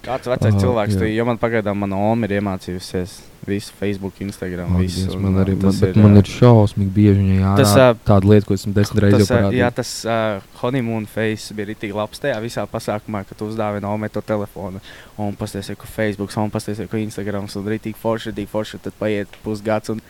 kāds 0.02 0.30
vecais 0.30 0.54
Ah, 0.54 0.62
cilvēks, 0.62 0.96
tu, 0.98 1.06
jo 1.10 1.24
man 1.28 1.38
pagaidām 1.40 1.78
mana 1.84 1.98
oma 2.10 2.26
ir 2.28 2.38
iemācījusies 2.40 3.20
visu 3.46 3.72
Facebook, 3.78 4.14
Instagram, 4.22 4.70
Man, 4.70 4.82
visu. 4.84 5.18
Man 5.18 5.38
arī 5.42 5.56
uh, 5.56 5.62
man, 5.64 5.78
bet 5.82 5.96
man 5.98 6.18
ir 6.20 6.28
šausmīgi 6.30 6.92
bieži 6.94 7.18
viņa 7.18 7.38
jārāda. 7.40 7.62
Tas, 7.62 7.74
ā, 7.74 7.86
tāda 8.06 8.30
lieta, 8.30 8.46
ko 8.46 8.54
esmu 8.54 8.74
desmit 8.76 9.02
reizes 9.02 9.30
ā, 9.30 9.34
jā, 9.34 9.40
parādījis. 9.40 9.76
tas 9.78 9.92
uh, 10.06 10.44
honeymoon 10.60 11.06
face 11.10 11.56
bija 11.58 11.70
rītīgi 11.72 11.96
labs 11.98 12.22
tajā 12.22 12.38
visā 12.44 12.66
pasākumā, 12.70 13.24
kad 13.26 13.38
tu 13.38 13.50
uzdāvini 13.50 13.88
Omei 13.90 14.12
to 14.14 14.22
telefonu. 14.26 14.82
Un 15.18 15.34
pasties, 15.38 15.72
ko 15.78 15.90
Facebook, 15.90 16.34
un 16.38 16.54
pasties, 16.54 16.82
ko 16.90 17.00
Instagram, 17.02 17.50
un 17.50 17.70
rītīgi 17.74 17.98
forši, 17.98 18.30
rītīgi 18.30 18.52
forši, 18.52 18.82
tad 18.86 18.98
paiet 19.00 19.38
pusgads. 19.42 19.90
Un, 19.94 20.02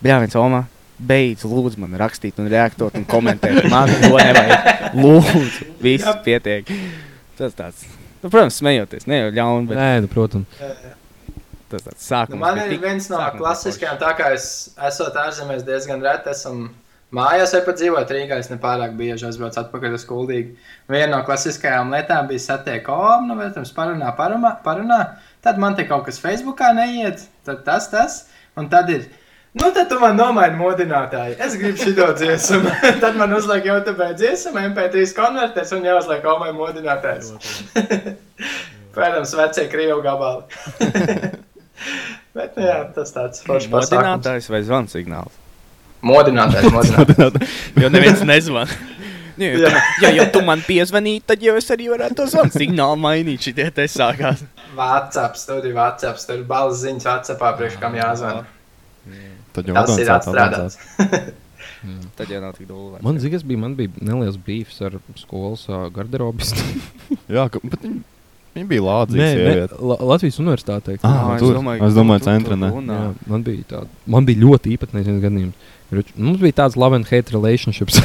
jā, 0.00 0.16
viens 0.24 0.38
Oma. 0.40 0.64
Beidz, 1.02 1.42
lūdzu, 1.48 1.80
man 1.82 1.96
rakstīt, 1.98 2.36
un 2.38 2.48
reaģēt, 2.52 2.84
un 3.00 3.08
komentēt. 3.10 3.64
Man 3.72 3.90
to 3.90 4.12
nevajag. 4.12 4.92
Lūdzu, 5.02 5.72
viss 5.82 6.20
pietiek. 6.22 6.68
Tas 7.36 7.56
tāds, 7.58 7.82
nu, 8.22 8.28
protams, 8.30 8.58
smejoties, 8.62 9.06
ne 9.10 9.18
jau 9.24 9.30
ļauni, 9.38 9.68
bet 9.70 9.78
Nē, 9.78 9.88
nu, 10.04 10.10
protams. 10.12 10.60
tas 11.72 11.82
tāds 11.86 12.04
sākums. 12.06 12.36
Nu, 12.36 12.42
man 12.42 12.58
ir 12.60 12.70
tik- 12.74 12.82
viens 12.84 13.08
no 13.10 13.18
klasiskajiem, 13.38 13.98
tā 14.00 14.12
kā 14.18 14.32
es 14.36 14.46
esmu 14.76 15.06
ārzemēs 15.24 15.64
diezgan 15.66 16.02
reti. 16.04 16.30
Esam 16.34 16.66
mājās 17.12 17.52
vai 17.56 17.62
pat 17.66 17.76
dzīvojot 17.80 18.12
Rīgā. 18.16 18.38
Es 18.40 18.50
nepārāk 18.52 18.94
bieži 18.98 19.26
aizbraucu 19.28 19.60
atpakaļ 19.62 19.94
uz 19.96 20.04
Kuldīgu. 20.08 20.54
Viena 20.88 21.16
no 21.16 21.22
klasiskajām 21.24 21.90
lietām 21.92 22.28
bija 22.28 22.44
satiek 22.44 22.88
omu, 22.88 23.28
nu, 23.32 23.38
protams, 23.40 23.72
parunā, 23.76 24.12
parunā, 24.16 24.52
parunā. 24.64 25.00
Tad 25.42 25.58
man 25.58 25.74
te 25.76 25.84
kaut 25.88 26.04
kas 26.06 26.20
Facebookā 26.20 26.74
neiet, 26.76 27.24
tad 27.44 27.64
tas, 27.64 27.88
tas. 27.90 28.22
Un 28.56 28.68
tad 28.68 28.90
ir. 28.92 29.08
Nu, 29.52 29.68
tad 29.74 29.90
tu 29.90 29.98
man 30.00 30.16
nomaini 30.16 30.56
modinātāju. 30.56 31.36
Es 31.44 31.58
gribu 31.60 31.76
šo 31.76 32.06
dziesmu. 32.16 32.70
tad 33.04 33.18
man 33.20 33.34
uzliek 33.36 33.66
jau 33.68 33.76
tā 33.84 33.92
pēc 33.98 34.16
dziesmu, 34.22 34.56
MP3 34.72 35.12
konvertēs 35.16 35.74
un 35.76 35.84
jāuzliek 35.84 36.24
omai 36.32 36.54
modinātājs. 36.56 37.34
Protams, 38.92 39.34
vecie 39.36 39.66
krievu 39.72 40.00
gabali. 40.04 40.48
Bet, 42.36 42.56
nu, 42.56 42.64
jā, 42.64 42.78
tas 42.96 43.12
tāds 43.12 43.44
foršs 43.44 43.68
pasākums. 43.68 43.92
Modinātājs 43.92 44.48
vai 44.52 44.62
zvans 44.64 44.96
signāls? 44.96 45.36
Modinātājs, 46.02 46.70
modinātājs. 46.72 47.52
Jo 47.82 47.92
neviens 47.92 48.24
nezvan. 48.24 48.72
Nu, 49.36 49.44
ja, 49.48 49.68
Jā. 49.68 49.84
ja 50.04 50.14
jau 50.16 50.26
tu 50.32 50.42
man 50.44 50.60
piezvanīji, 50.64 51.22
tad 51.28 51.44
jau 51.44 51.54
es 51.60 51.68
arī 51.72 51.90
varētu 51.92 52.18
to 52.22 52.26
zvanu 52.32 52.52
signālu 52.56 52.96
mainīt. 53.00 53.44
Šitie 53.48 53.68
te 53.74 53.84
sākās. 53.88 54.44
WhatsApp, 54.76 55.36
tur 55.44 55.68
ir 55.68 55.76
WhatsApp, 55.76 56.20
tur 56.24 56.40
ir 56.40 56.48
balss 56.48 56.84
ziņas 56.84 57.08
WhatsAppā, 57.08 57.54
priekš 57.60 57.78
kam 57.80 57.96
jāzvan. 58.00 58.44
Tad 59.52 59.68
jau 59.68 59.76
Tas 59.76 59.98
ir 60.00 60.12
atstrādāts. 60.12 60.78
Tad 62.16 62.30
jau 62.30 62.40
nav 62.42 62.54
tik 62.56 62.68
dūle. 62.70 63.00
Man 63.02 63.18
zikas 63.22 63.44
bija, 63.46 63.60
man 63.64 63.74
bija 63.78 63.90
neliels 64.04 64.38
brīvs 64.40 64.78
ar 64.86 64.98
skolas 65.18 65.66
garderobistu. 65.94 66.62
Jā, 67.36 67.48
ka, 67.50 67.60
bet 67.62 67.82
viņi, 67.82 68.00
viņi 68.56 68.68
bija 68.70 68.96
sieviete. 69.10 69.80
La 69.82 69.98
Latvijas 70.12 70.38
universitātē. 70.42 70.98
Ah, 71.06 71.34
tur. 71.42 71.58
Es 71.58 71.98
domāju, 71.98 72.24
centra, 72.28 72.58
ne? 72.58 72.70
Jā, 72.70 73.04
man 73.30 73.46
bija 73.46 73.68
tāda, 73.76 74.02
man 74.14 74.28
bija 74.28 74.44
ļoti 74.44 74.76
īpatnējs 74.76 75.10
gadījums. 75.26 75.70
Mums 75.92 76.38
bija 76.40 76.56
tāds 76.62 76.78
love 76.80 76.96
and 76.96 77.08
hate 77.10 77.34
relationships. 77.34 77.98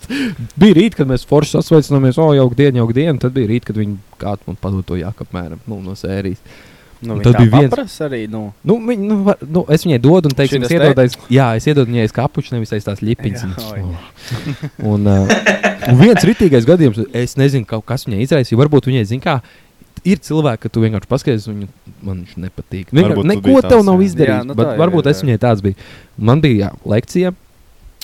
bija 0.60 0.76
rīt, 0.76 0.96
kad 0.98 1.06
mēs 1.06 1.28
forši 1.28 1.58
sasveicināmies, 1.58 2.18
o, 2.18 2.32
jau 2.34 2.48
dienu, 2.56 2.82
jau 2.82 2.88
dienu. 2.96 3.20
Tad 3.22 3.36
bija 3.36 3.52
rīt, 3.52 3.68
kad 3.68 3.78
viņi 3.78 4.00
kāds 4.18 4.48
man 4.48 4.58
padod 4.58 4.88
to 4.88 4.98
jāku 4.98 5.28
apmēram 5.28 5.60
nu, 5.70 5.78
no 5.84 5.94
sērijās. 5.98 6.42
Nu, 7.00 7.14
Un 7.16 7.22
tad 7.24 7.38
bija 7.40 7.62
viens-. 7.64 7.94
Arī, 8.04 8.26
nu, 8.28 8.42
Nu, 8.66 8.76
viņ, 8.84 9.04
nu, 9.08 9.16
var, 9.24 9.40
nu, 9.40 9.62
es 9.72 9.86
viņai 9.86 10.00
dodu, 10.04 10.28
un 10.28 10.36
teiksim, 10.36 10.66
es 10.66 10.74
iedodu, 10.74 11.00
aiz, 11.00 11.16
jā, 11.32 11.46
es 11.56 11.64
iedodu 11.70 11.88
viņai 11.88 12.04
aiz 12.04 12.12
kapuča, 12.12 12.52
nevis 12.52 12.74
aiz 12.76 12.84
tās 12.84 13.00
ļipiņas. 13.00 13.46
Jā, 13.46 13.70
un- 13.80 13.94
oh. 13.96 14.92
Un, 14.92 15.08
uh, 15.08 15.32
un 15.88 16.00
viens 16.02 16.28
ritīgais 16.28 16.68
gadījums, 16.68 17.00
es 17.16 17.38
nezinu, 17.40 17.64
kaut 17.68 17.86
kas 17.88 18.04
viņai 18.04 18.20
izraisīja. 18.26 18.60
Varbūt 18.60 18.90
viņai 18.90 19.06
zina, 19.08 19.24
kā 19.24 19.38
ir 20.04 20.20
cilvēki, 20.24 20.64
ka 20.64 20.72
tu 20.72 20.82
vienkārši 20.84 21.08
paskaties, 21.10 21.46
un 21.50 21.62
viņu, 21.62 21.70
man 22.06 22.24
viņš 22.24 22.40
nepatīk. 22.44 22.90
Tu 22.92 23.24
neko 23.32 23.60
tev 23.60 23.78
tas, 23.78 23.86
nav 23.86 24.00
jā. 24.00 24.08
izdarījis. 24.10 24.36
Jā, 24.36 24.48
nu 24.48 24.56
bet 24.58 24.72
jau 24.72 24.80
varbūt 24.80 25.06
ir, 25.06 25.12
es 25.14 25.22
jā. 25.22 25.28
viņai 25.28 25.40
tāds 25.44 25.64
biju. 25.64 25.88
Man 26.30 26.44
bija 26.44 26.66
jā, 26.66 26.74
lekcija. 26.94 27.32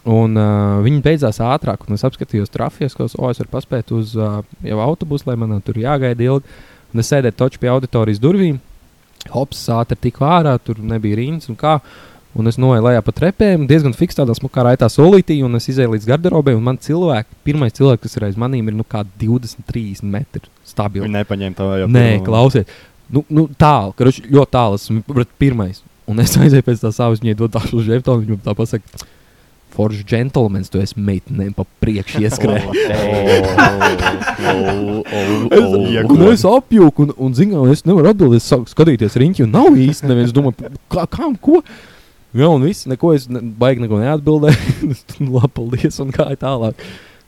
Un 0.07 0.39
uh, 0.39 0.79
viņi 0.87 1.01
beidzās 1.03 1.41
ātrāk, 1.43 1.83
un 1.89 1.97
es 1.97 2.05
apskatījos 2.07 2.53
trafijas, 2.55 2.95
ko 2.95 3.09
oh, 3.09 3.31
es 3.33 3.41
varu 3.43 3.51
paspēt 3.51 3.91
uz 3.97 4.13
uh, 4.15 4.39
jau 4.63 4.79
autobusu, 4.85 5.27
lai 5.27 5.35
man 5.41 5.57
tur 5.67 5.81
jāgaida 5.83 6.29
ilgi. 6.29 6.47
Un 6.95 7.03
es 7.03 7.11
sēdēju 7.11 7.35
toču 7.37 7.59
pie 7.59 7.73
auditorijas 7.73 8.23
durvīm. 8.23 8.61
Hops, 9.33 9.65
ātri 9.75 9.99
tik 10.09 10.21
ārā, 10.25 10.57
tur 10.63 10.83
nebija 10.83 11.19
rīns 11.21 11.51
un 11.53 11.59
kā. 11.59 11.81
Un 12.37 12.51
es 12.51 12.59
noeju 12.61 12.85
lejā 12.85 13.01
pa 13.01 13.15
trepēm, 13.17 13.63
diezgan 13.65 13.95
fiksētā 13.97 14.27
tādā 14.27 14.35
smukā 14.37 14.67
raitā 14.67 14.91
solītī, 14.93 15.39
un 15.47 15.57
es 15.57 15.71
izēju 15.73 15.95
līdz 15.95 16.09
garderobē. 16.11 16.53
Un 16.59 16.67
man 16.67 16.77
cilvēki, 16.85 17.39
pirmais 17.49 17.73
cilvēks, 17.79 18.03
kas 18.03 18.19
ir 18.19 18.27
aiz 18.29 18.37
maniem, 18.37 18.69
ir 18.69 18.77
nu, 18.77 18.85
kā 18.85 19.01
20, 19.23 19.65
30 19.65 20.05
metri 20.13 20.45
stabili. 20.69 21.07
Viņi 21.07 21.17
nepaņēma 21.17 21.57
to 21.57 21.71
jau. 21.81 21.89
Nē, 21.95 22.05
klausies, 22.27 22.69
nu, 23.09 23.25
nu, 23.33 23.47
tālu, 23.57 23.95
kurš 23.97 24.21
ļoti 24.27 24.53
tālu 24.53 24.77
esmu, 24.77 25.25
pirmais. 25.41 25.81
Un 26.07 26.21
es 26.23 26.37
aizēju 26.37 26.67
pēc 26.67 26.85
tā 26.85 26.93
savas, 26.93 27.25
viņai 27.25 27.39
dod 27.41 27.57
tādu 27.57 27.81
žēptonu, 27.89 28.27
viņam 28.27 28.45
tā 28.45 28.53
pasaka. 28.59 29.07
Foršs 29.75 30.07
džentlmenis, 30.09 30.71
tu 30.73 30.81
esi 30.81 31.01
meitenēm 31.01 31.53
pa 31.57 31.67
priekšu 31.83 32.23
ieskrējis. 32.25 32.71
Es, 35.47 35.65
un 36.13 36.23
es 36.31 36.43
apjūku, 36.49 37.07
un, 37.07 37.13
un 37.27 37.35
zinu, 37.37 37.65
es 37.73 37.85
nevaru 37.87 38.11
atbildēt, 38.11 38.43
es 38.43 38.49
sāku 38.51 38.71
skatīties 38.71 39.17
riņķi, 39.21 39.45
un 39.47 39.53
nav 39.55 39.77
īsti 39.81 40.09
neviens 40.09 40.33
domā, 40.35 40.53
kā, 40.93 41.05
kā, 41.11 41.29
ko. 41.43 41.61
Jā, 42.37 42.49
un 42.51 42.65
viss, 42.67 42.87
neko 42.91 43.13
es 43.17 43.29
ne, 43.33 43.41
baigi 43.41 43.85
neko 43.85 44.01
neatbildēju. 44.03 44.91
Nu, 45.23 45.31
labi, 45.39 45.53
paldies, 45.57 46.01
un 46.05 46.13
kā 46.15 46.29
tālāk. 46.41 46.83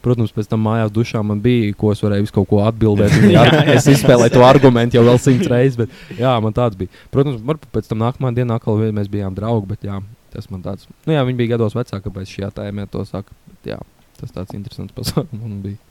Protams, 0.04 0.30
pēc 0.34 0.46
tam 0.50 0.62
mājās 0.62 0.92
dušā 0.94 1.22
man 1.26 1.40
bija, 1.42 1.72
ko 1.78 1.90
es 1.90 2.02
varēju 2.04 2.26
visu 2.26 2.34
kaut 2.36 2.48
ko 2.50 2.60
atbildēt. 2.68 3.16
Jā, 3.34 3.46
es 3.74 3.88
izspēlēju 3.90 4.36
to 4.36 4.44
argumentu 4.46 4.98
jau 4.98 5.06
vēl 5.08 5.18
simts 5.22 5.48
reizes, 5.50 5.78
bet 5.80 6.20
jā, 6.20 6.36
man 6.44 6.54
tāds 6.56 6.78
bija. 6.78 6.92
Protams, 7.14 7.40
varbūt 7.42 7.72
pēc 7.74 7.90
tam 7.90 8.04
nākamā 8.04 8.30
dienā 8.36 8.60
atkal 8.60 8.78
mēs 8.94 9.10
bijām 9.10 9.34
draugi, 9.36 9.72
bet 9.72 9.88
jā, 9.88 9.98
tas 10.38 10.48
man 10.54 10.62
tāds. 10.64 10.86
Nu 11.06 11.16
jā, 11.16 11.26
viņi 11.26 11.40
bija 11.42 11.56
gados 11.56 11.76
vecāki, 11.76 12.04
kāpēc 12.06 12.32
šajā 12.36 12.52
tēmē 12.60 12.86
to 12.92 13.02
saka. 13.08 13.34
Bet, 13.50 13.72
jā, 13.74 13.80
tas 14.20 14.34
tāds 14.34 14.56
interesants 14.56 14.94
pasākums 14.96 15.42
man 15.44 15.60
bija. 15.66 15.82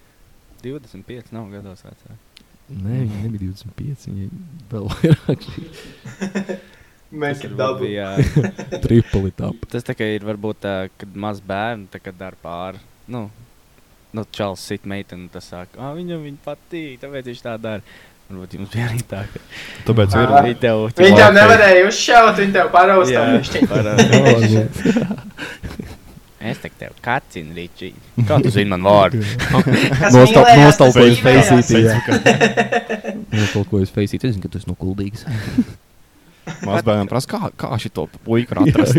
25 0.63 1.35
nav 1.35 1.51
gados 1.53 1.83
vecāki. 1.85 2.23
Nē, 2.67 3.03
viņi 3.05 3.21
nebija 3.23 3.53
25, 3.53 4.09
viņi 4.09 4.25
vēl 4.71 4.89
vairāk 4.95 5.45
varbūt 7.07 7.53
double. 7.55 7.85
bija, 7.85 8.09
tripli 8.83 9.31
tap. 9.31 9.61
Tas 9.71 9.85
tā 9.87 9.95
kā 9.95 10.07
ir 10.11 10.25
varbūt 10.27 10.59
tā, 10.65 10.75
kad 10.99 11.13
maz 11.15 11.39
bērni 11.39 11.87
tā 11.93 12.01
kā 12.03 12.11
dara 12.11 12.35
pāri. 12.41 12.81
Nu, 13.07 13.29
nu 14.11 14.25
čels 14.35 14.65
sit 14.67 14.83
meiteni, 14.83 15.29
tas 15.31 15.47
saka, 15.53 15.79
ah, 15.79 15.93
viņam 15.95 16.25
viņa 16.27 16.43
patīk, 16.43 16.99
tāpēc 17.03 17.31
viņš 17.31 17.43
tā 17.45 17.55
dara. 17.61 17.85
Varbūt 18.27 18.55
jums 18.57 18.71
bija 18.73 18.85
arī 18.89 18.99
tā, 19.07 19.21
ka 19.31 19.39
Tāpēc 19.87 20.15
ir. 20.19 20.31
Viņi 20.45 20.57
tev 20.63 20.81
Viņi 20.97 21.15
tev 21.15 21.31
nevarēja 21.37 21.83
uzšaut, 21.87 22.35
viņi 22.41 22.53
tev 22.57 22.67
paraustīja. 22.73 23.23
Es 26.47 26.59
teiktu, 26.61 26.77
tev 26.79 26.91
kacinu, 27.03 27.55
Ričī. 27.57 27.89
Kā 28.27 28.37
tu 28.43 28.51
zini 28.53 28.69
man 28.71 28.83
vārdu? 28.85 29.23
Nostalkojas 30.13 31.21
Faceitī. 31.23 31.81
Nostalkojas 33.33 33.91
Faceitī. 33.95 34.29
Es 34.29 34.35
zinu, 34.35 34.43
ka 34.43 34.51
tas 34.53 34.67
ir 34.67 34.71
nokuldīgs. 34.71 35.25
Mazbērnam 36.67 37.09
prasa, 37.09 37.31
kā, 37.31 37.49
kā 37.57 37.79
šito 37.81 38.05
puiku 38.23 38.55
var 38.55 38.67
atrast. 38.67 38.95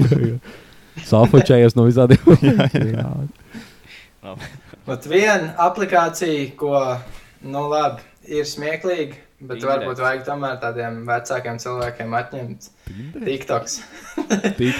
Sāfočējies 1.08 1.76
no 1.78 1.86
visādiem. 1.86 2.20
jā, 2.96 3.09
Bet 4.88 5.07
viena 5.12 5.53
aplikācija, 5.68 6.53
ko, 6.59 6.74
nu, 7.44 7.64
labi, 7.70 8.05
ir 8.29 8.49
smieklīga, 8.49 9.16
bet 9.41 9.59
Tinderets. 9.61 9.68
varbūt 9.70 10.01
vajag 10.03 10.24
tomēr 10.26 10.57
tādiem 10.62 10.97
vecākiem 11.07 11.59
cilvēkiem 11.62 12.14
atņemt 12.18 12.68
TikToks. 13.24 13.74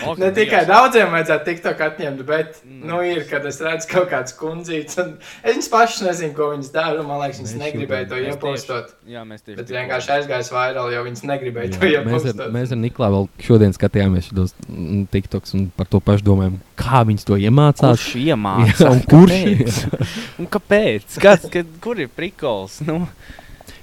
Ok, 0.09 0.19
Ne 0.19 0.31
tikai 0.35 0.65
daudziem 0.67 1.13
vajadzētu 1.13 1.45
TikTok 1.47 1.83
atņemt, 1.87 2.23
bet, 2.27 2.57
Mm. 2.65 2.81
nu, 2.91 2.97
ir, 3.07 3.21
kad 3.31 3.45
es 3.47 3.61
redzu 3.63 3.87
kaut 3.93 4.09
kādas 4.11 4.35
kundzītes, 4.35 4.99
un 4.99 5.13
es 5.45 5.55
viņas 5.55 5.69
pašas 5.71 6.03
nezinu, 6.09 6.35
ko 6.35 6.49
viņas 6.55 6.73
dara, 6.75 6.99
un 7.01 7.07
man 7.07 7.21
liekas, 7.23 7.39
viņas 7.43 7.55
negribēja 7.61 8.09
to 8.11 8.19
iepostot. 8.25 8.91
Jā, 9.07 9.23
mēs 9.29 9.45
tieši 9.47 9.57
Bet 9.61 9.71
vienkārši 9.77 10.13
aizgājis 10.17 10.51
vairāk, 10.57 10.91
jo 10.97 11.05
viņas 11.07 11.23
negribēja 11.31 11.73
to 11.79 11.87
Jā, 11.87 12.03
mēs, 12.03 12.25
ar, 12.25 12.33
iepostot. 12.33 12.53
mēs 12.59 12.73
ar 12.75 12.81
Niklā 12.83 13.11
vēl 13.15 13.29
šodien 13.47 13.77
skatījāmies 13.79 14.31
šos 14.33 14.55
mm, 14.67 15.07
TikToks 15.15 15.55
un 15.55 15.69
par 15.77 15.87
to 15.87 16.01
pašu 16.01 16.25
domājam, 16.33 16.59
kā 16.77 17.05
viņas 17.07 17.25
to 17.31 17.39
iemācās. 17.39 17.95
Kurš 17.95 18.15
iemācās? 18.27 18.81
Jā, 18.83 18.91
un 18.91 19.03
kurš? 19.07 19.37
Kāpēc? 19.39 19.83
Un 20.43 20.47
kāpēc? 20.59 21.19
Kas, 21.23 21.47
kad, 21.53 21.67
kur 21.85 22.01
ir 22.03 22.09
prikols? 22.11 22.81
Nu, 22.89 23.05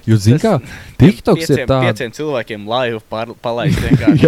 Jūs 0.06 0.20
zināt, 0.28 0.42
Tas- 0.44 0.62
kā 0.62 0.62
TikToks 1.02 1.42
ir 1.42 1.48
pieciem, 1.50 1.68
tāds. 1.70 1.86
pieciem 1.88 2.12
cilvēkiem 2.18 2.68
laivu 2.70 3.00
palaist 3.42 3.80
vienkārši. 3.86 4.28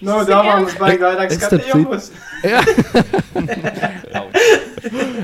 Nu, 0.04 0.16
domā, 0.28 0.56
mums 0.60 0.74
vajag 0.80 1.00
vairāk 1.06 1.32
skatījumus. 1.36 2.10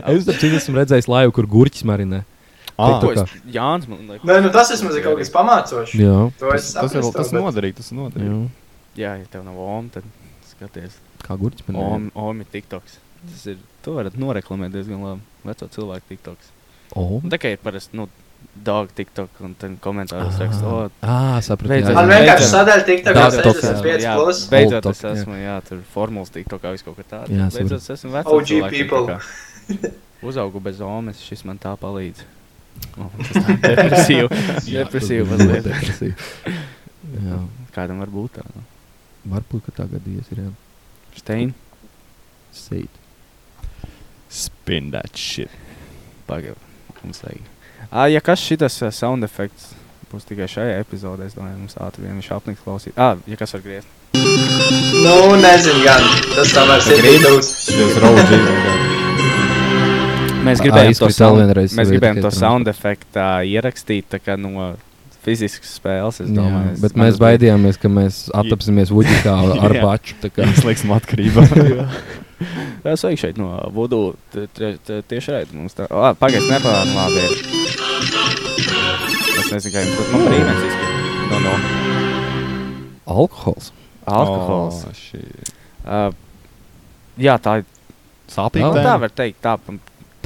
Es 0.06 0.26
tam 0.28 0.36
citu 0.38 0.56
esmu 0.58 0.76
redzējis 0.78 1.08
laivu, 1.10 1.34
kur 1.36 1.48
gurķis 1.50 1.84
marinē. 1.88 2.22
Ah, 2.76 2.98
Ko 3.00 3.08
tā 3.16 3.22
es, 3.24 3.30
Jānis, 3.54 3.86
man 3.88 4.02
liekas. 4.04 4.26
Nē, 4.28 4.34
nu 4.44 4.50
tas 4.52 4.68
ir 4.74 4.82
kaut 5.04 5.16
kas 5.22 5.30
pamācošs. 5.32 5.94
Jā, 5.96 6.16
To 6.40 6.50
es 6.52 6.66
tas, 6.76 6.92
tas, 6.92 6.96
ir, 6.98 7.06
tas 7.16 7.30
bet- 7.32 7.40
noderīgi, 7.40 7.76
tas 7.78 7.88
noderīgi. 7.96 8.28
jā. 8.28 8.40
Jā, 9.00 9.12
ja 9.20 9.28
tev 9.32 9.44
nav 9.46 9.56
OM, 9.60 9.88
tad 9.92 10.04
skaties. 10.50 10.98
kā 11.24 11.36
gurķis 11.40 11.64
marinē. 11.68 11.86
OM, 11.88 12.10
OM 12.14 12.40
ir 12.44 12.48
TikToks. 12.52 12.98
Tas 13.32 13.46
ir, 13.52 13.56
tu 13.84 13.96
varat 13.96 14.14
noreklamēt 14.20 14.72
diezgan 14.76 15.00
labi. 15.04 15.24
Veco 15.48 15.68
cilvēku 15.72 16.04
TikToks. 16.12 16.52
O, 16.95 17.20
Un 17.22 17.30
tā 17.32 17.39
kā 17.43 17.51
ir 17.53 17.59
parasti, 17.59 17.97
nu, 17.99 18.07
dog 18.57 18.89
TikTok 18.97 19.41
un 19.45 19.55
tad 19.59 19.74
komentāros 19.84 20.39
raksta, 20.41 20.64
o, 20.70 20.91
Ah, 21.03 21.41
sapratu. 21.45 21.68
Beidzot. 21.74 21.91
jā, 21.91 21.95
Man 21.99 22.09
vienkārši 22.12 22.47
sadaļa 22.53 22.84
TikTok 22.87 23.14
Dog 23.18 23.32
65 23.34 24.05
jā, 24.07 24.14
plus. 24.16 24.45
beidzot 24.53 24.87
es 24.93 25.03
esmu, 25.11 25.34
jā, 25.41 25.57
tur 25.68 25.82
formulas 25.93 26.30
TikTokā 26.32 26.72
viss 26.72 26.87
kaut 26.87 26.97
kā 27.01 27.05
tāda. 27.11 27.28
Jā, 27.32 27.51
Beidzot 27.53 27.82
es 27.82 27.91
esmu 27.99 28.12
vecs. 28.14 28.32
OG 28.32 28.70
people. 28.70 29.18
Uzaugu 30.30 30.61
bez 30.64 30.80
omes, 30.80 31.20
šis 31.26 31.45
man 31.45 31.59
tā 31.59 31.74
palīdz. 31.80 32.22
Oh, 33.01 33.09
tas 33.16 33.47
depresīvi 33.64 34.28
tas 34.28 35.30
mazliet. 35.30 35.30
būtu 35.32 35.62
depresīvi. 35.64 36.14
Jā, 37.26 37.39
Kādam 37.72 38.03
var 38.03 38.11
būt 38.12 38.34
tā? 38.37 38.45
Nu? 38.55 38.64
varbūt, 39.32 39.62
ka 39.66 39.72
tā 39.80 39.87
gadījies 39.91 40.28
ir 40.34 40.43
jā. 40.45 40.51
Stein, 41.16 41.55
Seit. 42.53 42.91
Spin 44.28 44.91
that 44.93 45.16
shit. 45.16 45.51
pagaidi. 46.28 46.57
Mums 47.05 47.20
vajag. 47.24 47.42
Ah, 47.90 48.07
ja 48.11 48.20
kas 48.24 48.40
šitas 48.42 48.80
uh, 48.82 48.90
sound 48.94 49.24
effekts 49.26 49.72
būs 50.12 50.24
tikai 50.28 50.47
šajā 50.51 50.78
epizodē, 50.84 51.26
es 51.26 51.34
domāju, 51.36 51.59
mums 51.64 51.76
ātri 51.82 52.05
vien 52.07 52.16
viņš 52.20 52.30
apniks 52.36 52.62
klausīt. 52.64 52.94
Ah, 52.97 53.16
ja 53.26 53.36
kas 53.38 53.53
var 53.57 53.62
griezt. 53.64 53.88
Nu, 54.16 55.16
nezinu, 55.42 55.82
gan. 55.84 56.03
Tas 56.34 56.53
tā 56.57 56.62
vairs 56.68 56.86
ir 56.94 57.03
grīdus. 57.03 57.51
Tas 57.68 57.99
raudžīgi. 58.03 58.55
Mēs 60.47 60.61
gribējām 60.62 60.94
to 61.01 61.09
sound, 61.11 61.40
vienreiz 61.42 61.72
mēs 61.74 61.88
gribējām 61.90 62.20
to 62.22 62.30
sound 62.34 62.68
efektu 62.70 63.18
uh, 63.18 63.40
ierakstīt 63.51 64.07
tā 64.14 64.20
kā 64.22 64.36
no 64.38 64.68
fiziskas 65.26 65.72
spēles. 65.80 66.20
Es 66.22 66.30
domāju, 66.30 66.68
Jā, 66.68 66.74
es- 66.76 66.82
bet 66.84 66.94
man 66.94 67.09
mēs 67.09 67.16
tas 67.16 67.22
baidījāmies, 67.24 67.80
ka 67.82 67.90
mēs 67.90 68.20
atapsimies 68.44 68.92
Vuģikā 68.94 69.34
ar 69.66 69.74
baču. 69.86 70.14
tā 70.22 70.30
kā. 70.30 70.47
Slēgsim 70.61 70.94
atkarību. 71.01 71.47
Es 72.93 73.03
vajag 73.05 73.18
šeit 73.22 73.41
no 73.41 73.49
Vudu 73.74 74.01
tieši 74.32 75.34
redz. 75.34 75.55
Mums 75.57 75.76
tā, 75.78 75.89
ah, 75.91 76.12
pagaidi, 76.18 76.47
nepārāk 76.51 76.89
labi. 76.95 77.20
ir. 77.24 77.32
Es 79.41 79.49
nezinu, 79.53 79.72
kā 79.72 79.82
jums 79.84 79.97
tas 79.97 80.09
man 80.12 80.22
brīnās 80.28 80.61
izskatās. 80.68 80.95
No, 81.30 81.37
no. 81.43 81.55
Alkohols. 83.16 83.72
Alkohols. 84.07 84.84
Oh, 84.87 84.95
shit. 84.95 85.53
Uh, 85.87 86.11
jā, 87.20 87.34
tā 87.43 87.61
ir. 87.62 87.68
Sāpīgi. 88.30 88.66
Nu, 88.66 88.74
tēma? 88.74 88.87
tā 88.87 88.95
var 89.05 89.12
teikt, 89.14 89.39
tā 89.45 89.53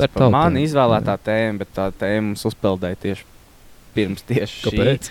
Tā 0.01 0.07
ir 0.09 0.15
tava 0.15 0.31
man 0.33 0.57
izvēlētā 0.57 1.17
tēma, 1.21 1.61
bet 1.61 1.75
tā 1.77 1.91
tēma 2.01 2.31
mums 2.31 2.47
uzpeldēja 2.49 2.97
tieši 3.03 3.27
pirms 3.93 4.25
tieši 4.25 4.55
šī. 4.55 4.71
Kāpēc? 4.71 5.11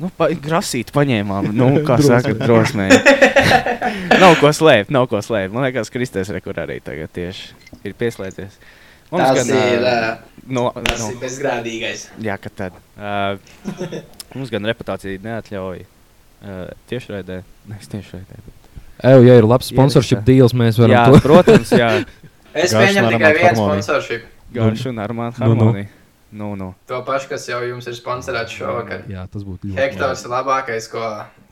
Nu, 0.00 0.08
pa, 0.16 0.28
grasīt 0.32 0.92
paņēmām, 0.94 1.50
nu, 1.56 1.68
kā 1.88 1.98
saka, 2.04 2.32
drosmē. 2.38 2.88
nav 4.22 4.38
ko 4.40 4.52
slēpt, 4.56 4.92
nav 4.94 5.08
ko 5.10 5.20
slēpt. 5.24 5.52
Man 5.54 5.66
liekas, 5.66 5.92
Kristēs 5.92 6.32
rekur 6.32 6.60
arī 6.62 6.78
tagad 6.84 7.12
tieši 7.12 7.52
ir 7.84 7.96
pieslēdzies. 8.00 8.56
Tas 9.12 9.44
ir, 9.44 9.84
ā, 9.84 9.92
ā, 9.92 10.12
no, 10.48 10.70
tas 10.72 11.02
no, 11.02 11.10
ir 11.12 11.18
bezgrādīgais. 11.20 12.06
jā, 12.24 12.38
ka 12.40 12.48
tad. 12.48 12.78
Uh, 12.96 13.36
mums 14.38 14.52
gan 14.52 14.64
reputācija 14.70 15.20
neatļauj 15.20 15.82
uh, 15.84 16.66
tiešraidē, 16.88 17.42
nevis 17.68 17.92
tiešraidē. 17.92 18.40
Bet, 18.40 18.58
Eju, 19.12 19.24
ja 19.26 19.36
ir 19.40 19.48
labs 19.48 19.68
sponsorship 19.72 20.22
deals, 20.24 20.54
mēs 20.56 20.78
varam 20.80 20.94
jā, 20.94 21.04
to. 21.10 21.20
protams, 21.24 21.72
jā. 21.74 21.90
Es 22.54 22.72
pieņemu 22.76 23.12
tikai 23.16 23.32
vienu 23.36 23.58
sponsorship. 23.58 24.28
Garš 24.52 24.86
un 24.90 25.00
armāta 25.00 25.48
Nu, 25.48 25.56
nu. 25.56 25.84
Nu, 26.32 26.54
nu. 26.56 26.70
To 26.88 27.02
pašu, 27.04 27.28
kas 27.28 27.44
jau 27.50 27.58
jums 27.60 27.84
ir 27.90 27.96
sponsorēts 27.98 28.54
šovakar. 28.56 29.02
Jā, 29.10 29.26
tas 29.28 29.42
būtu 29.44 29.68
ļoti 29.68 29.76
Hektors 29.76 30.22
ir 30.24 30.32
labākais, 30.32 30.86
ko, 30.88 31.02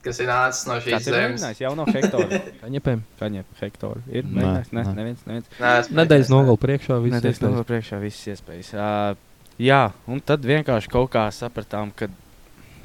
kas 0.01 0.21
ir 0.23 0.29
nācis 0.31 0.65
no 0.65 0.79
šīs 0.81 1.05
zemes. 1.05 1.35
mēģinājis? 1.37 1.61
Jau 1.61 1.73
no 1.77 1.85
hektora. 1.85 2.39
Paņepēm. 2.63 3.03
Kaņep, 3.19 3.51
hektora. 3.61 4.01
Ir 4.09 4.25
Nē? 4.25 4.47
Nē, 4.47 4.63
nē. 4.73 4.95
neviens, 4.97 5.21
neviens. 5.29 5.51
Nē, 5.61 5.75
Nedēļas 6.01 6.33
nogalu 6.33 6.57
priekšā 6.65 6.97
viss 7.03 7.13
Nedēļas 7.13 7.37
iespējas. 7.37 7.45
nogalē 7.45 7.67
priekšā 7.69 8.01
visas 8.01 8.33
iespējas. 8.33 8.73
Uh, 8.73 9.53
jā, 9.61 9.83
un 10.09 10.25
tad 10.25 10.49
vienkārši 10.49 10.93
kaut 10.97 11.13
kā 11.13 11.27
sapratām, 11.35 11.93
ka 11.93 12.09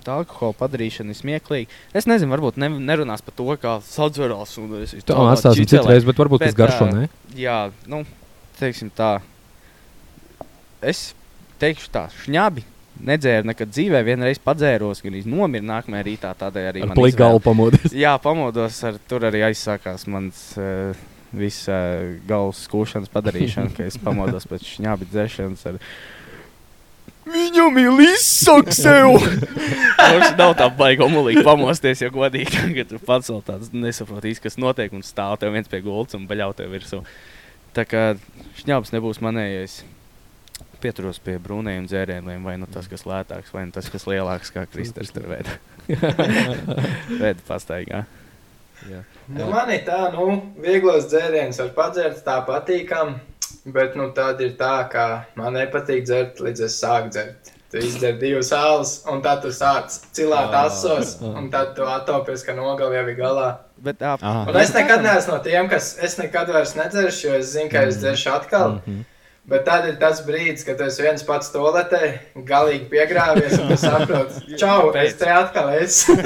tā 0.04 0.20
alkohola 0.20 0.54
padarīšana 0.60 1.16
ir 1.16 1.18
smieklīga. 1.18 1.80
Es 1.96 2.06
nezinu, 2.06 2.30
varbūt 2.36 2.60
ne, 2.60 2.68
nerunās 2.76 3.24
par 3.24 3.40
to, 3.40 3.48
kā 3.58 3.78
es 4.84 4.92
Tā 5.08 5.16
atstāsim 5.32 5.66
citreiz, 5.72 6.04
bet 6.06 6.20
varbūt 6.20 6.44
tas 6.44 6.52
Bet, 6.52 6.60
garšo, 6.60 6.90
ā, 6.92 7.06
ne? 7.06 7.08
Jā, 7.40 7.58
nu, 7.90 8.04
teiksim 8.60 8.92
tā. 8.94 9.16
Es 10.84 11.08
teikšu 11.60 11.92
tā, 11.94 12.06
šņabi. 12.24 12.64
Nedzēru 13.06 13.50
nekad 13.50 13.68
dzīvē, 13.74 14.00
vienreiz 14.06 14.38
padzēros, 14.40 15.02
gan 15.04 15.12
arī 15.12 15.26
nomiru 15.28 15.66
nākamajā 15.68 16.04
rītā. 16.06 16.30
Tādēļ 16.40 16.68
arī 16.70 16.84
izvēle- 16.86 17.18
galu 17.18 17.42
pamodies. 17.44 17.92
Jā, 18.04 18.14
pamodos, 18.22 18.78
ar, 18.88 18.96
tur 19.08 19.26
arī 19.28 19.42
aizsākās 19.50 20.06
mans 20.08 20.46
uh, 20.56 20.96
viss 21.36 21.68
uh, 21.68 22.16
galvas 22.28 22.62
skūšanas 22.64 23.12
padarīšana, 23.12 23.74
ka 23.76 23.88
es 23.90 23.98
pamodos 24.00 24.48
pēc 24.48 24.64
šņābi 24.78 25.10
dzēšanas. 25.12 25.66
Ar... 25.68 25.80
Viņam 27.26 27.76
ir 27.82 28.00
izsaka 28.14 28.72
sev! 28.72 29.18
Viņš 30.06 30.36
nav 30.38 30.54
tā 30.56 30.70
baigi 30.78 31.04
omulīgi 31.04 31.42
pamosties, 31.44 32.00
jo 32.04 32.12
godīgi, 32.14 32.62
ka 32.78 32.86
tu 32.94 33.00
pats 33.02 33.28
vēl 33.32 33.42
tāds 33.44 33.72
nesaproti, 33.74 34.32
īsti, 34.32 34.46
kas 34.46 34.56
notiek 34.62 34.94
un 34.96 35.04
stāv 35.04 35.36
tev 35.42 35.52
viens 35.56 35.68
pie 35.68 35.82
gultas 35.84 36.16
un 36.16 36.24
baļau 36.30 36.54
tev 36.56 36.72
virsū. 36.72 37.02
Tā 37.76 37.84
kā 37.84 38.06
šņābs 38.62 38.94
nebūs 38.94 39.20
manējais. 39.20 39.82
Pieturos 40.86 41.18
pie 41.18 41.34
brūnējiem 41.42 41.86
dzērieniem, 41.90 42.44
vai 42.46 42.52
nu 42.62 42.66
tas, 42.70 42.86
kas 42.86 43.02
lētāks, 43.10 43.50
vai 43.50 43.64
nu 43.66 43.74
tas, 43.74 43.88
kas 43.90 44.04
lielāks, 44.06 44.52
kā 44.54 44.62
Kristers 44.70 45.10
tur 45.10 45.26
veda. 45.26 45.56
Veda 47.22 47.42
pastaigā. 47.48 48.04
Nu, 49.26 49.48
man 49.50 49.72
ir 49.74 49.82
tā, 49.86 50.04
nu, 50.14 50.28
vieglos 50.62 51.08
dzērienus 51.10 51.58
var 51.64 51.72
padzert, 51.74 52.20
tā 52.26 52.36
patīkam. 52.46 53.16
Bet 53.66 53.96
nu, 53.98 54.12
tad 54.14 54.38
ir 54.46 54.52
tā, 54.58 54.84
ka 54.90 55.06
man 55.38 55.56
nepatīk 55.58 56.04
dzert, 56.06 56.38
līdz 56.42 56.62
es 56.68 56.78
sāku 56.78 57.10
dzert. 57.16 57.50
Tu 57.72 57.80
izdzer 57.82 58.14
divas 58.20 58.52
sāls, 58.52 58.92
un 59.10 59.18
tad 59.24 59.42
tu 59.42 59.50
sāc 59.50 59.90
cilāt 60.14 60.54
asos, 60.54 61.16
un 61.26 61.48
tad 61.50 61.72
tu 61.74 61.82
atopies, 61.90 62.44
ka 62.46 62.54
nogali 62.54 62.94
jau 63.00 63.02
ir 63.10 63.18
galā. 63.18 63.48
Bet, 63.82 63.98
Ah. 64.06 64.44
Un 64.46 64.54
es 64.62 64.70
nekad 64.74 65.02
neesmu 65.02 65.34
no 65.34 65.42
tiem, 65.42 65.66
kas 65.68 65.96
es 65.98 66.14
nekad 66.20 66.54
vairs 66.54 66.76
nedzeršu, 66.78 67.26
jo 67.26 67.34
es 67.40 67.50
zinu, 67.56 67.72
ka 67.74 67.82
es 67.90 67.98
dzeršu 67.98 68.30
atkal. 68.38 68.78
Bet 69.46 69.62
tad 69.62 69.84
ir 69.86 69.94
tas 70.00 70.24
brīdis, 70.26 70.64
kad 70.66 70.74
tu 70.74 70.88
esi 70.88 71.04
viens 71.04 71.22
pats 71.22 71.52
toaletē, 71.54 72.00
galīgi 72.48 72.88
piegrāvies, 72.90 73.54
un 73.60 73.68
tu 73.70 73.76
saproti, 73.78 74.42
čau, 74.62 74.90
es 74.98 75.14
te 75.20 75.28
atkal 75.30 75.70
esmu. 75.76 76.16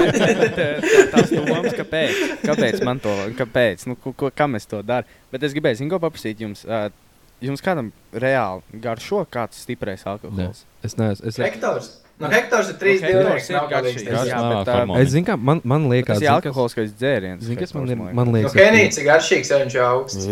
tas 1.13 1.29
domas, 1.29 1.69
kāpēc? 1.77 2.23
Kāpēc 2.41 2.81
man 2.87 3.01
to, 3.03 3.13
kāpēc? 3.37 3.85
Nu, 3.91 3.97
ko, 4.01 4.15
ko, 4.17 4.31
kam 4.33 4.57
es 4.57 4.65
to 4.65 4.81
daru? 4.81 5.05
Bet 5.29 5.45
es 5.45 5.53
gribēju, 5.53 5.83
zinu, 5.83 5.93
ko 5.93 6.01
paprasīt 6.01 6.41
jums. 6.41 6.65
Uh, 6.65 6.89
jums 7.45 7.61
kādam 7.61 7.93
reāli 8.13 8.81
garšo 8.81 9.21
kāds 9.29 9.61
stiprais 9.67 10.01
alkohols? 10.09 10.65
Es 10.81 10.97
neesmu. 10.97 11.29
Es, 11.29 11.37
Hektors. 11.41 11.97
Nu, 12.21 12.29
hektors 12.29 12.67
ir 12.69 12.75
trīs 12.77 13.01
ā, 13.01 14.49
harmonija. 14.67 15.01
es 15.01 15.13
zinu, 15.13 15.25
ka 15.25 15.37
man, 15.41 15.61
man 15.65 15.87
liekas, 15.89 16.19
Tas 16.19 16.25
ir 16.25 16.29
alkohols, 16.29 16.75
kas 16.77 16.91
dzēriens. 16.93 17.41
Zini, 17.47 17.57
kas 17.57 17.73
man 17.73 17.89
ir? 17.89 17.97
Man 18.01 18.29
Nu, 18.29 18.35
liekas, 18.35 18.53
Kenīts 18.53 19.01
ir 19.01 19.07
garšīgs, 19.07 19.49
ja 19.49 19.57
viņš 19.63 19.77
ir 19.77 19.85
augsts. 19.87 20.27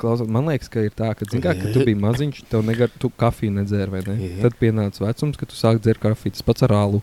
Klausot, 0.00 0.28
man 0.32 0.46
liekas, 0.50 0.68
ka 0.72 0.80
ir 0.86 0.92
tā, 0.96 1.12
ka, 1.18 1.26
zin, 1.30 1.42
kā, 1.44 1.54
ka 1.58 1.72
tu 1.74 1.84
biji 1.86 1.98
maziņš, 2.00 2.42
tev 2.50 2.64
negar, 2.66 2.90
tu 3.02 3.10
kafiju 3.20 3.52
nedzēri, 3.58 3.90
vai 3.92 4.02
ne? 4.06 4.14
Jā. 4.20 4.36
Tad 4.46 4.56
pienāca 4.60 5.04
vecums, 5.04 5.36
kad 5.40 5.50
tu 5.52 5.58
sāki 5.58 5.82
dzert 5.84 6.00
kafiju, 6.02 6.36
tas 6.38 6.46
pats 6.46 6.64
ar 6.68 6.74
ālu. 6.78 7.02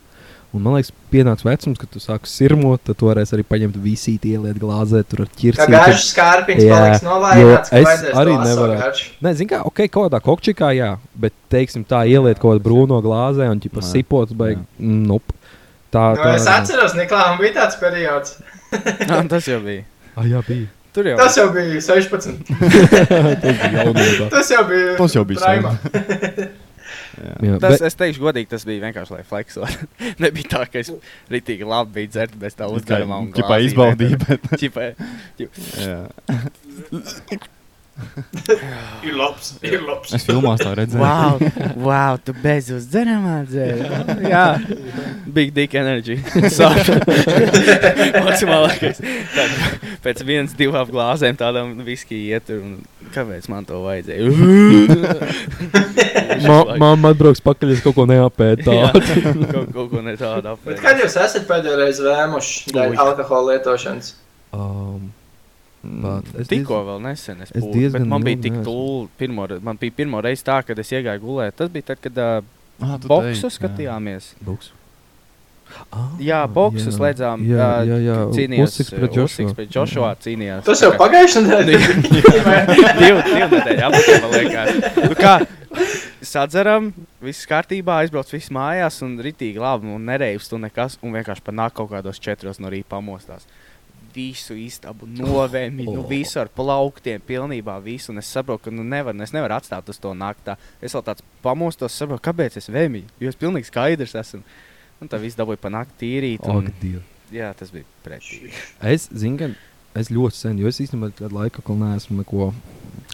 Un 0.50 0.64
man 0.66 0.74
liekas, 0.80 0.90
pienāca 1.14 1.46
vecums, 1.46 1.78
kad 1.78 1.92
tu 1.94 2.00
sāki 2.02 2.26
sirmot, 2.26 2.82
tad 2.82 2.98
tu 2.98 3.06
varēsi 3.06 3.36
arī 3.38 3.44
paņemt 3.46 3.76
visīti, 3.84 4.32
ieliet 4.34 4.58
glāzē, 4.58 5.04
tur 5.06 5.22
ar 5.22 5.30
Kā 5.30 5.38
ķirsīti. 5.44 5.74
garš 5.76 6.08
skārpiņš 6.10 6.64
paliks 6.72 7.04
novājināts, 7.06 7.74
es 7.78 8.08
arī 8.18 8.34
nevarētu. 8.42 9.04
Nē, 9.22 9.34
zini, 9.38 9.50
kā, 9.52 9.60
ok, 9.70 9.84
kaut 9.94 10.08
kādā 10.08 10.22
kokčikā, 10.26 10.72
jā, 10.74 10.90
bet, 11.14 11.36
teiksim, 11.54 11.86
tā 11.86 12.02
ieliet 12.10 12.42
kaut 12.42 12.56
kādu 12.58 12.66
brūno 12.66 12.98
glāzē 13.06 13.46
un 13.54 13.62
ķipa 13.62 13.84
Nē, 13.84 13.92
sipot, 13.92 14.34
vai, 14.42 14.56
jā. 14.56 14.66
nope. 14.80 15.38
Tā, 15.94 16.08
Nu, 16.18 16.34
es 16.34 16.50
atceros, 16.50 16.98
Niklā, 16.98 17.22
man 17.30 17.40
bija 17.42 17.54
tāds 17.62 17.78
periods. 17.82 18.36
Tas 19.30 19.48
jau 19.50 19.62
bija. 19.62 19.86
Ah, 20.18 20.26
jā, 20.26 20.42
bija. 20.50 20.66
Tur 20.96 21.06
jau 21.12 21.18
Tas 21.20 21.38
jau 21.38 21.48
bija 21.54 21.82
16. 21.86 22.40
Tas 23.44 23.62
bija 23.62 23.84
jaunībā. 23.84 24.30
Tas 24.34 24.50
jau 24.56 24.64
bija. 24.70 24.96
Tas 24.98 25.16
jau 25.20 25.26
bija 25.30 25.44
praimā. 25.44 25.76
Jā, 27.20 27.58
Tas, 27.60 27.74
bet, 27.74 27.82
es 27.90 27.98
teikšu, 28.00 28.22
godīgi, 28.24 28.48
tas 28.48 28.64
bija 28.68 28.80
vienkārši, 28.86 29.12
lai 29.18 29.24
flexotu. 29.28 29.88
Nebija 30.24 30.52
tā, 30.54 30.62
ka 30.72 30.80
es 30.80 30.92
ritīgi 31.34 31.68
labi 31.68 31.98
biju 31.98 32.12
dzert 32.16 32.36
bez 32.40 32.56
tā 32.56 32.70
Ķipā 33.36 33.58
glāzīm. 33.58 33.68
izbaudīja, 33.68 34.20
bet. 34.24 34.50
Ķipā. 34.62 34.90
Jā. 35.84 36.00
Ir 39.06 39.14
labs, 39.18 39.54
ir 39.66 39.82
labs. 39.86 40.14
Es 40.18 40.24
filmās 40.28 40.60
tā 40.64 40.72
redzēju. 40.78 41.04
Wow, 41.04 41.34
wow, 41.86 42.14
tu 42.22 42.32
bez 42.44 42.64
uzgaramā 42.76 43.38
dzēri. 43.50 43.82
Jā, 44.30 44.46
big 45.28 45.54
dick 45.56 45.72
energy. 45.80 46.16
Maksimālākais. 48.26 48.98
Pēc 50.04 50.18
vienas, 50.28 50.54
divām 50.60 50.88
glāzēm 50.92 51.36
tādam 51.40 51.68
viskija 51.88 52.24
ietur. 52.40 52.60
un 52.64 52.70
Kāpēc 53.14 53.48
man 53.50 53.66
to 53.66 53.80
vajadzēja? 53.82 54.30
ma- 56.50 56.76
mamma 56.78 57.10
atbrauks 57.14 57.42
pakaļ, 57.42 57.72
es 57.74 57.82
kaut 57.86 57.96
ko 57.98 58.04
neapēdu 58.10 58.64
tādu. 58.68 59.00
kaut, 59.54 59.68
kaut 59.74 59.88
ko 59.94 60.00
ne 60.06 60.14
tādu 60.20 60.44
Bet 60.46 60.52
apēst. 60.54 60.82
kad 60.84 60.96
jūs 61.02 61.16
esat 61.24 61.44
pēdējo 61.50 61.76
reizi 61.80 62.02
vēmuši 62.06 62.54
alkohola 63.02 63.46
lietošanas? 63.56 64.08
Um, 64.54 65.02
Tikko 65.84 66.80
diez- 66.82 66.88
vēl 66.90 67.02
nesen 67.06 67.42
es 67.46 67.52
bet 67.94 68.06
man 68.08 68.24
bija 68.24 68.42
tik 68.42 68.54
neesmu. 68.58 68.66
tūl, 68.66 69.08
pirmo, 69.18 69.46
re- 69.48 69.60
man 69.64 69.78
bija 69.80 69.92
pirmo 69.96 70.20
reizi 70.22 70.44
tā, 70.44 70.60
kad 70.68 70.80
es 70.80 70.90
iegāju 70.92 71.22
gulēt. 71.24 71.56
Tas 71.56 71.70
bija 71.70 71.84
tad, 71.94 72.02
kad 72.04 72.18
uh, 72.18 72.44
Ah, 72.82 72.98
boksu 72.98 73.48
jā. 73.48 73.54
skatījāmies. 73.58 74.34
Boks. 74.44 74.72
Ah, 75.94 76.10
Jā, 76.18 76.48
boksu 76.50 76.90
jā. 76.90 76.96
slēdzām. 76.98 77.44
Jā, 77.46 77.66
jā, 77.86 77.98
jā. 78.02 78.14
Cīnījās 78.34 78.72
Usyks 78.74 78.90
pret 78.96 79.14
Joshua. 79.20 79.54
Pret 79.54 79.70
Joshua. 79.76 80.16
Cīnījās. 80.18 80.64
Tas 80.66 80.82
jau 80.82 80.90
pagājušajā 80.98 81.44
nedēļā. 81.46 81.90
Divu 83.02 83.22
nedēļu 83.36 84.32
liekas. 84.34 84.72
Nu 85.06 85.16
kā, 85.20 85.36
sadzeram, 86.26 86.90
viss 87.22 87.46
kārtībā, 87.50 88.00
aizbrauc 88.04 88.32
viss 88.34 88.50
mājās 88.56 88.98
un 89.06 89.18
ritīgi 89.24 89.62
labi, 89.62 89.92
un 89.94 90.08
nereivs 90.10 90.50
tu 90.50 90.58
nekas, 90.58 90.98
un 91.06 91.14
vienkārši 91.20 91.46
panāk 91.46 91.76
kaut 91.78 91.92
kādos 91.94 92.20
četros 92.24 92.60
no 92.60 92.72
rīta 92.74 92.90
pamostās. 92.96 93.46
Visu 94.14 94.56
istabu 94.58 95.08
novēmi, 95.10 95.86
nu 95.86 96.04
visu 96.10 96.40
ar 96.42 96.50
plauktiem, 96.54 97.22
pilnībā 97.26 97.76
visu, 97.84 98.16
es 98.18 98.32
saprotu, 98.34 98.66
ka 98.68 98.74
nu 98.74 98.86
nevar, 98.88 99.16
es 99.22 99.34
nevaru 99.36 99.58
atstāt 99.60 99.92
uz 99.92 100.02
to 100.02 100.16
naktā. 100.18 100.58
Es 100.82 100.96
vēl 100.98 101.06
tāds 101.06 101.26
pamostos, 101.46 101.96
saprotu, 101.96 102.24
kāpēc 102.30 102.58
es 102.62 102.72
vēmīju, 102.74 103.12
jo 103.22 103.32
es 103.32 103.40
pilnīgi 103.40 103.70
skaidrs 103.70 104.18
esmu. 104.24 104.44
Un 105.00 105.12
tā 105.12 105.20
viss 105.22 105.38
dabūja 105.40 105.62
panākt 105.64 105.94
tīrīt. 106.02 106.44
Un, 106.50 106.74
Dievs. 106.82 107.06
jā, 107.32 107.54
tas 107.56 107.72
bija 107.72 107.88
pretīgi. 108.04 108.52
Es 108.84 109.08
zinu, 109.16 109.38
ka 109.40 110.00
es 110.00 110.12
ļoti 110.12 110.36
sen, 110.36 110.60
jo 110.60 110.68
es 110.68 110.82
īstenībā 110.84 111.14
kādu 111.16 111.38
laiku 111.38 111.78
neesmu 111.80 112.20
neko 112.20 112.52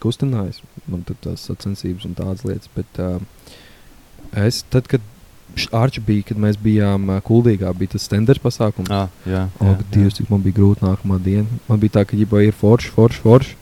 kustinājis. 0.02 0.64
Man 0.90 1.04
tur 1.08 1.18
tās 1.24 1.46
sacensības 1.46 2.08
un 2.10 2.16
tādas 2.18 2.46
lietas. 2.48 2.72
Bet 2.76 3.02
uh, 3.04 3.20
es, 4.42 4.64
tad, 4.74 4.90
kad 4.92 5.06
Arčs 5.72 6.02
bija, 6.04 6.24
kad 6.32 6.38
mēs 6.38 6.58
bijām 6.60 7.06
kuldīgā, 7.24 7.70
bija 7.80 7.94
tas 7.96 8.04
standarts 8.10 8.42
pasākums. 8.44 8.90
Ah, 8.92 9.08
jā. 9.26 9.46
Ak, 9.64 9.84
Dievs, 9.94 10.18
cik 10.18 10.30
man 10.30 10.42
bija 10.44 10.58
grūti 10.58 10.84
nākamā 10.84 11.20
diena. 11.24 11.48
Man 11.70 11.80
bija 11.80 12.00
tā, 12.00 12.06
ka 12.10 12.18
ģibā 12.20 12.42
ir 12.48 12.52
forši, 12.60 12.92
forši, 12.96 13.22
forši. 13.24 13.56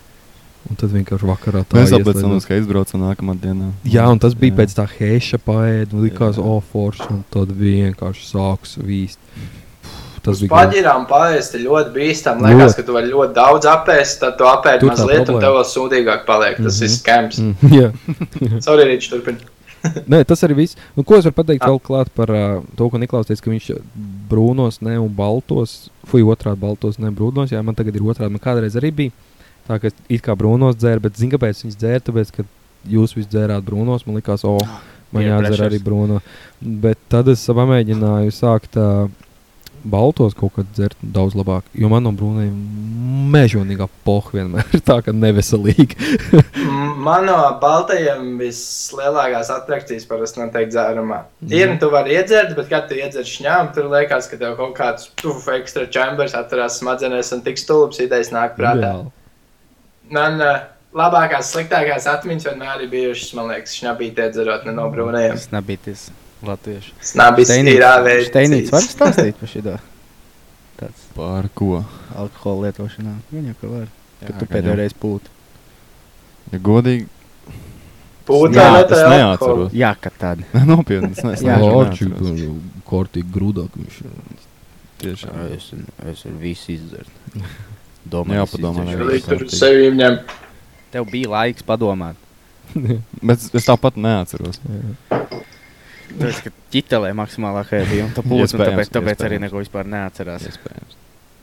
Un 0.72 0.78
tad 0.80 0.94
vienkārši 0.96 1.28
vakarā 1.28 1.66
tā 1.68 1.76
Mēs 1.76 1.90
esam 1.92 2.00
ieslēdzās. 2.06 2.38
uz 2.40 2.46
Heiz 2.48 2.66
braucam 2.70 3.02
nākamā 3.04 3.34
dienā. 3.36 3.74
Jā, 3.84 4.06
un 4.10 4.18
tas 4.24 4.34
bija 4.34 4.54
Jā. 4.54 4.56
jā. 4.56 4.60
pēc 4.64 4.76
tā 4.78 4.86
heša 4.94 5.40
paēda, 5.44 5.92
un 5.94 6.06
likās, 6.08 6.38
Jā. 6.40 6.46
o, 6.46 6.56
oh, 6.58 6.64
forši, 6.72 7.04
un 7.12 7.24
tad 7.36 7.52
vienkārši 7.60 8.24
sāks 8.30 8.78
vīst. 8.80 9.20
Tas 10.24 10.38
Uz 10.38 10.46
bija 10.46 10.54
paģirām 10.56 11.04
paēst 11.10 11.58
ļoti 11.60 11.92
bīstami. 11.98 12.46
Liekas, 12.48 12.78
ka 12.80 12.86
tu 12.88 12.94
vari 12.96 13.10
ļoti 13.12 13.36
daudz 13.36 13.68
apēst, 13.68 14.22
tad 14.24 14.38
tu 14.40 14.48
apēdi 14.48 14.88
mazliet, 14.88 15.28
un 15.34 15.42
tev 15.44 15.58
vēl 15.60 15.68
sūdīgāk 15.68 16.24
paliek. 16.26 16.56
Tas 16.64 16.80
Mhm. 16.80 16.88
ir 16.88 16.94
skams. 16.96 17.40
Mm, 17.44 17.56
jā. 17.82 18.62
Sorry, 18.64 18.88
Rīč, 18.88 19.10
turpini. 19.12 19.44
Nē, 20.12 20.22
tas 20.28 20.44
arī 20.48 20.56
viss. 20.62 20.78
Nu, 20.96 21.04
ko 21.04 21.18
es 21.18 21.28
varu 21.28 21.36
pateikt 21.42 21.64
Ah. 21.66 21.72
vēl 21.74 21.82
klāt 21.84 22.12
par 22.16 22.32
uh, 22.32 22.64
to, 22.80 22.88
ko 22.90 23.02
Niklaus 23.02 23.28
teica, 23.30 23.44
ka 23.46 23.52
viņš 23.52 23.70
brūnos, 24.32 24.80
ne 24.86 24.96
un 25.02 25.12
baltos, 25.14 25.90
fuj, 26.10 26.24
otrādi 26.34 26.62
baltos, 26.64 27.00
ne 27.02 27.12
brūnos. 27.12 27.52
Jā, 27.52 27.62
man 27.66 27.76
tagad 27.76 27.96
ir 28.00 28.06
otrādi. 28.08 28.32
Man 28.34 28.44
kādreiz 28.44 28.78
arī 28.80 28.94
bija 28.96 29.12
tā, 29.68 29.80
ka 29.80 29.92
it 30.10 30.24
kā 30.24 30.36
brūnos 30.40 30.78
dzēru, 30.80 31.04
bet 31.04 31.20
zinu, 31.20 31.36
kāpēc 31.36 31.64
viņš 31.66 31.78
dzēra, 31.80 32.04
tāpēc, 32.10 32.32
ka 32.36 32.48
jūs 32.90 33.16
visi 33.16 33.30
dzērāt 33.32 33.64
brūnos, 33.64 34.08
man 34.08 34.20
likās, 34.20 34.44
o, 34.48 34.58
man 35.14 35.22
Peer 35.24 35.30
jādzer 35.30 35.68
arī 35.70 35.80
brūno. 35.84 36.20
Bet 36.84 37.00
tad 37.12 37.30
es 37.32 37.44
pamēģināju 37.48 38.34
sākt 38.36 38.80
uh, 38.80 39.06
baltos 39.84 40.36
kaut 40.38 40.56
kad 40.58 40.70
dzert 40.76 40.98
daudz 41.02 41.36
labāk, 41.38 41.66
jo 41.78 41.90
man 41.92 42.06
no 42.06 42.12
brūniem 42.16 42.54
mežonīgā 43.34 43.88
poha 44.06 44.34
vienmēr 44.38 44.68
ir 44.78 44.84
tā, 44.86 45.00
ka 45.06 45.14
neveselīgi. 45.16 45.98
M- 46.64 46.92
Man 47.04 47.26
no 47.28 47.36
baltajiem 47.60 48.38
vislielākās 48.40 49.50
attrakcijas 49.52 50.06
parasti 50.08 50.40
notiek 50.40 50.70
dzērumā. 50.72 51.18
Ir, 51.52 51.74
un 51.74 51.80
tu 51.82 51.90
vari 51.92 52.16
iedzert, 52.16 52.54
bet 52.56 52.70
kad 52.72 52.88
tu 52.88 52.96
iedzer 52.96 53.28
šņām, 53.28 53.74
tur 53.76 53.90
liekas, 53.92 54.30
ka 54.32 54.40
tev 54.40 54.56
kaut 54.60 54.72
kāds 54.78 55.10
tuf, 55.20 55.50
ekstra 55.52 55.84
chambers 55.92 56.36
atverās 56.38 56.80
smadzenēs 56.80 57.34
un 57.36 57.44
tik 57.44 57.60
stulbs 57.60 58.00
idejas 58.06 58.32
nāk 58.32 58.56
prātā. 58.56 58.80
Ideāli. 58.80 59.12
Man 60.16 60.40
uh, 60.40 60.62
labākās, 60.96 61.52
sliktākās 61.52 62.08
atmiņas 62.14 62.48
vienmēr 62.54 62.86
ir 62.86 62.92
bijušas, 62.94 63.34
man 63.36 63.52
liekas, 63.52 63.76
šņabīt 63.82 64.24
iedzerot 64.24 64.68
ne 64.70 64.78
no 64.80 64.88
brūnējiem. 64.94 65.40
Tas 65.42 65.52
nebija 65.52 65.90
tas 65.90 66.08
latviešu. 66.48 66.94
Snabis 67.14 67.52
tīrā 67.54 67.96
veidā. 68.06 68.28
Steinīts 68.30 68.74
var 68.74 68.86
stāstīt 68.86 69.40
par 69.40 69.52
šito? 69.52 69.76
Tāds 70.80 71.10
Par 71.16 71.50
ko? 71.56 71.84
alkohola 72.18 72.70
lietošanā. 72.70 73.18
Viņa 73.32 73.56
jau 73.62 73.72
var. 73.72 73.90
Jā, 74.22 74.28
Kad 74.30 74.40
tu 74.42 74.48
pēdējo 74.52 74.78
reizi 74.80 74.98
pūti. 75.00 75.34
Ja 76.54 76.60
godīgi, 76.64 77.08
Pūtā 78.24 78.56
Jā, 78.56 78.84
es 78.86 79.02
neatceros. 79.12 79.74
Jā, 79.76 79.92
ka 80.00 80.12
tāda. 80.16 80.46
nopietni. 80.70 81.12
Es 81.12 81.26
nezinu, 81.28 81.50
Jā. 81.50 81.58
Ārčīgi, 81.76 82.48
kārtīgi 82.88 83.34
grūdāk 83.36 83.76
viņš 83.76 83.98
ir. 84.06 84.14
Tiešām. 85.04 85.42
Es, 85.52 85.68
es 86.14 86.26
ar 86.30 86.38
visu 86.40 86.72
izdzert. 86.78 87.12
Jā, 88.14 88.44
padomā, 88.52 88.84
tur 89.24 89.46
sevi 89.52 89.92
ņem. 89.96 90.18
Tev 90.92 91.08
bija 91.12 91.32
laiks 91.32 91.64
padomāt. 91.68 92.20
Bet 93.24 93.44
es 93.56 93.68
tāpat 93.68 93.96
neatceros. 94.00 94.60
Tas, 96.20 96.42
ka 96.46 96.52
ķitelē 96.74 97.14
maksimālākajā 97.18 97.88
bija 97.90 98.10
un 98.10 98.12
tā 98.16 98.26
pūta, 98.26 98.52
un 98.58 98.66
tāpēc, 98.66 98.92
tāpēc 98.98 99.24
arī 99.28 99.40
neko 99.46 99.64
vispār 99.64 99.90
neatcerās. 99.90 100.46
Iespējams. 100.52 101.00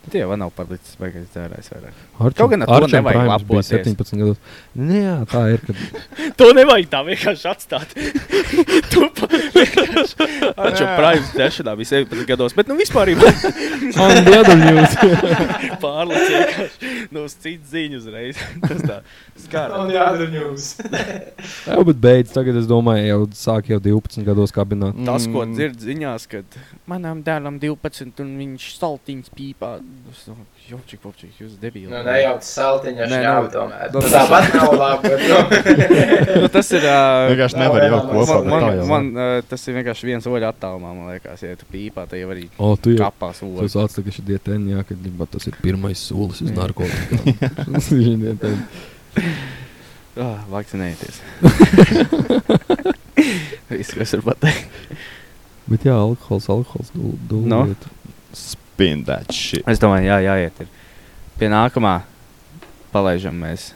Tie 0.09 0.23
jau 0.23 0.33
nav 0.41 0.49
palicis 0.57 0.97
baigais 0.99 1.27
dzērājs 1.29 1.69
vairāk. 1.75 1.97
Arčim, 2.17 2.37
Kaut 2.39 2.51
gan 2.55 2.65
ar 2.65 2.85
to 2.85 2.89
nevajag 2.89 3.27
lepoties. 3.29 3.69
17 3.69 4.17
gados. 4.23 4.39
Nē, 4.81 5.01
jā, 5.05 5.17
tā 5.29 5.43
ir. 5.53 5.65
Kad... 5.67 5.83
To 6.41 6.49
nevajag 6.57 6.89
tā 6.95 7.03
vienkārši 7.05 7.51
atstāt. 7.51 7.93
tu 8.93 9.05
vienkārši 9.05 9.50
šo 9.67 10.89
prāvu 10.97 11.25
dzēšanā 11.35 11.77
bija 11.81 11.93
17 11.95 12.27
gados, 12.29 12.57
bet 12.57 12.71
nu 12.71 12.79
vispār 12.81 13.11
Man 13.21 14.25
dēdam 14.29 14.63
jūs. 14.65 14.97
pārlaicis 15.85 16.31
vienkārši 16.35 16.91
no 17.15 17.25
uz 17.27 17.37
citu 17.41 17.71
ziņu 17.73 18.01
uzreiz. 18.01 18.41
Tas 18.67 18.83
tā 18.85 18.99
skara. 19.45 19.83
Un 19.85 19.93
jādara 19.95 20.29
jums. 20.35 20.69
Jā, 20.81 21.79
bet 21.87 22.03
beidz, 22.03 22.33
tagad 22.35 22.59
es 22.61 22.69
domāju, 22.71 23.07
jau 23.09 23.21
sāk 23.37 23.71
jau 23.73 23.81
12 23.83 24.27
gados 24.27 24.55
kabināt. 24.55 24.99
Tas, 25.07 25.29
ko 25.31 25.45
dzird 25.51 25.81
ziņās, 25.83 26.29
kad 26.31 26.61
manam 26.91 27.25
dēlam 27.27 27.61
12 27.63 28.25
un 28.25 28.35
viņš 28.41 28.71
saltiņš 28.81 29.33
pīpā. 29.37 29.77
Es 30.13 30.27
domāju, 30.29 30.49
Jopčik, 30.71 31.01
popčik, 31.03 31.33
jūs 31.41 31.57
debīli. 31.59 31.89
Nu, 31.91 31.99
nejauc 32.07 32.45
saltiņa 32.47 33.07
Nē, 33.11 33.17
šņāvu 33.19 33.47
nu, 33.47 33.51
tomēr. 33.55 33.89
nu, 33.95 34.01
Tāpat 34.13 34.45
nav 34.55 34.75
labi, 34.79 35.11
bet 35.11 35.21
nu. 36.39 36.47
tas 36.55 36.69
ir. 36.77 36.85
Uh, 36.87 37.27
Vienkārši 37.33 37.59
Nav 37.59 37.65
nevar 37.75 37.87
jau 37.89 37.99
kopā. 38.13 38.37
man, 38.47 38.63
man, 38.69 38.79
man 38.93 39.05
uh, 39.19 39.31
tas 39.51 39.63
ir 39.67 39.73
vienkārši 39.81 40.07
viens 40.13 40.29
oļu 40.31 40.47
attālumā, 40.51 40.91
man 40.95 41.05
liekas, 41.11 41.43
ja 41.43 41.59
tu 41.59 41.67
pīpā, 41.73 42.03
tad 42.11 42.19
jau 42.23 42.31
arī 42.37 42.45
O, 42.63 42.71
tu 42.79 42.89
jau. 42.95 43.03
kapās 43.09 43.39
oļu. 43.43 43.59
Tas 43.65 43.75
atsaka 43.83 44.15
šī 44.15 44.23
dietēna, 44.31 44.65
jā, 44.77 44.81
kad 44.93 44.99
ģibā, 45.09 45.25
tas 45.35 45.45
ir 45.51 45.55
pirmais 45.65 45.99
solis 46.07 46.39
uz 46.47 46.51
narkotikām. 46.55 47.81
Šī 47.89 47.99
dietēna. 48.23 48.63
Ah, 50.21 50.39
vakcinēties. 50.53 51.17
Viss, 53.71 53.95
kas 53.95 54.15
var 54.19 54.25
pateikt. 54.33 54.67
Bet 55.71 55.85
jā, 55.87 55.95
alkohols, 55.95 56.49
alkohols, 56.51 56.91
dūliet. 56.95 57.51
No. 57.51 57.67
Spin 58.81 59.05
that 59.05 59.29
shit. 59.29 59.61
Es 59.69 59.77
domāju, 59.77 60.07
jā, 60.09 60.15
jāiet. 60.25 60.57
Ir. 60.65 60.69
Pie 61.37 61.51
nākamā 61.53 61.99
palaižam 62.95 63.37
mēs 63.37 63.75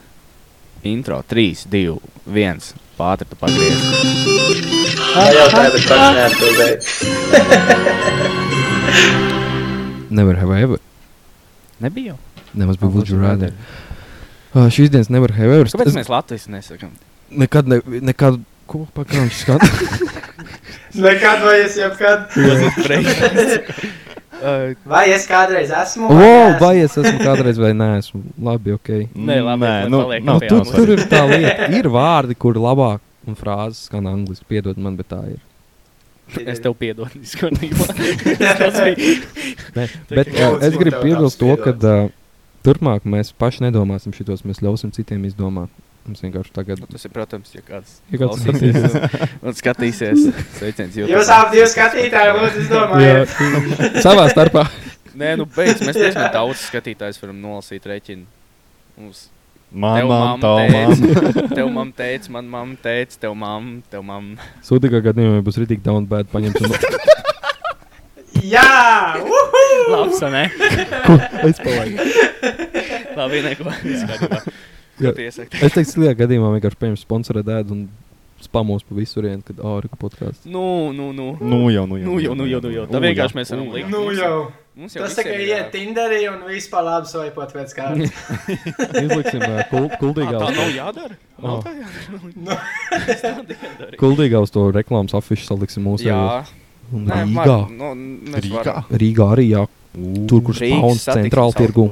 intro 0.81 1.19
3, 1.29 1.67
2, 1.69 1.99
1. 2.25 2.73
Pātri 2.97 3.27
tu 3.29 3.37
pagriez. 3.37 3.83
Tā 4.97 5.25
jau 5.35 5.43
tā, 5.53 5.61
bet 5.75 5.85
pats 5.91 6.09
neatbildēja. 6.17 6.77
Never 10.09 10.33
have 10.41 10.57
ever. 10.57 10.81
Nebija 11.85 12.15
jau. 12.15 12.17
Nemaz 12.57 12.81
bija 12.81 12.89
Would 12.95 13.13
you 13.13 13.21
rather. 13.21 13.53
Uh, 14.55 14.71
šīs 14.73 14.89
dienas 14.89 15.13
never 15.13 15.29
have 15.37 15.53
ever. 15.59 15.69
Kāpēc 15.69 15.93
Es 15.93 15.99
mēs 15.99 16.09
Latvijas 16.09 16.49
nesakām? 16.49 16.97
nekad, 17.29 17.69
ne, 17.69 17.77
nekad, 18.09 18.41
ko 18.65 18.87
pakāpju 18.97 19.37
skatu. 19.37 19.69
Nekad 21.05 21.41
vai 21.43 21.57
es 21.67 21.75
jebkad. 21.77 22.31
Uh, 24.35 24.75
Vai 24.89 25.05
es 25.13 25.25
kādreiz 25.29 25.71
esmu? 25.71 26.09
O, 26.11 26.15
neesmu? 26.19 26.59
vai 26.59 26.73
es 26.83 26.97
esmu 26.99 27.19
kādreiz 27.23 27.59
vai 27.61 27.71
nē, 27.77 27.89
esmu 28.01 28.21
labi, 28.47 28.75
ok. 28.75 28.91
Nē, 29.15 29.37
labi, 29.45 29.65
Nē, 29.65 29.73
nu, 29.93 30.01
paliek 30.03 30.25
nu, 30.27 30.37
pie 30.43 30.49
Tur, 30.71 30.91
ir 30.95 31.03
tā 31.11 31.21
lieta. 31.29 31.69
Ir 31.77 31.89
vārdi, 31.93 32.37
kur 32.39 32.59
labāk 32.59 33.03
un 33.29 33.39
frāzes 33.39 33.87
skan 33.89 34.09
angliski. 34.11 34.47
Piedod 34.49 34.79
man, 34.81 34.97
bet 34.99 35.09
tā 35.13 35.21
ir. 35.33 35.41
es 36.41 36.61
tev 36.61 36.75
piedodu. 36.79 37.21
izkārtībā. 37.21 37.87
Tas 38.59 38.79
bija. 38.81 39.15
Bet 40.17 40.31
uh, 40.33 40.59
es 40.65 40.77
gribu 40.79 41.01
piebilst 41.03 41.39
to, 41.41 41.51
ka 41.61 41.75
uh, 41.75 42.07
turpmāk 42.65 43.05
mēs 43.05 43.33
paši 43.37 43.67
nedomāsim 43.67 44.13
šitos, 44.15 44.45
mēs 44.47 44.63
ļausim 44.65 44.93
citiem 44.95 45.25
izdomāt. 45.29 45.69
Mums 46.05 46.21
vienkārši 46.21 46.51
tagad 46.53 46.81
Tas 46.85 47.07
ir, 47.07 47.11
protams, 47.13 47.53
ja 47.55 47.63
kāds 47.65 47.95
Ja 48.13 48.19
kāds 48.21 48.43
klausīsies 48.45 48.75
un, 48.85 49.29
un 49.49 49.55
skatīsies. 49.57 50.25
Sveiciens 50.59 50.97
YouTube. 50.99 51.15
Jūs 51.15 51.31
abi 51.33 51.57
divi 51.57 51.69
skatītāji, 51.71 52.35
lūdzu, 52.37 52.65
izdomājiet. 52.65 54.03
savā 54.05 54.27
starpā. 54.29 54.67
Nē, 55.17 55.31
nu 55.39 55.47
beidz, 55.49 55.81
mēs 55.81 55.97
diezgan 55.97 56.29
daudz 56.33 56.67
skatītājs 56.67 57.17
varam 57.21 57.39
nolasīt 57.41 57.87
rēķinu. 57.89 58.27
Mums 58.99 59.23
mamma 59.71 60.35
tā, 60.43 60.53
man. 60.71 60.93
Tev 61.55 61.71
mamma 61.71 61.91
teica, 61.97 62.31
man 62.35 62.51
mamma 62.51 62.77
teica, 62.83 63.17
tev 63.25 63.33
mamma, 63.39 63.79
tev 63.91 64.05
mamma. 64.05 64.49
Sūdīgā 64.67 65.01
gadījumā 65.09 65.41
būs 65.45 65.57
rītīgi 65.63 65.83
down 65.87 66.05
bad 66.11 66.29
paņemt. 66.31 66.61
Un... 66.61 66.69
Jā! 68.45 69.17
uhu! 69.23 69.63
Labs, 69.89 70.21
ne? 70.33 70.45
es 71.49 71.59
palaidu. 71.63 72.07
Labi, 73.17 73.41
neko. 73.45 73.73
Iesaki? 75.01 75.59
Es 75.61 75.73
teiktu, 75.75 75.91
slikā 75.97 76.13
gadījumā 76.23 76.53
vienkārši 76.55 76.79
paņemšu 76.81 77.03
sponsorēt 77.07 77.49
ēdu 77.59 77.71
un 77.75 77.85
spamos 78.45 78.83
pa 78.85 78.95
visurienu, 78.95 79.41
kad 79.47 79.57
ārika 79.57 79.97
podkāsts. 79.99 80.45
Nu, 80.45 80.91
nu, 80.93 81.09
nu. 81.15 81.31
Nu 81.41 81.69
jau, 81.73 81.85
nu 81.89 81.97
jau. 81.97 82.05
Nu 82.13 82.19
jau, 82.21 82.35
nu 82.37 82.45
jau, 82.47 82.59
nu 82.61 82.69
jau. 82.75 82.83
Tā 82.87 82.93
Nu 82.99 83.01
vienkārši 83.07 83.33
jau. 83.33 83.39
mēs 83.41 83.51
varam 83.55 83.71
likt. 83.73 83.89
Nu 83.89 84.03
jau. 84.13 84.35
Mums 84.75 84.91
jau 84.97 85.05
Tas 85.05 85.15
tikai 85.15 85.35
ir, 85.39 85.47
iet 85.47 85.69
Tinderī 85.71 86.17
un 86.27 86.41
vispār 86.51 86.83
labi 86.83 87.07
svaipot 87.07 87.53
pēc 87.55 87.73
kārtas. 87.77 88.11
Izliksim 89.05 89.45
kul 89.71 89.87
kuldīgā 90.01 90.35
Tā 90.35 90.49
uz 90.49 90.57
nav 90.57 90.65
to- 90.67 90.75
jādara. 90.75 91.17
Nav 91.41 91.61
tā 91.63 91.73
jādara. 91.79 92.57
Tā 93.79 93.89
kuldīgā 94.01 94.41
uz 94.43 94.51
to 94.53 94.65
reklāmas 94.75 95.15
afišu 95.17 95.47
saliksim 95.47 95.85
mūsu 95.87 96.07
Jā. 96.09 96.19
Un 96.93 97.07
Nē, 97.09 97.21
Rīgā. 97.25 97.55
nu, 97.71 97.93
Rīgā? 98.35 98.75
Rīgā 98.91 99.29
arī 99.33 99.47
jā. 99.55 99.63
Tur, 100.29 100.43
kur 100.45 100.53
Rīgas 100.59 100.75
spauns 100.75 101.01
satiksmes 101.07 101.31
centrāla 101.31 101.55
tirgu. 101.57 101.87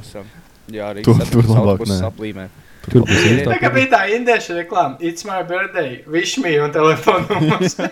Jā, 0.70 0.92
Tur- 1.02 1.16
Rīgas 1.18 1.32
tur 1.32 1.48
labāk 1.48 1.72
autobusu 1.80 1.96
nē. 1.96 2.10
aplīmē. 2.12 2.44
Tur 2.90 3.02
būs 3.06 3.22
Tā 3.24 3.30
īstā. 3.34 3.58
kā 3.62 3.70
bija 3.74 3.88
tā 3.94 4.02
indiešu 4.16 4.56
reklāma, 4.58 4.96
It's 5.00 5.24
my 5.24 5.42
birthday, 5.42 6.02
wish 6.06 6.38
me 6.38 6.58
un 6.60 6.70
telefonu 6.72 7.26
numurs. 7.40 7.76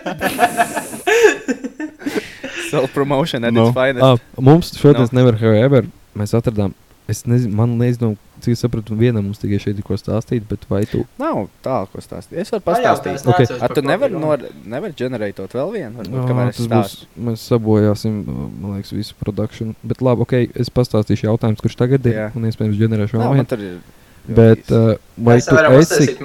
Self-promotion 2.69 3.43
at 3.45 3.53
Nu. 3.53 3.67
its 3.67 3.73
finest. 3.77 4.03
Ah, 4.03 4.17
mums 4.41 4.71
šodien 4.77 5.07
No. 5.11 5.19
nevar 5.21 5.35
have 5.39 5.55
ever. 5.57 5.83
Mēs 6.17 6.33
atradām. 6.33 6.73
Es 7.07 7.25
nezinu, 7.27 7.51
man 7.53 7.77
nezinu, 7.77 8.15
cik 8.39 8.53
es 8.53 8.61
sapratu, 8.63 8.95
vienam 8.95 9.25
mums 9.27 9.37
tikai 9.41 9.57
šeit 9.59 9.77
ir 9.77 9.83
ko 9.83 9.93
stāstīt, 9.99 10.45
bet 10.47 10.63
vai 10.69 10.85
tu 10.87 11.01
Nav 11.19 11.49
tā, 11.61 11.81
ko 11.91 11.99
stāstīt. 11.99 12.37
Es 12.39 12.49
varu 12.53 12.63
pastāstīt. 12.63 13.13
es 13.15 13.25
Ok. 13.27 13.39
neatceros, 13.39 13.61
A, 13.61 13.67
par 13.67 13.75
tu 13.75 13.81
nevari 13.81 14.13
runa. 14.13 14.37
nevar 14.65 14.91
ģenerēt 14.91 15.35
vēl 15.51 15.71
vienu? 15.73 15.97
Varbūt, 15.99 16.15
Jā, 16.15 16.27
kamēr 16.29 16.49
es 16.49 16.55
tas 16.57 16.67
būs. 16.67 16.93
stāstu. 16.93 17.05
Mēs 17.19 17.43
sabojāsim, 17.51 18.23
man 18.61 18.77
liekas, 18.77 18.91
visu 18.95 19.13
produkciju. 19.19 19.75
Bet 19.83 19.99
labi, 20.01 20.21
ok, 20.21 20.33
es 20.55 20.69
pastāstīšu 20.69 21.27
jautājumus, 21.27 21.59
kurš 21.61 21.75
tagad 21.75 22.05
ir. 22.05 22.13
Jā. 22.13 22.31
Un 22.35 22.43
iespējams, 22.47 22.79
ģenerēšu 22.79 23.19
Jā, 23.19 23.19
vēl 23.19 23.33
vienu. 23.35 23.79
Ir. 24.27 24.35
Bet 24.37 24.71
uh, 24.71 24.95
vai 25.17 25.35
Mēs 25.37 25.47
tu 25.49 25.55
esi? 25.99 26.15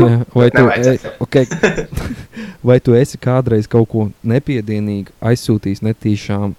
Jā, 0.00 0.16
vai, 0.34 0.48
tu, 0.50 0.64
e, 0.68 0.96
okay. 1.24 1.46
vai 2.70 2.78
tu 2.80 2.94
esi 2.98 3.18
kādreiz 3.22 3.68
kaut 3.70 3.88
ko 3.92 4.08
nepiedienīgu 4.26 5.14
aizsūtījis 5.22 5.84
netīšām 5.86 6.56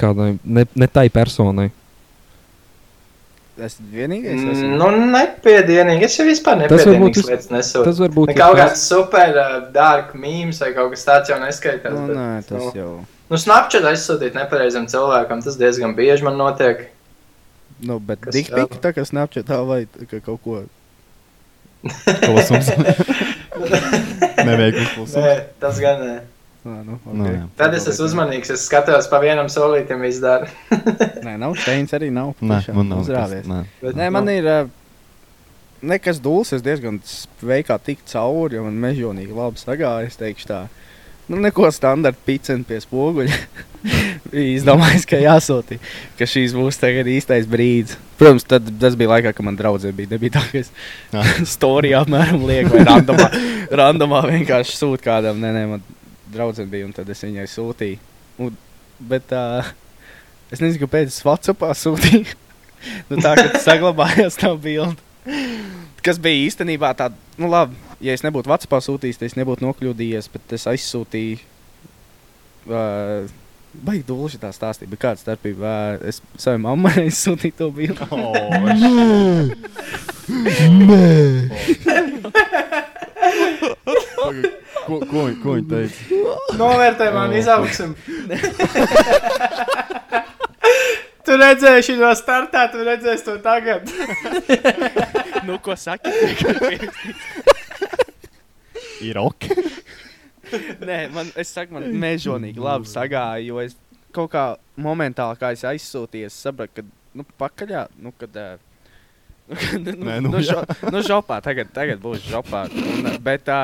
kādai 0.00 0.32
ne, 0.44 0.64
ne 0.74 0.88
tai 0.90 1.08
personai? 1.12 1.70
Es 3.60 3.74
vienīgais 3.92 4.38
Mm, 4.40 4.50
esmu. 4.54 4.68
Nu, 4.80 4.86
nepiedienīgi. 5.12 6.06
Es 6.06 6.14
jau 6.16 6.24
vispār 6.24 6.62
Tas 6.70 6.80
vis- 7.18 7.26
lietas 7.28 7.50
nesūtu. 7.52 7.84
Tas 7.90 7.98
varbūt 8.00 8.30
Ne 8.30 8.32
ir 8.32 8.38
Kaut 8.40 8.56
tas- 8.56 8.70
kāds 8.70 8.84
super 8.88 9.34
uh, 9.36 9.56
dark 9.74 10.14
mīmīms 10.16 10.60
vai 10.64 10.70
kaut 10.72 10.94
kas 10.94 11.04
tāds 11.04 11.28
jau 11.28 11.36
neskaitās. 11.42 11.92
Nu, 11.92 12.06
bet, 12.08 12.16
nē, 12.16 12.28
tas 12.48 12.62
nu, 12.62 12.70
jau. 12.78 12.92
Nu, 13.30 13.36
Snapchat 13.36 13.84
aizsūtīt 13.90 14.34
nepareizam 14.34 14.86
cilvēkam, 14.88 15.42
tas 15.44 15.58
diezgan 15.60 15.92
bieži 15.94 16.24
man 16.24 16.38
notiek. 16.40 16.86
Nu, 17.86 17.96
bet 18.02 18.20
Kas 18.26 18.34
dikpika 18.36 18.80
tā 18.82 18.92
kā 18.96 19.04
vai 19.68 19.84
tā 19.88 20.08
kā 20.10 20.20
kaut 20.24 20.42
ko. 20.44 20.60
Klusums. 21.80 22.68
Neveikls 24.48 24.92
klusums. 24.94 25.16
Nē, 25.16 25.32
tas 25.62 25.80
gan 25.80 26.02
nē. 26.04 26.18
Nā, 26.60 26.74
nu, 26.84 26.98
okay. 27.08 27.38
jā. 27.38 27.44
Tad 27.56 27.74
es 27.78 27.86
esmu 27.88 28.04
uzmanīgs, 28.10 28.50
es 28.52 28.66
skatos 28.68 29.08
pa 29.08 29.22
vienam 29.22 29.48
solītam 29.48 30.02
izdara. 30.04 30.50
Nē, 31.26 31.38
nav 31.40 31.56
steins 31.56 31.94
arī 31.96 32.10
nav. 32.12 32.34
Nē, 32.44 32.60
man 32.76 32.92
nav. 32.92 33.06
Uzrāvies. 33.06 33.48
Nē. 33.48 33.62
Bet, 33.80 33.96
Nē, 33.96 34.10
man 34.12 34.28
ir 34.28 34.48
uh, 34.50 34.58
nekas 35.80 36.20
dūls, 36.20 36.52
es 36.52 36.64
diezgan 36.64 37.00
veikā 37.40 37.78
tik 37.80 38.04
cauri, 38.10 38.58
jo 38.58 38.66
man 38.66 38.76
mežonīgi 38.82 39.36
labi 39.36 39.62
sagāja, 39.62 40.10
es 40.10 40.20
teikšu 40.20 40.50
tā. 40.50 40.60
Nu, 41.30 41.38
neko 41.38 41.68
standarta 41.70 42.18
piceni 42.26 42.66
pie 42.66 42.80
spoguļa. 42.82 43.36
Izdomājis, 44.56 45.04
ka 45.08 45.18
jāsūta, 45.22 45.78
ka 46.18 46.26
šīs 46.28 46.52
būs 46.58 46.78
tagad 46.80 47.06
īstais 47.10 47.46
brīdis. 47.50 47.94
Protams, 48.18 48.44
tad, 48.50 48.66
tas 48.82 48.96
bija 48.98 49.12
laikā, 49.12 49.32
kad 49.36 49.46
man 49.46 49.56
draudzē 49.58 49.92
bija. 49.96 50.10
Nebija 50.10 50.34
tā, 50.36 50.42
ka 50.50 50.58
es 50.60 50.72
Jā. 51.14 51.22
storijā 51.54 52.02
apmēram 52.02 52.42
lieku 52.48 52.74
vai 52.74 52.82
randomā, 52.88 53.28
randomā 53.82 54.24
vienkārši 54.26 54.74
sūtu 54.76 55.06
kādam. 55.06 55.38
Nē, 55.42 55.52
nē, 55.54 55.62
man 55.70 55.86
draudzē 56.34 56.66
bija, 56.70 56.88
un 56.88 56.96
tad 56.96 57.08
es 57.14 57.22
viņai 57.22 57.46
sūtīju. 57.54 58.02
Un, 58.42 58.58
bet 59.12 59.30
uh, 59.36 59.70
es 60.50 60.58
nezinu, 60.58 60.82
kāpēc 60.82 61.14
es 61.14 61.22
Whatsappā 61.26 61.70
sūtīju. 61.78 62.26
nu, 63.12 63.20
tā 63.22 63.36
kā 63.38 63.46
saglabājās 63.62 64.40
tā 64.42 64.50
bilde. 64.58 64.98
Kas 66.02 66.18
bija 66.18 66.42
īstenībā 66.48 66.90
tāda, 66.98 67.14
nu, 67.38 67.46
labi, 67.54 67.78
ja 68.00 68.12
es 68.16 68.22
nebūtu 68.26 68.50
Vācijā 68.50 68.80
sūtījis, 68.86 69.18
tad 69.20 69.28
es 69.30 69.36
nebūtu 69.38 69.64
nokļūdījies, 69.66 70.26
bet 70.34 70.44
es 70.58 70.64
aizsūtīju. 70.70 71.36
Uh, 72.70 73.28
Baigi 73.70 74.02
dūli 74.08 74.32
šitā 74.34 74.50
stāstīt, 74.52 74.90
bija 74.90 75.04
kāda 75.06 75.20
starpība. 75.22 75.74
Uh, 76.00 76.08
es 76.10 76.16
savai 76.42 76.58
mammai 76.64 76.94
aizsūtīju 77.06 77.54
to 77.60 77.66
bildi. 77.76 78.04
Pagaid, 84.16 84.46
Ko, 84.86 84.98
ko, 85.06 85.18
viņ- 85.28 85.36
ko 85.42 85.48
viņi 85.54 85.66
teica? 85.70 85.98
Novērtē 86.58 87.06
man 87.14 87.32
izaugsim. 87.36 87.90
tu 91.26 91.32
redzēji 91.38 91.82
šo 91.90 92.10
startā, 92.18 92.60
tu 92.72 92.78
redzēsi 92.86 93.24
to 93.28 93.34
tagad. 93.44 93.82
nu, 95.46 95.54
ko 95.62 95.72
saki? 95.78 96.10
Ir 99.06 99.18
ok. 99.20 99.46
Nē, 100.88 100.96
man, 101.14 101.28
es 101.38 101.52
saku, 101.54 101.76
man 101.76 101.86
mežonīgi 102.02 102.58
labi 102.62 102.88
sagāja, 102.90 103.42
jo 103.46 103.60
es 103.62 103.76
kaut 104.14 104.32
kā 104.32 104.44
momentāli, 104.80 105.38
kā 105.38 105.52
es 105.54 105.62
aizsūtīju, 105.68 106.30
sapratu, 106.34 106.80
ka, 106.80 106.86
nu, 107.20 107.26
pakaļā, 107.38 107.84
nu, 108.02 108.12
kad. 108.18 108.34
ā, 108.34 108.48
Nu, 109.50 109.90
nu, 109.98 110.04
Nē, 110.06 110.16
nu, 110.22 110.28
nu, 110.28 110.36
nu, 110.36 110.40
jā. 110.42 110.60
žo, 110.62 110.90
nu, 110.94 111.00
žopā, 111.02 111.40
tagad, 111.42 111.72
tagad 111.74 111.98
būs 112.02 112.22
žopā. 112.30 112.64
Un, 112.70 113.08
ā, 113.10 113.14
bet 113.22 113.42
tā, 113.48 113.56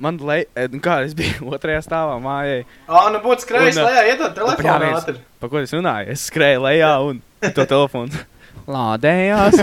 man, 0.00 0.16
le, 0.24 0.38
nu, 0.72 0.80
kā 0.84 0.98
es 1.04 1.12
biju 1.16 1.48
otrajā 1.56 1.82
stāvā 1.84 2.14
mājai, 2.24 2.62
Ā, 2.88 3.02
nu 3.12 3.20
būtu 3.24 3.44
skrējis 3.44 3.76
Un, 3.82 3.88
lejā, 3.90 4.04
iedod 4.14 4.32
telefonu 4.38 4.88
ātri. 4.96 5.20
pa 5.42 5.50
ko 5.52 5.60
es 5.60 5.74
runāju, 5.76 6.14
es 6.16 6.24
skrēju 6.30 6.64
lejā 6.64 6.92
un 7.10 7.20
to 7.52 7.66
telefonu. 7.68 8.24
Lādējās. 8.66 9.62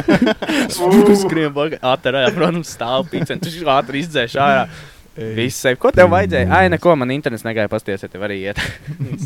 Skrien 1.24 1.54
pakaļ. 1.56 1.80
Ātrā, 1.94 2.26
protams, 2.36 2.72
stāv 2.78 3.08
pīcen. 3.12 3.42
Tu 3.44 3.52
ātri 3.68 4.04
izdzēš 4.04 4.40
ārā. 4.40 4.66
Viss 5.14 5.60
sev. 5.62 5.76
Ko 5.78 5.92
tev 5.94 6.08
vajadzēja? 6.10 6.48
Ai, 6.50 6.70
neko, 6.74 6.96
man 6.98 7.12
internets 7.14 7.44
negāja 7.46 7.70
pasties, 7.70 8.02
ja 8.02 8.10
tev 8.10 8.24
arī 8.26 8.40
iet. 8.48 8.62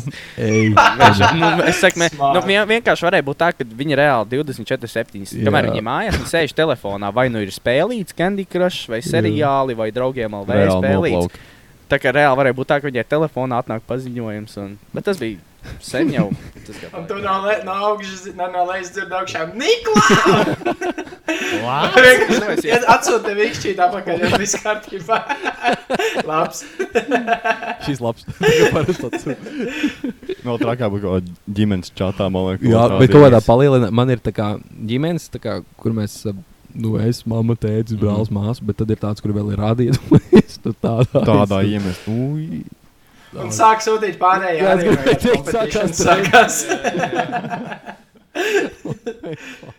Veža, 1.00 1.30
nu, 1.38 1.48
es 1.64 1.80
saku, 1.80 2.02
mē, 2.02 2.10
nu, 2.12 2.42
vien, 2.44 2.60
vienkārši 2.68 3.06
varēja 3.08 3.24
būt 3.24 3.40
tā, 3.40 3.48
ka 3.56 3.64
viņi 3.64 3.96
reāli 3.96 4.42
24, 4.42 4.90
7. 4.92 5.24
Kamēr 5.48 5.70
Jā. 5.70 5.72
viņi 5.72 5.84
mājās, 5.88 6.18
viņi 6.20 6.32
sēž 6.34 6.56
telefonā, 6.58 7.08
vai 7.14 7.30
nu 7.32 7.40
ir 7.40 7.54
spēlīts 7.54 8.16
Candy 8.18 8.44
Crush, 8.44 8.90
vai 8.92 9.00
seriāli, 9.04 9.78
vai 9.78 9.88
draugiem 9.94 10.36
Reāli 10.42 10.76
spēlīts. 10.76 11.24
noplauk. 11.24 11.40
Tā 11.88 11.96
kā 12.02 12.12
reāli 12.12 12.36
varēja 12.36 12.58
būt 12.58 12.68
tā, 12.68 12.76
ka 12.82 12.90
viņai 12.90 13.08
telefonā 13.08 13.62
atnāk 13.62 13.88
paziņojums. 13.88 14.58
Un... 14.60 14.74
Bet 14.92 15.08
tas 15.08 15.16
bija 15.22 15.40
sen 15.84 16.10
jau. 16.12 16.28
Tas, 16.66 16.76
ka 16.82 16.90
Un 16.98 17.06
tu 17.08 17.16
no, 17.22 17.34
le, 17.46 17.54
no 17.64 17.72
augšas, 17.90 18.26
no, 18.36 18.46
no 18.52 18.64
lejas 18.68 18.90
dzirdi 18.94 19.14
augšā 19.18 19.46
Niklā! 19.56 20.04
Vienkārši 21.98 22.72
atsūti 22.92 23.32
vikšķīt 23.38 23.78
apakaļ, 23.86 24.14
ja 24.24 24.28
viss 24.40 24.58
kārtībā. 24.62 25.18
Labs. 26.28 26.58
Šis 27.86 27.98
labs. 28.04 28.22
Vēl 30.44 30.60
trakāk 30.60 30.88
būtu 30.92 31.02
kaut 31.04 31.14
kāda 31.18 31.30
ģimenes 31.58 31.88
čatā, 31.98 32.24
man 32.32 32.42
liekas. 32.52 32.68
Jā, 32.68 32.84
bet 32.94 33.08
kaut 33.12 33.22
kādā 33.24 33.38
rādījis. 33.38 33.48
palielinājumā 33.48 33.96
man 34.00 34.08
ir 34.14 34.20
tā 34.24 34.32
kā 34.36 34.48
ģimenes, 34.92 35.24
tā 35.34 35.38
kā, 35.42 35.52
kur 35.80 35.90
mēs. 35.96 36.12
Nu, 36.78 36.88
es, 37.00 37.22
mamma, 37.26 37.54
tēvs, 37.58 37.94
brālis, 37.98 38.28
māsa, 38.30 38.60
bet 38.68 38.76
tad 38.78 38.90
ir 38.92 38.98
tāds, 39.00 39.20
kur 39.24 39.32
vēl 39.34 39.48
ir 39.54 39.58
rādīts. 39.62 39.98
nu, 40.12 40.72
tādā 40.84 41.22
Tādā 41.24 41.58
iemest. 41.66 42.02
Ui. 42.12 42.44
Un 43.36 43.50
sāk 43.52 43.82
sūtīt 43.84 44.16
pārējie. 44.20 44.62
Jā, 44.62 44.76
gribēju 44.80 45.04
teikt, 45.04 45.26
competition 45.36 45.88
sākās 45.96 46.62
sākās. 46.64 46.64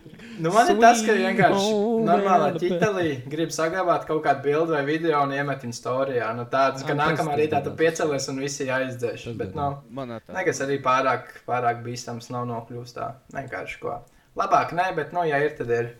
Nu, 0.40 0.48
man 0.54 0.70
ir 0.72 0.78
tas, 0.80 1.02
ka 1.04 1.14
vienkārši 1.16 1.72
normālā 2.06 2.46
ķitelī 2.56 3.08
grib 3.28 3.50
saglabāt 3.52 4.06
kaut 4.08 4.22
kādu 4.24 4.46
bildi 4.46 4.72
vai 4.72 4.82
video 4.86 5.18
un 5.20 5.34
iemet 5.36 5.66
viņa 5.66 5.76
storijā. 5.76 6.30
Nu, 6.36 6.46
tāds, 6.48 6.84
ka 6.86 6.94
tas 6.94 7.00
nākamā 7.02 7.34
tas 7.34 7.40
rītā 7.42 7.60
tu 7.64 7.72
tas. 7.72 7.78
piecelies 7.80 8.28
un 8.32 8.40
visi 8.40 8.68
aizdzēš. 8.72 9.26
Tas 9.26 9.40
Bet, 9.40 9.52
gan 9.56 9.76
nu, 9.92 10.20
nekas 10.36 10.62
arī 10.64 10.78
pārāk, 10.84 11.34
pārāk 11.48 11.82
bīstams 11.84 12.30
nav 12.32 12.48
nokļūst 12.48 12.96
tā. 12.96 13.10
Vienkārši 13.36 13.82
ko. 13.82 13.98
Labāk, 14.40 14.72
nē, 14.76 14.88
bet, 14.96 15.12
nu, 15.16 15.26
ja 15.28 15.42
ir, 15.44 15.52
tad 15.58 15.74
ir. 15.76 15.92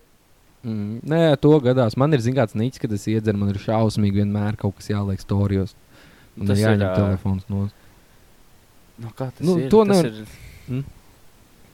Mm, 0.65 1.03
nē, 1.13 1.21
to 1.45 1.53
gadās. 1.65 1.99
Man 2.01 2.17
ir 2.17 2.25
zināms, 2.25 2.57
nīcis, 2.57 2.81
kad 2.81 2.97
es 2.97 3.05
iedzeru, 3.13 3.43
man 3.43 3.53
ir 3.53 3.61
šausmīgi 3.61 4.23
vienmēr 4.23 4.57
kaut 4.61 4.79
kas 4.81 4.89
jāliek 4.93 5.21
storijos. 5.21 5.77
Un 6.41 6.47
Tas 6.49 6.59
ir, 6.59 6.65
jāņem 6.65 6.87
ā, 6.89 6.95
telefons 6.97 7.49
no. 7.53 7.67
Nu, 9.01 9.11
kā 9.17 9.31
tas 9.33 9.45
Nu, 9.47 9.59
ir? 9.61 9.69
to 9.73 9.83
tas 9.85 9.97
nevar- 9.97 10.07
ir... 10.07 10.39
Mm. 10.71 10.85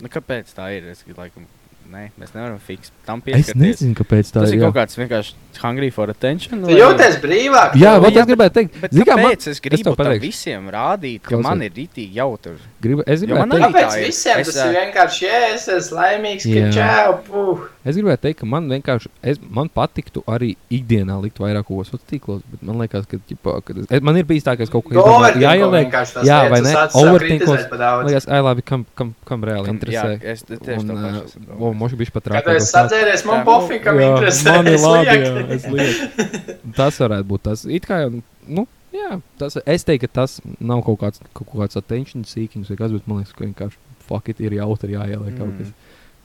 Nu, 0.03 0.09
kāpēc 0.13 0.51
tā 0.57 0.67
ir? 0.77 0.89
Es 0.93 1.05
laikam, 1.07 1.47
nē, 1.93 2.11
mēs 2.21 2.33
nevaram 2.35 2.59
fiksēt 2.59 2.91
tam 3.07 3.23
Es 3.25 3.47
pieskarties. 3.47 3.63
nezinu, 3.63 3.95
kāpēc 3.95 4.31
tā 4.35 4.41
Tas 4.43 4.51
ir 4.53 4.59
jā. 4.59 4.65
kaut 4.67 4.75
kāds 4.77 4.97
vienkārši 4.99 5.33
hungry 5.63 5.91
for 5.91 6.11
attention. 6.11 6.63
Tu 6.67 6.75
jūties 6.77 7.17
brīvāk. 7.23 7.73
Jā, 7.81 7.95
jā, 8.03 8.11
es 8.21 8.27
gribēju 8.27 8.53
teikt, 8.53 8.81
Bet 8.81 8.93
Zini 8.93 9.05
kā, 9.07 9.17
man- 9.17 9.25
kāpēc 9.33 9.47
es 9.49 9.61
gribu 9.61 9.83
tam 9.85 9.95
pateikšu. 9.97 10.21
visiem 10.27 10.69
rādīt, 10.71 11.23
ka 11.23 11.29
Klausies. 11.31 11.43
man 11.43 11.63
ir 11.63 11.71
rītīgi 11.71 12.13
jautri? 12.15 12.57
gribu, 12.83 13.03
es 13.07 13.21
gribēju 13.23 13.39
man 13.39 13.51
teikt, 13.51 13.63
arī- 13.63 13.73
Kāpēc 13.73 13.89
tā 13.89 13.99
ir. 14.03 14.07
visiem 14.07 14.39
Es, 14.39 14.47
tas 14.47 14.57
ir 14.67 14.75
vienkārši, 14.77 15.23
ja 15.23 15.55
es 15.55 15.69
esmu 15.69 15.97
laimīgs, 15.97 16.43
ka 16.43 16.61
Jā. 16.61 16.73
čau, 16.77 17.19
puh. 17.27 17.69
es 17.87 17.97
gribēju 17.97 18.19
teikt, 18.21 18.39
ka 18.41 18.47
man 18.47 18.69
vienkārši, 18.69 19.09
es, 19.23 19.39
man 19.49 19.69
patiktu 19.71 20.23
arī 20.27 20.57
ikdienā 20.71 21.21
likt 21.23 21.39
vairāk 21.39 21.65
ko 21.65 21.83
tīklos, 21.85 22.43
bet 22.51 22.63
man 22.63 22.77
liekas, 22.79 23.07
ka, 23.09 23.17
ģipā, 23.17 23.65
kad 23.65 23.79
es, 23.79 23.87
es, 23.91 24.01
man 24.03 24.17
ir 24.17 24.25
bijis 24.25 24.45
tā, 24.45 24.57
ka 24.57 24.63
es 24.63 24.69
kaut 24.71 24.85
ko 24.85 24.91
jāieliek. 24.93 25.91
vienkārši 25.91 26.13
tās 26.19 26.25
jā, 26.27 26.51
vai 26.51 26.61
ne? 26.61 26.73
daudz. 26.75 26.95
Man 26.95 28.07
liekas, 28.07 28.29
ai, 28.29 28.41
labi, 28.41 28.63
kam, 28.63 28.87
kam, 28.95 29.15
kam 29.25 29.43
reāli 29.43 29.65
Kam- 29.67 29.79
interesē. 29.79 30.21
jā, 30.21 30.25
es 30.25 30.43
tieši 30.43 30.79
Un, 30.79 30.89
to 30.89 30.95
pašu 30.95 31.76
moši 31.79 31.99
bišķi 32.01 32.13
pat 32.17 32.25
Kad 32.25 32.33
rākā. 32.39 32.55
es 32.61 32.71
sadzēries, 32.73 33.25
man 33.29 33.41
Jā. 33.41 33.45
pofīgi, 33.49 33.83
kam 33.85 33.99
Jā, 34.01 34.09
interesē. 34.13 34.55
man 34.57 34.67
ir 34.73 34.79
labi, 34.83 35.07
jā, 35.07 35.45
es 35.57 35.67
lieku. 35.67 36.57
Tas 36.77 36.99
varētu 37.03 37.29
būt 37.31 37.43
tas. 37.51 37.65
It 37.67 37.87
kā 37.89 38.01
nu, 38.47 38.67
jā, 38.93 39.21
tas, 39.39 39.59
es 39.67 39.85
teiktu, 39.85 40.07
ka 40.09 40.13
tas 40.23 40.41
nav 40.61 40.83
kaut 40.87 40.99
kāds, 41.05 41.21
kaut 41.37 41.53
kāds 41.55 41.77
attention 41.81 42.25
seekings 42.25 42.69
vai 42.73 42.77
kas, 42.81 42.93
bet 42.97 43.07
man 43.07 43.21
liekas, 43.23 43.33
ka 43.37 43.45
vienkārši 43.45 43.77
fuck 44.09 44.29
it 44.29 44.41
ir 44.41 44.53
jautri 44.59 44.95
jāieliek 44.97 45.37
kaut 45.39 45.49
Mm. 45.53 45.59
kas, 45.59 45.73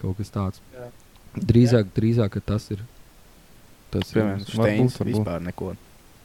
kaut 0.01 0.17
kas 0.17 0.29
tāds. 0.29 0.59
Jā. 0.75 0.89
Drīzāk, 1.37 1.85
drīzāk, 1.95 2.29
ka 2.31 2.39
tas 2.45 2.71
ir. 2.71 2.79
Tas 3.91 4.11
ir- 4.13 4.21
Piemēram, 4.21 4.43
varbūt, 4.45 4.67
Steins 4.67 4.97
vispār 5.07 5.41
neko 5.41 5.75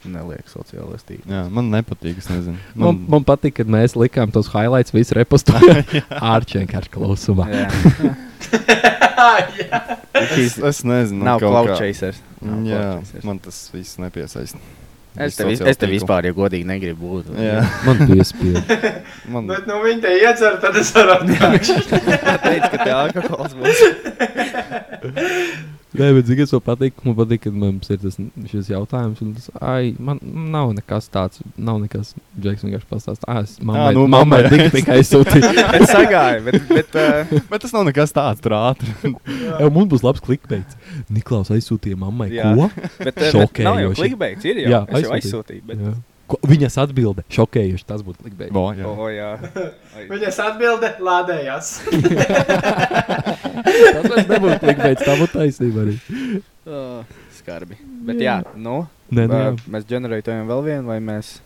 neliek 0.07 0.45
sociālajā 0.47 0.99
tīklā. 1.07 1.27
Jā, 1.31 1.49
man 1.51 1.71
nepatīk. 1.71 2.17
Es 2.17 2.27
nezinu. 2.27 2.55
Man, 2.75 3.05
man 3.09 3.23
patīk, 3.25 3.55
kad 3.55 3.67
mēs 3.67 3.95
likām 3.95 4.31
tos 4.31 4.47
highlights, 4.53 4.91
visu 4.95 5.15
repostējām. 5.17 5.83
Ārčē 6.33 6.61
vienkārši 6.65 6.91
klausumā. 6.93 7.47
Es, 10.17 10.57
es 10.57 10.83
nezinu. 10.87 11.23
Nav. 11.25 11.41
Nav 11.41 11.67
Jā, 11.69 11.77
chasers. 11.79 12.19
man 13.25 13.39
tas 13.43 13.57
viss 13.73 13.97
nepiesaista. 14.01 14.59
Es 15.17 15.33
te, 15.33 15.47
sociālo 15.47 15.69
es 15.71 15.77
te 15.79 15.87
tīklu. 15.87 15.95
vispār, 15.95 16.27
ja 16.29 16.33
godīgi, 16.37 16.65
negribu 16.69 17.07
būt. 17.15 17.31
Jā, 17.41 17.63
Man 17.87 18.03
piespiež. 18.05 18.59
man 19.33 19.47
Bet, 19.49 19.65
nu, 19.69 19.79
viņi 19.81 20.03
te 20.03 20.11
iedzer, 20.19 20.59
tad 20.61 20.77
es 20.77 20.91
varu 20.93 21.15
atnākt. 21.17 21.71
teicu, 22.45 22.69
ka 22.69 22.77
tā 22.83 22.93
alkohols 23.07 23.57
būs. 23.57 23.81
Nē, 26.01 26.07
bet 26.13 26.27
zini, 26.29 26.37
kas 26.43 26.51
man 26.53 26.61
patīk? 26.65 26.97
Man 27.05 27.15
patīk, 27.17 27.41
ka 27.47 27.51
mums 27.53 27.89
ir 27.93 27.99
tas 28.03 28.17
šis 28.51 28.69
jautājums. 28.69 29.21
Tas, 29.37 29.47
ai, 29.63 29.93
man 29.97 30.19
nav 30.23 30.73
nekas 30.77 31.07
tāds, 31.13 31.41
nav 31.57 31.79
nekas. 31.83 32.11
Džeks 32.37 32.65
vienkārši 32.67 32.89
pastāsta. 32.91 33.25
Ah, 33.31 33.39
es 33.45 33.55
mammai, 33.65 33.93
nu, 33.97 34.03
mammai 34.11 34.43
tik 34.51 34.67
tikai 34.75 34.99
aizsūtīju. 35.01 35.53
Es 35.77 35.89
sagāju, 35.91 36.43
bet, 36.47 36.59
bet 36.69 36.97
uh, 36.97 37.31
Bet 37.49 37.63
tas 37.65 37.73
nav 37.75 37.87
nekas 37.89 38.13
tāds 38.15 38.41
tur 38.45 38.55
ātri. 38.57 38.93
Jā, 39.05 39.69
mums 39.73 39.89
būs 39.95 40.05
labs 40.05 40.21
klikbeits. 40.25 40.77
Niklaus 41.13 41.49
aizsūtīja 41.53 41.97
mammai. 41.99 42.29
Jā. 42.35 42.51
Ko? 42.57 42.69
Bet, 43.07 43.15
bet 43.17 43.17
nav 43.23 43.33
jau 43.33 43.47
Šokējoši. 43.47 43.99
klikbeigts, 44.03 44.45
ir 44.49 44.61
jau. 44.63 44.69
Jā, 44.73 44.83
es 44.91 45.05
jau 45.05 45.17
aizsūtīju. 45.17 45.65
Bet... 45.69 45.81
Jā. 45.87 45.95
Ko? 46.27 46.35
Viņas 46.43 46.75
atbilde 46.83 47.23
šokējuši. 47.31 47.85
Tas 47.87 48.01
būtu 48.03 48.25
klikbeits. 48.25 48.51
Bo, 48.51 48.65
jā. 48.75 48.83
O, 48.89 49.07
jā. 49.07 49.29
Viņas 50.09 50.39
atbilde 50.43 50.89
lādējās. 51.07 51.69
Tas 54.11 54.27
nebūtu 54.29 54.59
klikbeits. 54.63 55.05
Tā 55.05 55.17
būtu 55.19 55.33
taisnība 55.33 55.85
arī. 55.85 55.97
Uh, 56.67 57.17
skarbi. 57.37 57.79
Bet 58.07 58.21
jā, 58.23 58.41
nu, 58.55 58.85
Nē, 59.07 59.23
nē, 59.31 59.43
uh, 59.53 59.67
mēs 59.71 59.87
ģenerējam 59.87 60.49
vēl 60.49 60.65
vienu, 60.65 60.89
vai 60.89 60.97
mēs 61.03 61.37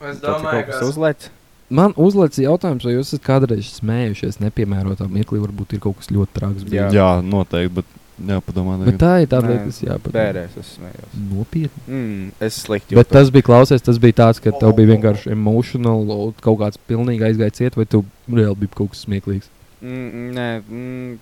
Es 0.00 0.20
domāju, 0.22 0.64
ka 0.70 0.80
uzlēc? 0.88 1.28
Man 1.70 1.92
uzliekas 2.00 2.40
jautājums, 2.40 2.86
vai 2.86 2.96
jūs 2.96 3.12
esat 3.12 3.22
kādreiz 3.26 3.68
smējušies 3.76 4.40
nepiemērotā 4.42 5.06
mirklī, 5.12 5.38
varbūt 5.42 5.76
ir 5.76 5.82
kaut 5.84 6.00
kas 6.00 6.08
ļoti 6.10 6.34
traks. 6.34 6.64
Jā. 6.72 6.88
jā, 6.94 7.10
noteikti. 7.22 7.74
Bet 7.76 7.92
jāpadomā. 8.30 8.78
Bet 8.88 8.98
tā 9.00 9.12
ir 9.22 9.28
tā 9.30 9.38
lieta, 9.44 9.68
kas 9.68 9.82
jāpadomā. 9.84 10.16
Bērēs, 10.16 10.56
es 10.60 10.72
smējos. 10.78 11.14
Nopietni. 11.28 11.84
Mm, 11.86 12.26
es 12.48 12.58
slikti 12.64 12.98
Bet 12.98 13.12
tas 13.12 13.30
bija 13.32 13.46
klausies, 13.46 13.84
tas 13.86 14.00
bija 14.02 14.18
tāds, 14.24 14.42
ka 14.42 14.52
tev 14.56 14.74
bija 14.78 14.94
vienkārši 14.94 15.32
emotional, 15.36 16.34
kaut 16.42 16.60
kāds 16.64 16.80
pilnīgi 16.90 17.28
aizgāja 17.28 17.56
ciet, 17.60 17.78
vai 17.78 17.86
tu 17.88 18.02
reāli 18.28 18.64
bija 18.64 18.80
kaut 18.80 18.94
kas 18.94 19.04
smieklīgs. 19.06 19.52
Mm, 19.80 20.08
mm, 20.12 20.28
nē, 20.36 20.48
mm, 20.68 21.16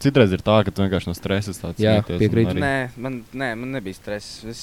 Citreiz 0.00 0.32
ir 0.32 0.40
tā, 0.40 0.54
ka 0.64 0.70
tu 0.72 0.80
vienkārši 0.80 1.10
no 1.10 1.14
stresa 1.14 1.52
tāds 1.52 1.76
Jā, 1.82 1.98
piekrītu. 2.06 2.48
arī- 2.54 2.62
nē, 2.64 2.76
man, 2.96 3.18
nē, 3.36 3.50
man 3.60 3.68
nebija 3.76 3.94
stress. 3.98 4.44
Es 4.48 4.62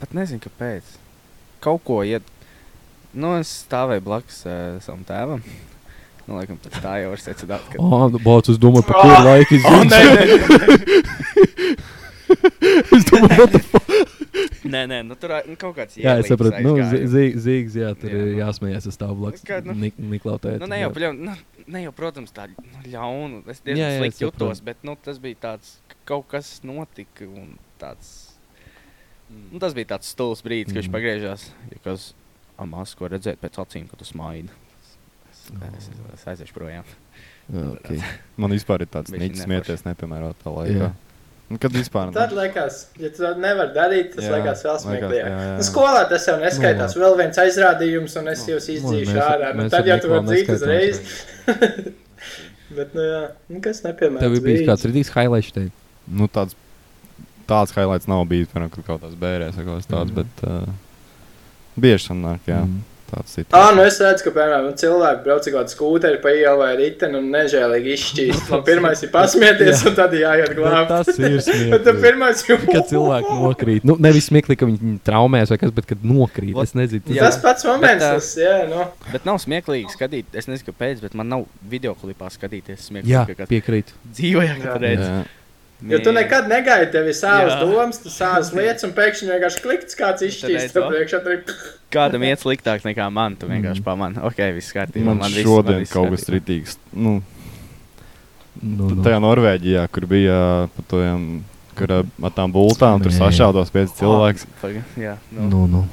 pat 0.00 0.12
nezinu, 0.12 0.40
kāpēc. 0.44 0.82
Kaut 1.64 1.80
ko 1.84 2.02
iet. 2.04 2.22
Nu, 3.14 3.38
es 3.40 3.48
stāvēju 3.64 4.02
blakus 4.04 4.42
uh, 4.46 4.76
savam 4.84 5.04
tēvam. 5.08 5.40
Nu, 6.28 6.36
laikam, 6.36 6.58
pēc 6.60 6.74
tā 6.84 6.98
jau 7.00 7.08
var 7.14 7.20
secināt, 7.24 7.62
ka. 7.72 7.76
Ah, 7.80 8.04
nu, 8.12 8.18
bauc, 8.20 8.44
es 8.52 8.58
domāju, 8.60 8.84
par 8.84 9.00
kuru 9.00 9.16
laiku 9.24 9.56
nē, 9.88 9.96
Es 12.92 13.04
domāju, 13.08 13.38
what 13.38 13.48
the 13.54 13.60
fuck? 13.64 13.77
Nē, 14.78 14.84
nē, 14.92 14.98
nu, 15.08 15.14
tur 15.18 15.34
nu, 15.48 15.56
kaut 15.60 15.74
kāds 15.76 15.98
Jā, 15.98 16.14
es 16.22 16.28
sapratu, 16.30 16.62
nu, 16.62 16.76
aizgāja. 16.76 16.88
zi- 16.90 17.06
zi- 17.12 17.40
zīgs, 17.44 17.76
jā, 17.82 17.90
tur 17.98 18.10
Jā, 18.10 18.18
ir 18.22 18.30
nu. 18.32 18.38
jāsmējas, 18.42 18.86
es 18.88 18.96
stāvu 18.96 19.16
blakus. 19.20 19.42
Kā, 19.44 19.58
nu- 19.66 19.74
Nik- 19.74 19.98
Niklautēt. 19.98 20.60
Nu, 20.62 20.66
ne 20.70 20.80
jau, 20.80 20.90
pļaun, 20.94 21.18
nu, 21.28 21.34
ne 21.66 21.82
jau, 21.84 21.92
protams, 21.92 22.30
tā 22.32 22.48
nu, 22.48 22.82
ļauna. 22.86 23.42
Es 23.48 23.60
Jā, 23.60 23.64
diezgan 23.64 23.84
jā, 23.84 23.90
es 23.90 24.00
slikti 24.02 24.24
jutos, 24.26 24.60
bet 24.64 24.76
nu, 24.84 24.96
tas 25.02 25.18
bija 25.18 25.34
tāds, 25.42 25.76
ka 25.88 25.96
kaut 26.14 26.28
kas 26.28 26.60
notika. 26.64 27.24
un 27.26 27.58
Tāds, 27.78 28.32
nu, 29.30 29.58
tas 29.62 29.74
bija 29.74 29.86
tāds 29.94 30.08
stulbs 30.10 30.40
brīdis, 30.42 30.72
kad 30.72 30.82
viņš 30.82 30.88
Mm. 30.88 30.96
pagriežās. 30.96 31.50
Ja 31.70 31.78
kas 31.84 32.12
amās, 32.58 32.94
ko 32.98 33.06
redzēt 33.08 33.36
pēc 33.38 33.54
acīm, 33.62 33.88
kad 33.88 33.98
tu 34.00 34.04
smaidi. 34.04 34.48
Es, 35.30 35.50
es, 35.78 35.88
es, 35.88 35.90
es 36.14 36.24
aiziešu 36.26 36.52
projām. 36.56 36.84
Okay. 37.48 38.02
Man 38.36 38.50
vispār 38.50 38.82
ir 38.82 38.86
tāds 38.90 39.12
neforši. 39.14 39.44
smieties 39.46 39.84
nepiemērotā 39.86 40.50
Jā. 40.50 40.56
laikā. 40.58 40.88
Nu, 40.90 40.94
Kad 41.56 41.72
vispār 41.72 42.10
Tad 42.12 42.32
liekas, 42.36 42.82
ja 43.00 43.08
tu 43.08 43.22
nevari 43.40 43.72
darīt, 43.72 44.10
tas 44.14 44.24
Jā, 44.26 44.34
liekas 44.36 44.64
vēl 44.66 45.14
jā. 45.16 45.28
Nu, 45.56 45.62
skolā 45.64 46.02
tas 46.10 46.26
jau 46.28 46.34
neskaitās. 46.42 46.92
Nu, 46.96 47.02
Vēl 47.06 47.16
viens 47.22 47.38
aizrādījums, 47.40 48.16
un 48.20 48.28
es 48.28 48.42
jūs 48.50 48.66
izdzīšu 48.74 49.14
mēs- 49.14 49.24
ārā. 49.24 49.54
Nu, 49.56 49.68
tad 49.72 49.86
jau 49.88 49.96
tu 50.04 50.10
vari 50.12 50.26
dzīt 50.28 50.50
uzreiz. 50.52 51.00
Bet, 52.76 52.92
nu, 52.92 53.00
jā, 53.00 53.20
nu, 53.48 53.60
kas 53.64 53.80
nepiemērots. 53.86 54.20
Tev 54.26 54.34
ir 54.36 54.44
bijis 54.44 54.66
kāds 54.68 54.84
rītīgs 54.90 55.12
highlights 55.16 55.54
te. 55.56 55.62
nu, 56.20 56.28
tāds, 56.28 56.52
tāds 57.48 57.72
highlights 57.72 58.06
nav 58.10 58.26
bijis, 58.28 58.50
piemēram, 58.52 58.68
kaut 58.74 59.00
kāds 59.00 59.16
bērēs 59.16 59.56
kaut 59.56 59.70
kas 59.78 59.88
tāds, 59.88 60.12
Mhm. 60.12 60.16
bet 60.20 60.44
uh, 60.44 60.68
bieži 61.80 62.10
sanāk, 62.10 62.40
jā, 62.46 62.60
Mm. 62.66 62.82
Tāds 63.10 63.34
ir. 63.40 63.46
Ah, 63.56 63.70
nu 63.76 63.82
es 63.84 63.96
redzu, 64.02 64.24
ka, 64.26 64.32
piemēram, 64.36 64.68
nu, 64.68 64.74
cilvēki 64.78 65.24
brauc 65.24 65.48
ar 65.48 65.54
kādu 65.56 65.74
skūteri 65.74 66.20
pa 66.22 66.32
ielu 66.36 66.60
vai 66.60 66.70
riteni 66.78 67.18
un 67.20 67.28
nežēlīgi 67.34 67.94
izšķīst. 67.96 68.44
Man 68.52 68.64
pirmais 68.68 69.02
ir 69.06 69.12
pasmieties, 69.14 69.84
un 69.88 69.96
tad 69.98 70.14
jāiet 70.18 70.54
glābt. 70.58 70.92
Tas 70.92 71.10
ir 71.16 71.36
Bet 71.38 71.44
tad 71.44 71.48
smieklīgi. 71.48 72.02
pirmais 72.04 72.44
ir 72.46 72.62
Kad 72.76 72.90
cilvēki 72.92 73.38
nokrīt, 73.42 73.88
nu, 73.88 73.98
nevis 74.08 74.28
smieklīgi, 74.30 74.60
ka 74.62 74.68
viņi 74.70 74.94
traumēs 75.08 75.52
vai 75.54 75.60
kas, 75.64 75.74
bet 75.80 75.88
kad 75.90 76.04
nokrīt. 76.06 76.54
Vot, 76.56 76.68
Es 76.68 76.74
nezinu, 76.76 77.14
jā. 77.16 77.24
Tas 77.24 77.38
pats 77.40 77.64
moments, 77.64 78.04
Bet, 78.04 78.18
tas, 78.18 78.30
jā, 78.36 78.56
nu. 78.68 78.84
Bet 79.08 79.24
nav 79.28 79.38
smieklīgi 79.40 79.94
skatīt, 79.94 80.34
es 80.36 80.50
nezinu, 80.50 80.68
kāpēc, 80.68 81.00
bet 81.06 81.16
man 81.16 81.30
nav 81.32 81.46
video 81.64 81.94
klipā 81.96 82.28
skatīties 82.34 82.90
smieklīgi. 82.90 83.14
Jā, 83.14 83.48
piekrīt. 83.48 83.94
dzīvojā, 84.12 84.58
kad 84.60 84.84
Jā. 85.78 85.92
Jo 85.94 85.98
tu 86.02 86.10
nekad 86.10 86.48
negaidi, 86.50 86.90
tev 86.90 87.06
ir 87.06 87.14
savas 87.14 87.52
Jā. 87.54 87.58
domas, 87.62 88.00
tu 88.02 88.10
savas 88.10 88.50
lietas, 88.56 88.82
un 88.88 88.94
pēkšņi 88.96 89.28
vienkārši 89.30 89.62
klikts 89.62 89.98
kāds 89.98 90.24
izšķīst. 90.26 90.74
ir. 90.74 91.42
Kādam 91.94 92.24
iet 92.26 92.42
sliktāk 92.42 92.82
nekā 92.84 93.06
man, 93.14 93.36
tu 93.38 93.46
vienkārši 93.48 93.84
pamani. 93.86 94.18
Ok, 94.26 94.42
viss 94.58 94.74
kārtībā. 94.74 95.06
Man, 95.06 95.22
man 95.22 95.32
šodien 95.36 95.78
viss 95.84 95.94
kaut 95.94 96.10
kas 96.16 96.26
ritīgs. 96.34 96.78
Nu, 96.92 97.20
Nu, 98.58 98.88
nu. 98.90 99.04
Tajā 99.06 99.20
Norvēģijā, 99.22 99.84
kur 99.94 100.06
bija 100.10 100.38
pa 100.74 100.82
tojām, 100.90 101.26
kur 101.78 101.92
ā, 101.94 102.00
ar 102.26 102.32
tām 102.34 102.50
bultām 102.50 102.98
tur 103.04 103.12
Nē. 103.12 103.18
sašaudos 103.20 103.70
pēc 103.70 103.92
cilvēks. 104.00 104.48
Paga, 104.62 104.82
Jā, 104.98 105.14
nu. 105.30 105.46
Nu, 105.52 105.60
nu. 105.70 105.84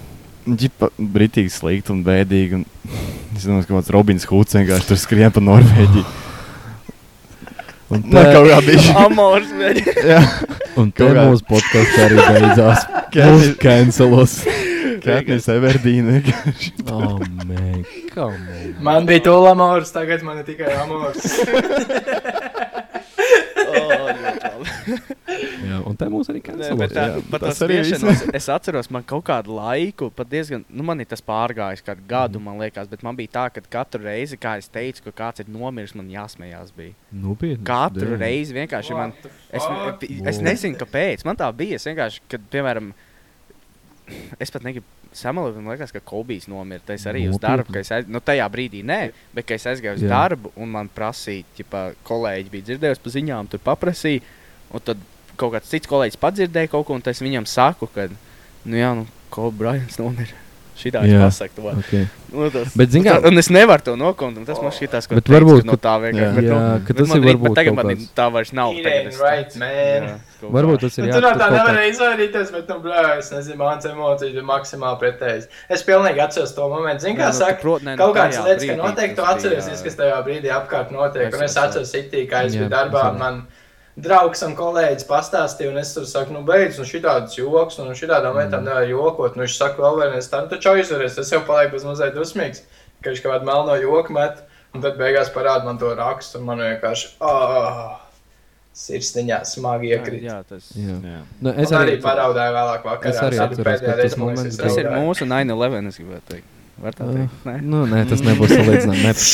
Ģipa, 0.50 0.90
britīgi 0.98 1.54
slikti 1.54 1.94
un 1.94 2.02
bēdīgi. 2.06 2.58
Un, 2.58 2.66
es 3.38 3.46
domāju, 3.46 3.68
ka 3.70 3.76
kāds 3.78 3.94
Robins 3.94 4.26
Hoods 4.32 4.58
vienkārši 4.58 4.90
tur 4.90 5.02
skrien 5.02 5.34
pa 5.36 5.44
Norvēģiju. 5.46 6.06
Un 7.94 8.02
kaut 8.10 8.48
kā 8.50 8.60
bija. 8.66 8.94
Amors, 9.06 9.52
Jā, 10.02 10.22
Un 10.82 10.90
kā- 10.92 11.10
mūsu 11.30 11.46
podkāsts 11.50 12.00
arī 12.02 12.18
beidzās. 12.18 12.86
Mūsu 13.16 13.52
cancelos. 13.62 14.40
Katrs 15.06 15.46
Everdīna. 15.54 16.18
Oh, 16.90 17.20
man. 17.46 17.84
Man 18.82 19.06
bija 19.06 19.22
tūlā 19.28 19.52
amors, 19.54 19.92
tagad 19.94 20.24
man 20.26 20.40
ir 20.42 20.48
tikai 20.48 20.72
amors. 20.82 21.28
Jā, 25.66 25.80
un 25.96 26.00
te 26.02 26.10
mūsu 26.12 26.34
arī 26.34 26.42
bet 26.44 26.92
tā, 26.94 27.06
jā, 27.10 27.22
pat 27.32 27.46
tas 27.46 27.62
arī 27.64 27.80
skriešanos, 27.80 28.24
es 28.40 28.50
atceros, 28.52 28.90
man 28.94 29.06
kaut 29.08 29.24
kādu 29.30 29.56
laiku, 29.56 30.10
pat 30.16 30.30
diezgan, 30.32 30.66
nu, 30.68 30.86
man 30.88 31.00
ir 31.02 31.08
tas 31.10 31.24
pārgājis, 31.26 31.84
kādu 31.86 32.04
gadu, 32.10 32.42
man 32.44 32.60
liekas, 32.60 32.90
bet 32.92 33.06
man 33.06 33.18
bija 33.18 33.34
tā, 33.38 33.46
ka 33.56 33.64
katru 33.78 34.04
reizi, 34.06 34.40
kā 34.42 34.58
es 34.60 34.68
teicu, 34.72 35.08
ka 35.08 35.16
kāds 35.24 35.44
ir 35.44 35.52
nomiris, 35.52 35.96
man 35.98 36.12
jāsmējās. 36.12 36.74
Bija. 36.76 36.96
Nopietni. 37.16 37.64
Katru 37.68 38.12
Damn. 38.12 38.22
reizi 38.26 38.58
vienkārši 38.58 38.98
man. 38.98 39.16
Es, 39.50 39.70
es 40.36 40.42
nezinu, 40.44 40.78
kāpēc. 40.82 41.24
Man 41.28 41.40
tā 41.40 41.48
bija. 41.56 41.80
Es 41.80 41.88
vienkārši, 41.88 42.26
kad, 42.32 42.44
piemēram, 42.52 42.92
es 44.42 44.52
pat 44.52 44.66
negribu 44.68 44.88
samalot, 45.16 45.56
man 45.56 45.74
liekas, 45.74 45.94
ka 45.96 46.02
Kobijs 46.04 46.50
nomira. 46.52 46.84
Es 46.94 47.06
arī 47.08 47.26
uz 47.30 47.38
Nopietni. 47.38 47.48
darbu, 47.48 47.76
ka 47.76 47.84
es 47.86 47.92
aiz... 47.96 48.08
nu, 48.12 48.20
tajā 48.24 48.46
brīdī 48.52 48.84
nē, 48.86 49.00
bet 49.36 49.56
es 49.56 49.68
aizgāju 49.72 50.02
uz 50.02 50.04
Jā. 50.04 50.10
Jā. 50.10 50.16
darbu 50.18 50.52
un 50.60 50.74
man 50.76 50.92
prasīja, 50.92 51.46
ja 51.62 51.84
kolēģi 52.08 52.52
bija 52.54 52.70
dzirdējuši 52.72 53.04
pa 53.06 53.14
ziņām, 53.16 53.52
tur 53.52 53.64
paprasīja. 53.64 54.24
Un 54.76 54.84
tad 54.84 55.02
kaut 55.38 55.54
kāds 55.54 55.70
cits 55.70 55.88
kolēģis 55.88 56.18
padzirdēja 56.22 56.70
kaut 56.70 56.86
ko, 56.88 56.94
un 56.94 57.02
es 57.06 57.20
viņam 57.22 57.46
saku, 57.48 57.88
ka, 57.94 58.08
nu 58.66 58.76
jā, 58.76 58.96
nu, 58.96 59.06
Kobijs 59.30 60.00
nomira. 60.00 60.42
Šitā 60.76 61.06
Jā. 61.08 61.22
pasaktu. 61.24 61.62
vārdu. 61.64 61.80
Okay. 61.88 62.08
Nu, 62.36 62.50
tas, 62.52 62.74
Bet, 62.76 62.90
tā- 62.92 63.00
kā- 63.00 63.24
un 63.28 63.38
es 63.40 63.48
nevaru 63.48 63.82
to 63.82 63.96
nokomt. 63.96 64.36
un 64.38 64.44
Tas 64.44 64.60
man 64.60 64.72
šķitās, 64.76 65.08
ka 65.08 65.16
varbūt, 65.16 65.62
ka 65.64 65.68
no 65.72 65.78
tā 65.80 65.94
Jā. 65.96 66.02
vienkārši. 66.04 66.36
bet, 66.36 66.44
Jā, 66.44 66.52
nu, 66.52 66.86
ka 66.86 66.94
tas 66.94 67.08
ir 67.16 67.16
rīt- 67.16 67.28
varbūt 67.32 67.44
bet 67.48 67.56
tagad 67.56 67.76
man 67.76 67.86
kāds- 67.86 68.10
tā 68.12 68.26
vairs 68.34 68.52
nav. 68.52 68.74
Tagad 68.84 69.20
right, 69.22 69.56
man. 69.56 69.70
Jā, 69.72 70.20
Varbūt 70.52 70.80
tas 70.82 70.98
ir 70.98 71.06
Nu, 71.06 71.08
jā. 71.08 71.14
tu 71.16 71.22
no 71.22 71.30
tā 71.32 71.48
kāds- 71.48 71.90
izvairīties, 71.96 72.52
bet, 72.52 72.68
nu, 72.68 72.76
blē, 72.84 73.18
es 73.20 73.32
nezinu, 73.32 73.56
mans 73.56 73.86
emocijas 73.86 74.34
bija 74.36 74.44
maksimāli 74.44 75.00
pretējas. 75.00 75.48
Es 75.70 75.82
pilnīgi 75.84 76.20
atceros 76.20 76.54
to 76.54 76.68
momentu. 76.68 77.00
Zini, 77.08 77.16
kā 77.16 77.24
Nē, 77.24 77.32
nu, 77.32 77.40
saka, 77.40 77.62
prot- 77.64 77.82
nu, 77.82 77.96
kaut 77.96 78.16
kādas 78.16 78.36
tajā 78.36 78.44
lietas, 78.44 78.68
ka 78.68 78.76
noteikti 78.76 79.16
tu 79.16 79.22
atceries, 79.22 79.66
jā. 79.70 79.84
kas 79.84 79.96
tajā 79.96 80.26
brīdī 80.28 80.50
apkārt 80.52 80.92
notiek. 80.92 81.28
Es- 81.28 81.34
Un 81.36 81.44
es 81.44 81.56
atceros 81.56 81.94
itī, 81.96 82.28
kā 82.30 82.44
es 82.44 82.54
Jā, 82.54 82.68
biju 82.68 82.70
darbā, 82.70 83.18
un 83.96 84.04
draugs 84.04 84.42
un 84.44 84.56
kolēģis 84.56 85.08
pastāstīja, 85.10 85.72
un 85.72 85.78
es 85.82 85.94
tur 85.96 86.06
saku, 86.10 86.34
nu, 86.36 86.44
beidz, 86.48 86.80
un 86.80 86.86
šitādas 86.90 87.38
joks, 87.38 87.80
un 87.80 87.94
šitādām 87.96 88.36
lietām 88.36 88.62
Mm. 88.62 88.66
nevar 88.70 88.88
jokot. 88.90 89.36
Nu, 89.36 89.44
viņš 89.44 89.58
saka, 89.58 89.82
vēl 89.82 90.02
vienreiz, 90.02 90.28
tā, 90.30 90.42
nu, 90.44 90.50
taču 90.50 90.70
aizveries, 90.74 91.18
es 91.18 91.32
jau 91.32 91.42
palieku 91.48 91.72
bez 91.78 91.84
mazliet 91.88 92.16
dusmīgs, 92.16 92.62
ka 93.02 93.10
viņš 93.10 93.22
kaut 93.24 93.34
kādu 93.38 93.46
melno 93.46 93.76
joku 93.82 94.14
met, 94.14 94.44
un 94.74 94.82
tad 94.82 94.98
beigās 94.98 95.32
parāda 95.32 95.64
man 95.66 95.78
to 95.78 95.94
rakstu, 95.96 96.40
un 96.40 96.46
man 96.46 96.60
vienkārši, 96.60 97.08
ah, 97.22 98.02
sirsniņā 98.76 99.40
smagi 99.48 99.94
iekrīt. 99.96 100.26
Jā, 100.28 100.42
tas, 100.50 100.72
Jā. 100.76 100.98
Jā. 101.00 101.22
Nu, 101.40 101.54
Es 101.56 101.70
es 101.70 101.72
arī 101.72 101.96
arī 101.96 102.02
paraudāju 102.04 102.56
vēlāk 102.58 102.84
vakarā. 102.84 103.14
Es 103.14 103.22
arī 103.24 103.40
atceros, 103.40 103.64
ka 103.64 103.96
tas 103.96 104.52
es 104.52 104.58
tas 104.60 104.78
ir 104.78 104.90
mūsu 104.92 105.26
9-11. 105.32 105.88
Es 105.88 105.98
gribētu 106.02 106.28
teikt. 106.34 106.55
Var 106.84 106.96
tā 106.98 107.06
teikt? 107.08 107.36
Nē? 107.48 107.56
Nu, 107.64 107.86
nē, 107.88 108.02
tas 108.10 108.20
nebūs 108.26 108.52
salīdzināms. 108.52 109.26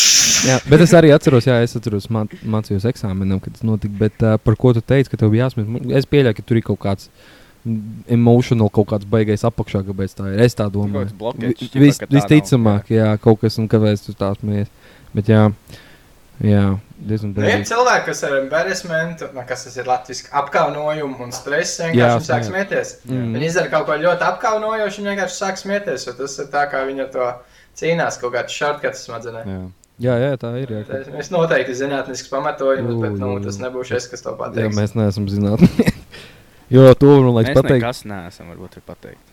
Jā, 0.46 0.60
bet 0.70 0.84
es 0.86 0.94
arī 0.98 1.10
atceros, 1.16 1.48
jā, 1.50 1.56
es 1.66 1.74
atceros, 1.78 2.06
mā, 2.14 2.24
mācījos 2.54 2.86
eksāmenam, 2.92 3.42
kad 3.42 3.56
tas 3.58 3.66
notika. 3.66 3.94
Bet 3.98 4.22
uh, 4.26 4.36
par 4.42 4.58
ko 4.62 4.74
tu 4.78 4.82
teici, 4.86 5.10
ka 5.10 5.18
tev 5.22 5.34
bija 5.34 5.48
jāsmēķis? 5.48 5.96
Es 5.98 6.10
pieļauju, 6.10 6.38
ka 6.38 6.46
tur 6.46 6.60
ir 6.62 6.66
kaut 6.70 6.82
kāds 6.86 7.10
emotional, 8.12 8.70
kaut 8.74 8.90
kāds 8.94 9.10
baigais 9.10 9.44
apakšā, 9.46 9.84
kāpēc 9.90 10.16
tā 10.18 10.30
ir. 10.34 10.42
Es 10.46 10.58
tā 10.58 10.66
domāju. 10.74 11.12
ķipa, 11.18 11.82
vis- 11.82 12.02
nav, 12.02 12.14
Visticamāk, 12.16 12.90
jā, 12.94 13.10
kaut 13.22 13.42
kas, 13.42 13.58
un 13.62 13.70
kāpēc 13.70 14.06
tu 14.06 14.16
tā 14.18 14.32
smējies. 14.38 14.70
Bet 15.14 15.30
jā, 15.30 15.44
jā 16.46 16.64
diezgan 17.02 17.32
Nu, 17.34 17.42
ir 17.42 17.48
bēdīgi. 17.50 17.68
cilvēki, 17.72 18.06
kas 18.06 18.24
ar 18.28 18.36
embarrassmentu, 18.40 19.30
nu, 19.34 19.44
kas 19.50 19.64
tas 19.66 19.78
ir 19.82 19.86
latviešu 19.90 20.30
apkaunojumu 20.42 21.20
un 21.26 21.32
stresu, 21.36 21.82
Jā, 21.84 21.90
vienkārši 21.92 22.28
sāk 22.30 22.42
jā. 22.44 22.48
smieties. 22.50 22.94
Mm. 23.10 23.34
Viņi 23.36 23.46
izdara 23.50 23.70
kaut 23.74 23.86
ko 23.90 23.98
ļoti 24.04 24.28
apkaunojošu, 24.32 25.02
viņi 25.02 25.12
vienkārši 25.16 25.38
sāk 25.44 25.58
smieties. 25.62 26.08
jo 26.08 26.14
Tas 26.14 26.38
ir 26.40 26.46
tā, 26.54 26.66
kā 26.72 26.84
viņi 26.88 27.02
ar 27.06 27.10
to 27.16 27.30
cīnās, 27.82 28.20
kaut 28.22 28.34
kāds 28.34 28.54
shortcuts 28.54 29.06
smadzenē. 29.08 29.46
Jā. 29.46 29.62
Jā, 30.02 30.14
jā, 30.18 30.38
tā 30.42 30.50
ir. 30.58 30.72
Jā, 30.74 31.18
Es 31.22 31.30
noteikti 31.30 31.76
zinātnisks 31.78 32.30
pamatojums, 32.32 32.90
Jū, 32.90 33.02
bet 33.02 33.18
nu, 33.22 33.40
tas 33.44 33.58
nebūs 33.62 33.92
es, 33.94 34.08
kas 34.10 34.22
to 34.26 34.32
jā 34.34 34.38
pateiks. 34.40 34.76
mēs 34.76 34.96
neesam 34.98 35.28
zinātnē. 35.30 35.92
jo 36.76 36.94
to 36.98 37.06
man 37.22 37.36
liekas 37.36 37.52
Mēs 37.54 37.60
pateikt. 37.62 37.82
nekas 37.84 38.00
neesam, 38.10 38.50
varbūt, 38.54 38.78
ir 38.80 38.86
pateikt. 38.88 39.28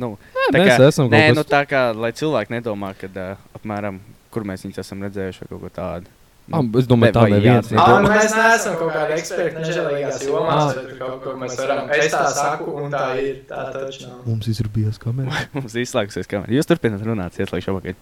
Nu, 0.00 0.16
mēs 0.54 0.66
kā, 0.78 0.88
esam 0.88 1.06
kaut 1.10 1.14
nē, 1.14 1.28
kas- 1.28 1.36
nu, 1.36 1.44
tā 1.44 1.60
kā, 1.68 1.82
lai 1.94 2.10
cilvēki 2.16 2.54
nedomā, 2.56 2.94
ka 2.98 3.06
uh, 3.06 3.36
apmēram, 3.58 4.00
kur 4.34 4.42
mēs 4.48 4.62
viņus 4.66 4.78
esam 4.82 5.02
redzējuši 5.06 5.42
vai 5.44 5.48
kaut 5.52 5.60
ko 5.62 5.70
tādu. 5.78 6.06
Ah, 6.52 6.64
es 6.80 6.86
domāju, 6.90 7.12
Ne, 7.12 7.14
tā 7.14 7.24
neviens. 7.30 7.68
jā, 7.70 7.78
Ah, 7.78 8.00
mēs 8.02 8.32
neesam 8.34 8.74
kaut 8.80 8.90
kādi 8.94 9.14
eksperti 9.20 9.60
nežēlīgās 9.62 10.24
jomās, 10.26 10.74
bet 10.74 10.96
kaut 10.98 11.20
ko 11.22 11.34
mēs 11.38 11.54
varam. 11.60 11.90
Es 11.94 12.10
tā 12.12 12.24
saku, 12.34 12.72
un 12.84 12.90
tā 12.90 13.04
ir. 13.22 13.36
Tā 13.50 13.68
taču 13.76 14.08
nav. 14.08 14.16
Mums 14.26 14.48
izrūpījās 14.50 14.98
kamera. 15.02 15.44
Mums 15.54 15.76
izslēgsies 15.78 16.26
kamera. 16.30 16.50
Jūs 16.56 16.66
turpināt 16.70 17.06
runāt, 17.06 17.38
ieslēgšu 17.38 17.70
apakaļ. 17.76 17.94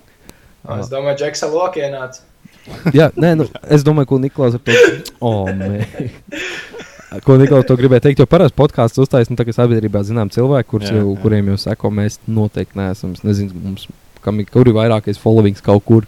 Es 0.78 0.88
domāju, 0.92 1.18
Džeksa 1.20 1.46
lokienāts. 1.52 2.24
Jā, 2.96 3.10
nē, 3.16 3.34
nu, 3.38 3.44
es 3.72 3.84
domāju, 3.86 4.08
ko 4.10 4.18
Niklaus 4.20 4.56
ar 4.58 4.64
to 4.64 4.72
oh, 5.24 5.46
mē. 5.48 5.84
Ko 7.24 7.36
Niklaus 7.40 7.64
to 7.68 7.76
gribēja 7.78 8.02
teikt, 8.04 8.20
jo 8.20 8.26
parasti 8.28 8.56
podkāsts 8.58 9.00
uzstājas, 9.00 9.30
nu, 9.32 9.36
tā 9.38 9.46
kā 9.48 9.54
sabiedrībā 9.56 10.02
zinām 10.04 10.28
cilvēki, 10.32 10.68
kurus 10.68 10.90
Jā, 10.90 10.98
jau, 11.00 11.14
jā. 11.14 11.20
kuriem 11.22 11.48
jau 11.52 11.56
seko, 11.62 11.88
mēs 12.00 12.18
noteikti 12.28 12.76
neesam. 12.80 13.14
Es 13.16 13.24
nezinu, 13.24 13.56
mums, 13.64 13.86
kam 14.24 14.42
ir, 14.42 14.48
kur 14.52 14.68
ir 14.68 14.76
vairākais 14.76 15.20
followings 15.22 15.64
kaut 15.64 15.86
kur 15.88 16.04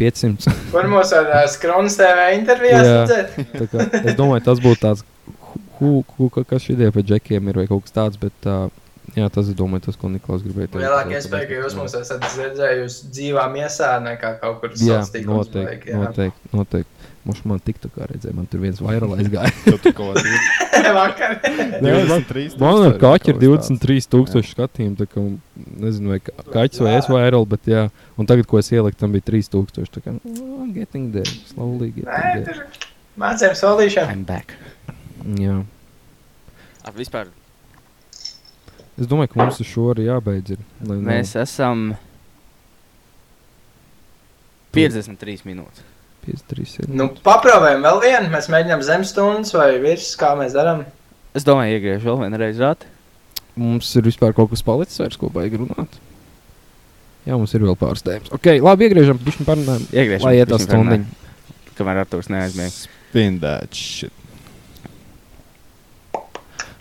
500. 0.00 0.50
Var 0.74 0.88
mūs 0.90 1.14
ar 1.16 1.30
uh, 1.36 1.46
Skronas 1.52 1.96
TV 2.00 2.26
intervijās 2.40 2.86
Jā. 2.88 3.00
redzēt? 3.04 4.04
Es 4.10 4.16
domāju, 4.18 4.44
tas 4.48 4.62
būtu 4.64 4.80
tāds, 4.86 5.04
hu, 5.80 6.00
hu, 6.18 6.30
ka- 6.34 6.44
kas 6.48 6.64
šī 6.66 6.76
ideja 6.78 6.94
par 6.96 7.04
džekiem 7.08 7.50
ir 7.52 7.60
vai 7.62 7.66
kaut 7.70 7.84
kas 7.86 7.94
tāds, 7.96 8.20
bet 8.20 8.48
uh, 8.48 8.68
jā, 9.16 9.28
tas, 9.32 9.48
es 9.50 9.56
domāju, 9.58 9.84
tas, 9.88 9.98
ko 10.00 10.10
Niklaus 10.12 10.44
gribēja 10.46 10.70
teikt. 10.72 10.82
Lielākā 10.84 11.16
iespēja, 11.18 11.48
ka 11.50 11.60
jūs 11.62 11.76
mūs 11.78 11.96
esat 12.00 12.26
redzējuši 12.38 13.10
dzīvā 13.16 13.46
miesā, 13.54 13.92
nekā 14.04 14.34
kaut 14.42 14.60
kur 14.64 14.72
Jā, 14.74 15.00
sociālos 15.02 15.12
tīklos 15.16 15.50
noteikti, 15.52 15.92
jā. 15.92 16.00
noteikti, 16.04 16.52
noteikti. 16.56 16.99
Mums 17.20 17.42
man 17.44 17.58
tik 17.60 17.76
tā 17.82 17.90
kā 17.92 18.06
redzēja, 18.08 18.32
man 18.32 18.46
tur 18.48 18.62
viens 18.62 18.78
vairāk 18.80 19.10
aizgāja. 19.18 19.50
Tev 19.66 19.76
tur 19.84 19.92
kaut. 19.92 20.20
Nē, 20.24 21.90
23 22.08 22.54
Man 22.62 22.78
ar 22.86 22.94
kaķu 23.02 23.34
ir 23.34 23.36
kaut 23.36 23.58
kas 23.60 23.68
tāds. 23.68 23.82
23,000 23.84 24.48
skatījumu. 24.54 24.96
tā 24.96 25.06
kā, 25.10 25.24
Nezinu, 25.84 26.14
vai 26.14 26.20
ka- 26.24 26.32
kaķis 26.54 26.80
vai 26.86 26.94
es 26.96 27.10
vairāk, 27.12 27.44
bet 27.52 27.68
jā. 27.68 27.82
Un 28.16 28.30
tagad, 28.30 28.48
ko 28.48 28.56
es 28.62 28.72
ieliku, 28.72 28.96
tam 29.02 29.12
bija 29.12 29.26
3000. 29.28 29.92
Tā 29.98 30.00
kā 30.06 30.14
oh, 30.16 30.64
getting 30.72 31.10
there, 31.12 31.28
slowly 31.52 31.90
getting 31.92 32.08
there. 32.08 32.46
tur 32.48 32.88
mācījām 33.20 33.58
solīšanu. 33.60 34.14
I'm 34.16 34.24
back. 34.24 34.56
Jā. 35.36 35.58
Ar 36.88 36.96
vispār 36.96 37.28
Es 39.00 39.08
domāju, 39.08 39.30
ka 39.32 39.38
mums 39.44 39.60
ar 39.60 39.68
šo 39.68 39.90
arī 39.92 40.08
jābeidz. 40.08 40.56
Ir, 40.56 40.64
lai 40.84 40.96
nav- 40.96 41.06
mēs 41.12 41.36
esam 41.40 41.90
53 44.72 45.44
minūtes. 45.48 45.84
53 46.26 46.84
ir. 46.84 46.90
Nu, 46.96 47.08
paprāvējam 47.24 47.84
vēl 47.86 48.00
vienu. 48.04 48.30
Mēs 48.32 48.50
mēģinām 48.52 48.84
zemstundas 48.86 49.54
vai 49.56 49.72
virs, 49.82 50.12
kā 50.20 50.32
mēs 50.38 50.54
darām. 50.56 50.84
Es 51.36 51.46
domāju, 51.46 51.78
iegriežu 51.78 52.10
vēl 52.10 52.24
vienu 52.24 52.40
reizi 52.40 52.64
rāti. 52.64 52.88
Mums 53.60 53.90
ir 53.98 54.06
vispār 54.06 54.34
kaut 54.36 54.52
kas 54.52 54.62
palicis, 54.66 55.00
vairs, 55.02 55.18
ko 55.20 55.30
baigi 55.32 55.60
runāt. 55.60 55.98
Jā, 57.26 57.36
mums 57.36 57.52
ir 57.54 57.64
vēl 57.66 57.76
pāris 57.78 58.04
tēmas. 58.06 58.30
Ok, 58.34 58.48
labi, 58.64 58.88
iegriežam, 58.88 59.18
pišķiņ 59.20 59.48
parunājam. 59.48 59.84
Iegriežam. 59.92 60.26
Lai 60.26 60.38
iet 60.38 60.50
tā 60.50 60.58
stundiņa. 60.62 61.28
Kamēr 61.78 62.02
Artūrs 62.04 62.30
neaizmieg. 62.32 62.72
Spin 62.72 63.38
that 63.42 63.76
shit. 63.76 64.14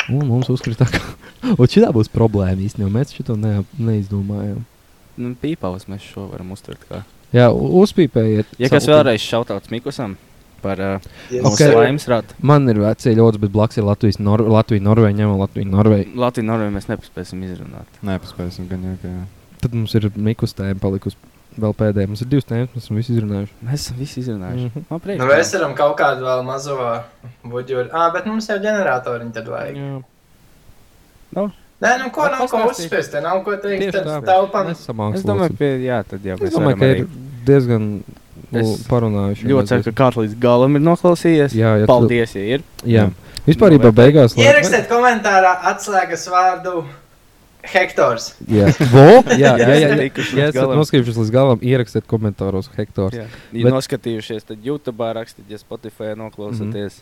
Un 0.09 0.25
mums 0.25 0.49
uzkrita 0.49 0.87
tā, 0.87 0.97
ka. 0.97 1.55
Un 1.55 1.69
šī 1.69 1.85
būs 1.93 2.09
problēma 2.11 2.63
īstenībā. 2.65 2.89
Mēs 2.95 3.13
šo 3.13 3.35
ne, 3.37 3.59
neizdomājām. 3.77 4.63
Nu, 5.19 5.33
pīpavas 5.35 5.85
mēs 5.91 6.05
šo 6.13 6.29
varam 6.31 6.51
uztvert 6.55 6.85
kā. 6.89 7.03
Jā, 7.35 7.49
uzpīpējiet. 7.53 8.55
Ja 8.57 8.69
kas 8.71 8.87
vēlreiz 8.89 9.21
šautauts 9.21 9.69
Mikusam 9.73 10.15
par 10.63 10.79
uh, 10.81 11.09
Yes. 11.31 11.43
mūsu 11.45 11.67
Ok. 11.69 11.75
laimes 11.77 12.05
rātu. 12.09 12.35
Man 12.43 12.65
ir 12.71 12.79
vecie 12.81 13.13
ļoti, 13.15 13.39
bet 13.39 13.51
blakus 13.53 13.77
ir 13.79 13.85
Latvijas, 13.87 14.17
Nor 14.19 14.41
Latvija, 14.43 14.81
Norvēģija, 14.83 15.17
ņemam 15.21 15.37
Latviju, 15.43 15.67
Norvēģiju. 15.71 16.15
Latviju 16.19 16.47
Norvēģiju 16.49 16.75
mēs 16.75 16.89
nepaspēsim 16.89 17.43
izrunāt. 17.47 17.99
Nē, 18.03 18.17
paspēsim 18.23 18.67
gan 18.71 18.83
jau. 18.89 18.95
ka 19.03 19.07
jā. 19.13 19.21
Tad 19.61 19.73
mums 19.75 19.93
ir 19.99 20.09
Mikus 20.15 20.55
tēma 20.57 20.79
palikusi. 20.79 21.15
vēl 21.59 21.73
pēdējā. 21.75 22.07
Mums 22.07 22.21
ir 22.23 22.27
divas 22.31 22.45
tēmas, 22.47 22.69
mēs 22.75 22.83
esam 22.85 22.95
visi 22.99 23.11
izrunājuši. 23.15 23.55
Mēs 23.67 23.73
esam 23.85 23.97
visi 23.99 24.19
izrunājuši. 24.21 24.67
Mhm. 24.69 24.83
Man 24.89 24.99
prieks. 25.03 25.19
Nu, 25.19 25.25
mēs 25.27 25.53
varam 25.57 25.73
kaut 25.75 25.97
kādu 25.99 26.23
vēl 26.27 26.43
mazo 26.47 26.75
buļbuļsāļu. 27.43 27.89
Ah, 27.91 28.11
bet 28.13 28.25
mums 28.29 28.47
jau 28.47 28.57
ģeneratoriņu 28.63 29.33
tad 29.35 29.49
vajag. 29.51 29.75
Jā, 31.35 31.49
Nē, 31.79 31.91
nu 32.03 32.09
ko 32.11 32.25
nav 32.27 32.47
ko 32.51 32.57
te 33.11 33.21
nav 33.23 33.43
ko 33.45 33.51
teikt. 33.55 33.83
tieši 33.85 33.93
Tad 33.95 34.07
tā. 34.07 34.21
taupam. 34.27 34.71
Es 34.73 35.23
domāju, 35.23 35.53
ka 35.57 35.69
jā, 35.79 35.99
tad 36.03 36.25
jau 36.27 36.35
Es 36.43 36.53
domāju, 36.53 36.79
ka 36.79 36.85
ir 36.85 37.05
diezgan 37.47 37.85
Es 38.51 38.65
nu, 38.65 38.75
parunājuši. 38.89 39.45
Ļoti 39.45 39.67
ceru, 39.69 39.83
ka 39.85 39.91
kāds 40.03 40.17
līdz 40.17 40.39
galam 40.41 40.75
ir 40.75 40.81
noklausījies. 40.81 41.53
Jā, 41.53 41.75
jā, 41.83 41.85
Paldies, 41.89 42.31
ja 42.35 42.41
ir. 42.57 42.63
Jā, 42.83 43.03
vispār 43.45 43.75
jau 43.77 43.91
beigās. 43.93 44.33
lai- 44.35 44.47
Ierakstiet 44.47 44.87
komentārā 44.89 45.51
atslēgas 45.71 46.23
vārdu 46.33 46.83
Hektors. 47.61 48.33
Jā, 48.47 48.71
Vo? 48.89 49.21
jā, 49.35 49.51
jā, 49.59 49.67
jā, 49.67 49.67
jā, 49.67 49.89
jā 49.91 50.09
līdz 50.15 50.43
esat 50.47 50.55
galam. 50.55 50.79
noskatījušies 50.79 51.17
līdz 51.19 51.31
galam, 51.35 51.59
ierakstiet 51.61 52.05
komentāros 52.07 52.69
hektors. 52.77 53.13
Jā, 53.13 53.25
Bet- 53.51 53.61
ja 53.61 53.73
noskatījušies, 53.75 54.45
tad 54.47 54.63
YouTube 54.63 55.09
rakstiet, 55.13 55.45
ja 55.51 55.57
Spotify 55.59 56.15
noklausāties. 56.15 57.01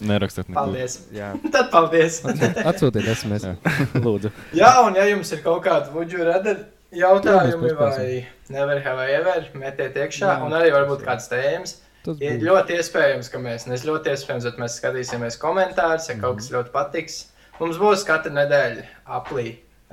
Nerakstiet 0.00 0.46
neko. 0.46 0.60
Paldies. 0.60 0.98
Jā, 1.14 1.32
Tad 1.54 1.70
paldies. 1.72 2.20
Atsūtiet 2.22 3.08
SMS. 3.14 3.48
Jā. 3.48 3.78
lūdzu. 4.06 4.30
Jā, 4.56 4.72
un 4.86 4.98
ja 4.98 5.06
jums 5.10 5.32
ir 5.34 5.42
kaut 5.42 5.64
kādi 5.66 5.90
buļbuļsāļu 5.94 6.28
radari 6.28 6.66
jautājumi 6.98 7.68
Jā, 7.68 7.76
vai 7.80 8.04
nevar 8.54 8.80
have 8.84 9.04
I 9.04 9.16
ever, 9.18 9.48
metiet 9.58 9.98
iekšā. 9.98 10.30
Jā. 10.30 10.44
Un 10.46 10.56
arī 10.56 10.70
varbūt 10.72 11.04
kāds 11.06 11.28
tēmas. 11.32 11.78
Tas 12.06 12.20
Ir 12.24 12.38
ļoti 12.40 12.78
iespējams, 12.78 13.28
ka 13.32 13.40
mēs, 13.42 13.66
nes 13.68 13.82
ļoti 13.84 14.14
iespējams, 14.14 14.46
bet 14.48 14.60
mēs 14.62 14.78
skatīsimies 14.78 15.36
komentārus, 15.42 16.06
ja 16.08 16.16
kaut 16.20 16.38
kas 16.38 16.52
ļoti 16.54 16.72
patiks. 16.72 17.18
Mums 17.58 17.80
būs 17.82 18.06
katru 18.06 18.32
nedēļu 18.36 18.86
aplī, 19.18 19.48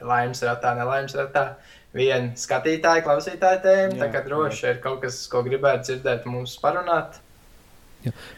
laimes 0.06 0.44
ratā, 0.46 0.76
nelaimes 0.78 1.18
ratā. 1.18 1.48
Viena 1.96 2.36
skatītāja, 2.38 3.04
klausītāja 3.06 3.62
tēma. 3.64 3.98
Tā 3.98 4.10
Jā, 4.10 4.12
kā 4.14 4.22
droši 4.26 4.66
ir 4.70 4.82
kaut 4.84 5.02
kas, 5.04 5.22
ko 5.32 5.42
gribētu 5.46 5.90
dzirdēt, 5.90 6.28
mums 6.30 6.58
parunāt. 6.62 7.22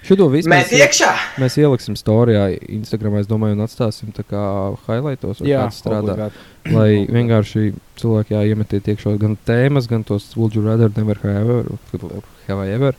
Šito 0.07 0.27
visu 0.31 0.49
Mēs 0.49 0.69
mēs, 0.71 0.79
iekšā! 0.79 1.11
mēs 1.41 1.57
ieliksim 1.57 1.95
storijā, 1.99 2.47
Instagram, 2.69 3.17
es 3.21 3.27
domāju, 3.27 3.57
un 3.57 3.65
atstāsim 3.65 4.13
tā 4.15 4.23
kā 4.27 4.41
highlightos, 4.87 5.41
vai 5.41 5.49
kāds 5.53 5.81
strādā. 5.81 6.13
obligāti. 6.15 6.73
Lai 6.73 7.05
vienkārši 7.07 7.73
cilvēki 8.01 8.35
jā, 8.35 8.41
iemetiet 8.53 8.87
iekšā 8.93 9.17
gan 9.19 9.37
tēmas, 9.47 9.87
gan 9.87 10.03
tos 10.03 10.29
Would 10.35 10.55
you 10.55 10.61
rather, 10.65 10.89
never 10.97 11.15
have 11.23 11.49
ever, 11.49 12.21
have 12.47 12.59
I 12.67 12.69
ever. 12.75 12.93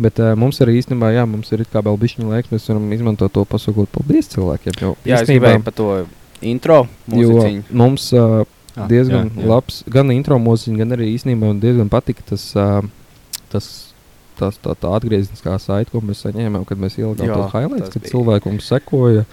Bet 0.00 0.16
uh, 0.20 0.32
mums 0.34 0.56
arī 0.64 0.78
īstenībā, 0.80 1.10
jā, 1.12 1.26
mums 1.28 1.50
ir 1.52 1.64
kā 1.68 1.82
vēl 1.84 1.98
bišķiņa 2.00 2.30
laiks, 2.30 2.48
mēs 2.54 2.68
varam 2.70 2.86
izmantot 2.96 3.32
to 3.34 3.44
pasakot 3.44 3.88
paldies 3.92 4.30
cilvēkiem. 4.32 4.78
Jo, 4.80 4.94
Jā, 5.04 5.18
es 5.20 5.28
īstenībā- 5.28 5.50
gribēju 5.58 5.64
par 5.64 5.74
to 5.76 6.06
intro. 6.40 6.78
Jo 7.08 7.28
mūziķiņu. 7.34 7.64
mums 7.72 8.12
uh, 8.16 8.44
Ah, 8.78 8.86
diezgan 8.86 9.26
jā, 9.28 9.34
jā, 9.34 9.42
jā. 9.42 9.48
labs, 9.50 9.82
gan 9.90 10.10
intro 10.14 10.36
mūziķis, 10.38 10.76
gan 10.78 10.92
arī 10.94 11.08
īstenībā 11.18 11.48
man 11.50 11.58
diezgan 11.60 11.88
patika 11.90 12.22
tas, 12.24 12.44
uh, 12.56 12.80
tas, 13.50 13.89
tas 14.40 14.58
tā, 14.64 14.74
tā 14.80 14.90
atgriezniskā 14.98 15.54
saite, 15.62 15.92
ko 15.92 16.00
mēs 16.04 16.24
saņēmām, 16.26 16.64
kad 16.68 16.80
mēs 16.80 16.96
ielikām 17.00 17.30
tos 17.36 17.52
highlights, 17.54 17.92
kad 17.94 18.08
cilvēki 18.10 18.52
mums 18.54 18.68
sekoja. 18.72 19.24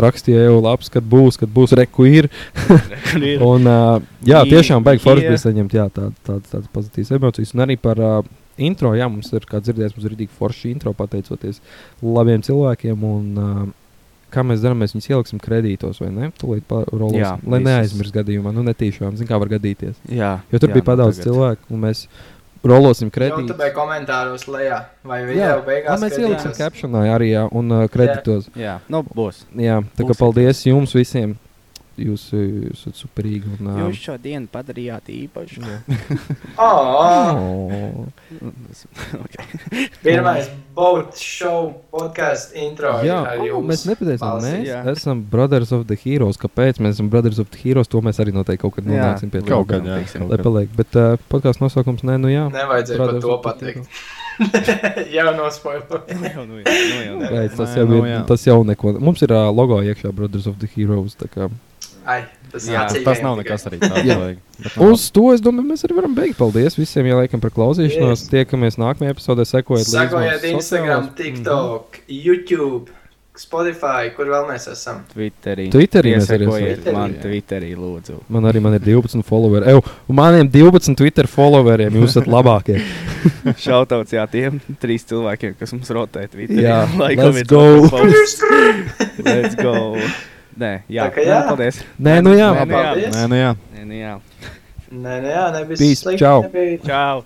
Rakstīja 0.00 0.46
jau 0.46 0.54
labs, 0.64 0.88
kad 0.88 1.04
būs, 1.04 1.36
kad 1.36 1.50
būs 1.52 1.74
reku 1.76 2.06
ir. 2.08 2.30
Un, 3.44 3.66
uh, 3.68 3.98
jā, 4.24 4.38
Ie- 4.46 4.54
tiešām 4.54 4.80
baigi 4.86 5.02
forši 5.04 5.26
bija 5.28 5.40
saņemt 5.42 5.74
jā, 5.76 5.84
tā, 5.92 6.06
tādas, 6.24 6.48
tādas 6.48 6.70
pozitīvas 6.72 7.10
emocijas. 7.18 7.52
Un 7.52 7.64
arī 7.66 7.76
par 7.76 8.00
uh, 8.00 8.22
intro, 8.56 8.94
jā, 8.96 9.04
mums 9.12 9.28
ir, 9.36 9.44
kā 9.50 9.60
dzirdējis, 9.60 9.92
mums 9.98 10.06
ir 10.08 10.14
rītīgi 10.14 10.32
forši 10.38 10.72
intro 10.72 10.94
pateicoties 10.96 11.60
labiem 12.00 12.40
cilvēkiem. 12.46 13.04
Un, 13.04 13.28
uh, 13.36 13.62
kā 14.32 14.40
mēs 14.48 14.64
darām, 14.64 14.80
mēs 14.80 14.94
viņus 14.96 15.10
ieliksim 15.12 15.42
kredītos 15.44 16.00
vai 16.00 16.08
ne? 16.08 16.30
Tūlīt 16.40 16.64
Jā, 16.64 16.70
parolosim, 16.72 17.44
lai 17.52 17.58
visas. 17.60 17.68
neaizmirst 17.68 18.14
gadījumā, 18.16 18.54
nu 18.56 18.64
netīšām, 18.70 19.18
zin 19.20 19.28
kā 19.28 19.36
var 19.44 19.52
gadīties. 19.52 19.98
Jā, 20.08 20.38
Jo 20.48 20.56
tur 20.62 20.72
jā, 20.72 20.78
bija 20.78 20.86
nu 20.86 20.88
padaudz 20.88 21.20
tagad. 21.20 21.28
cilvēku, 21.28 21.68
un 21.76 21.84
mēs 21.84 22.06
rolosim 22.64 23.10
kredītus. 23.10 23.48
YouTube 23.50 23.70
komentāros 23.76 24.46
lejā 24.50 24.84
vai 25.04 25.20
Jā, 25.22 25.28
video 25.28 25.54
lai 25.58 25.66
beigās. 25.66 26.02
mēs 26.02 26.18
ieliksim 26.18 26.54
captionā 26.58 27.04
arī 27.14 27.32
jā, 27.32 27.46
un 27.50 27.72
uh, 27.74 27.86
kreditos. 27.92 28.48
Jā, 28.58 28.78
nu 28.92 29.02
būs. 29.02 29.44
Jā, 29.58 29.80
tā 29.96 30.04
kā 30.06 30.12
Būs 30.14 30.20
paldies 30.22 30.62
jums 30.66 30.94
visiem. 30.94 31.36
Jūs 32.00 32.22
esat 32.72 32.96
superīgi. 32.96 33.50
Un, 33.58 33.68
uh, 33.68 33.80
Jūs 33.84 33.98
šo 34.00 34.14
dienu 34.22 34.48
padarījāt 34.52 35.10
īpašu. 35.12 35.60
Pirmais 40.04 40.48
boat 40.76 41.18
show 41.20 41.72
podkāstu 41.92 42.56
intro. 42.64 42.94
ir 43.02 43.10
Jā, 43.10 43.20
oh, 43.34 43.44
jums 43.48 43.68
mēs 43.68 43.84
nepateicām, 43.90 44.40
mēs 44.44 44.64
jā. 44.68 44.80
esam 44.94 45.20
Brothers 45.32 45.72
of 45.76 45.84
the 45.90 45.98
Heroes. 46.00 46.40
Kāpēc 46.40 46.80
mēs 46.82 46.96
esam 46.96 47.10
Brothers 47.12 47.42
of 47.42 47.52
the 47.52 47.60
Heroes? 47.60 47.90
To 47.92 48.00
mēs 48.04 48.20
arī 48.22 48.34
noteikti 48.36 48.62
kaut 48.64 48.78
kad 48.78 48.88
nonāksim 48.88 49.32
pie 49.32 49.42
tā. 49.42 49.50
Kaut 49.52 49.68
kad, 49.70 49.86
jā. 49.86 50.00
Lai 50.30 50.40
paliek. 50.40 50.72
Bet 50.78 50.96
uh, 50.98 51.14
podkāstu 51.32 51.66
nosaukums, 51.66 52.04
nē, 52.08 52.18
nu 52.22 52.32
jā. 52.32 52.48
Nevajadzēja 52.52 52.98
par 53.04 53.20
to 53.22 53.38
pateikt. 53.44 54.02
jau. 56.24 56.46
Nu 56.48 56.62
jau, 56.64 57.16
nu 57.16 57.20
nu. 57.20 57.28
Beidz, 57.28 57.56
tas, 57.58 57.76
jau 57.76 57.86
nu 57.88 58.00
ir, 58.06 58.22
tas 58.28 58.46
jau 58.46 58.62
neko. 58.66 58.96
Mums 59.02 59.22
ir 59.24 59.34
uh, 59.34 59.50
logo 59.54 59.82
iekšā 59.84 60.12
Brothers 60.16 60.48
of 60.50 60.58
the 60.62 60.70
Heroes. 60.72 61.16
Ai, 62.04 62.22
tas, 62.50 62.64
Jā, 62.66 62.86
Tas 63.04 63.20
nav 63.22 63.36
nekas 63.38 63.66
arī 63.70 63.78
tāds. 63.82 64.38
Uz 64.88 65.04
to 65.14 65.28
es 65.34 65.42
domāju, 65.42 65.68
mēs 65.72 65.84
arī 65.86 65.98
varam 66.00 66.14
beigt. 66.16 66.36
Paldies 66.38 66.74
visiem, 66.78 67.06
ja 67.10 67.20
laikam 67.20 67.42
par 67.42 67.50
klausīšanos. 67.54 68.24
Yes. 68.24 68.32
Tiekamies 68.32 68.78
nākamajā 68.82 69.14
epizodē. 69.14 69.46
Sekojiet 69.46 69.86
līdzi 69.86 70.00
Sekojiet 70.00 70.48
Instagram, 70.50 71.06
sociālos- 71.06 71.14
TikTok, 71.18 72.00
YouTube, 72.10 72.90
Spotify, 73.38 74.10
kur 74.12 74.28
vēl 74.28 74.44
mēs 74.50 74.66
esam. 74.68 74.98
Twitterī. 75.14 75.70
Twitterī 75.72 76.10
mēs 76.18 76.28
arī 76.34 76.48
esam. 76.74 76.92
Man 76.98 77.14
Jā. 77.14 77.22
Twitterī, 77.24 77.70
lūdzu. 77.80 78.18
Man 78.28 78.44
arī 78.50 78.60
man 78.60 78.76
ir 78.76 78.82
12 78.84 79.24
followeri. 79.24 79.72
Ew, 79.72 79.80
un 80.12 80.18
maniem 80.18 80.50
12 80.52 80.98
Twitter 81.00 81.26
followeriem 81.30 81.96
jūs 81.96 82.12
esat 82.12 82.28
labākie. 82.28 82.76
Šautauts 83.64 84.12
jā 84.12 84.26
tiem 84.30 84.60
trīs 84.82 85.06
cilvēkiem, 85.08 85.56
kas 85.58 85.72
mums 85.72 85.88
rotē 85.96 86.26
Twitterī. 86.28 86.66
Jā, 86.66 86.82
Laikam 87.02 87.40
ir 87.40 87.48
go. 87.48 87.64
Let's 89.24 89.56
go. 89.56 89.96
Nē, 90.58 90.72
jā, 90.88 91.06
Tā 91.08 91.14
kā 91.14 91.22
jā. 91.24 91.38
Nē, 91.40 91.48
paldies. 91.48 91.76
Nē, 92.00 92.14
nu 92.22 92.30
jā. 92.36 92.48
Nē, 92.52 92.64
nu 92.66 92.74
jā. 92.76 92.92
Nē, 93.12 93.26
nu 93.28 93.36
jā. 93.36 93.50
Nē, 93.72 93.84
nu 93.88 93.94
jā. 93.96 94.12
Nē, 94.92 95.14
nē, 95.24 95.30
jā, 95.32 95.44
nebija 95.56 95.78
Peace, 95.80 96.00
slikti, 96.02 96.18
čau. 96.20 96.42
nebija- 96.42 96.78
Čau. 96.86 97.24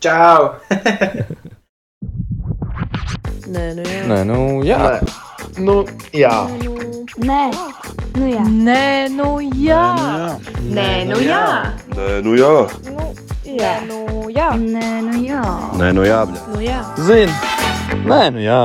Čau! 0.00 0.42
Nē, 3.48 3.64
nu 3.76 3.82
jā. 3.82 4.02
Nē, 4.10 4.18
nu 4.26 4.38
jā. 4.66 4.78
Nu, 5.58 5.76
jā. 6.12 6.34
Nē, 7.18 7.42
nu 8.18 8.26
jā. 8.26 8.42
Nē, 8.66 9.08
nu 9.14 9.30
jā. 9.62 9.84
Nē, 10.74 10.90
nu 11.08 11.16
jā. 11.22 11.44
Nē, 11.96 12.22
nu 12.22 12.34
jā. 12.36 12.54
Nu, 12.84 13.06
jā. 13.58 13.72
Nu 13.88 14.28
jā. 14.30 14.48
Nē, 14.58 14.88
nu 15.06 15.22
jā. 15.24 15.42
Nē, 15.78 15.92
nu 15.94 16.02
jā, 16.06 16.20
bļa. 16.28 16.42
Nu 16.54 16.60
jā. 16.62 16.80
Zini. 16.98 17.32
Nē, 18.04 18.20
nu 18.34 18.40
jā. 18.44 18.60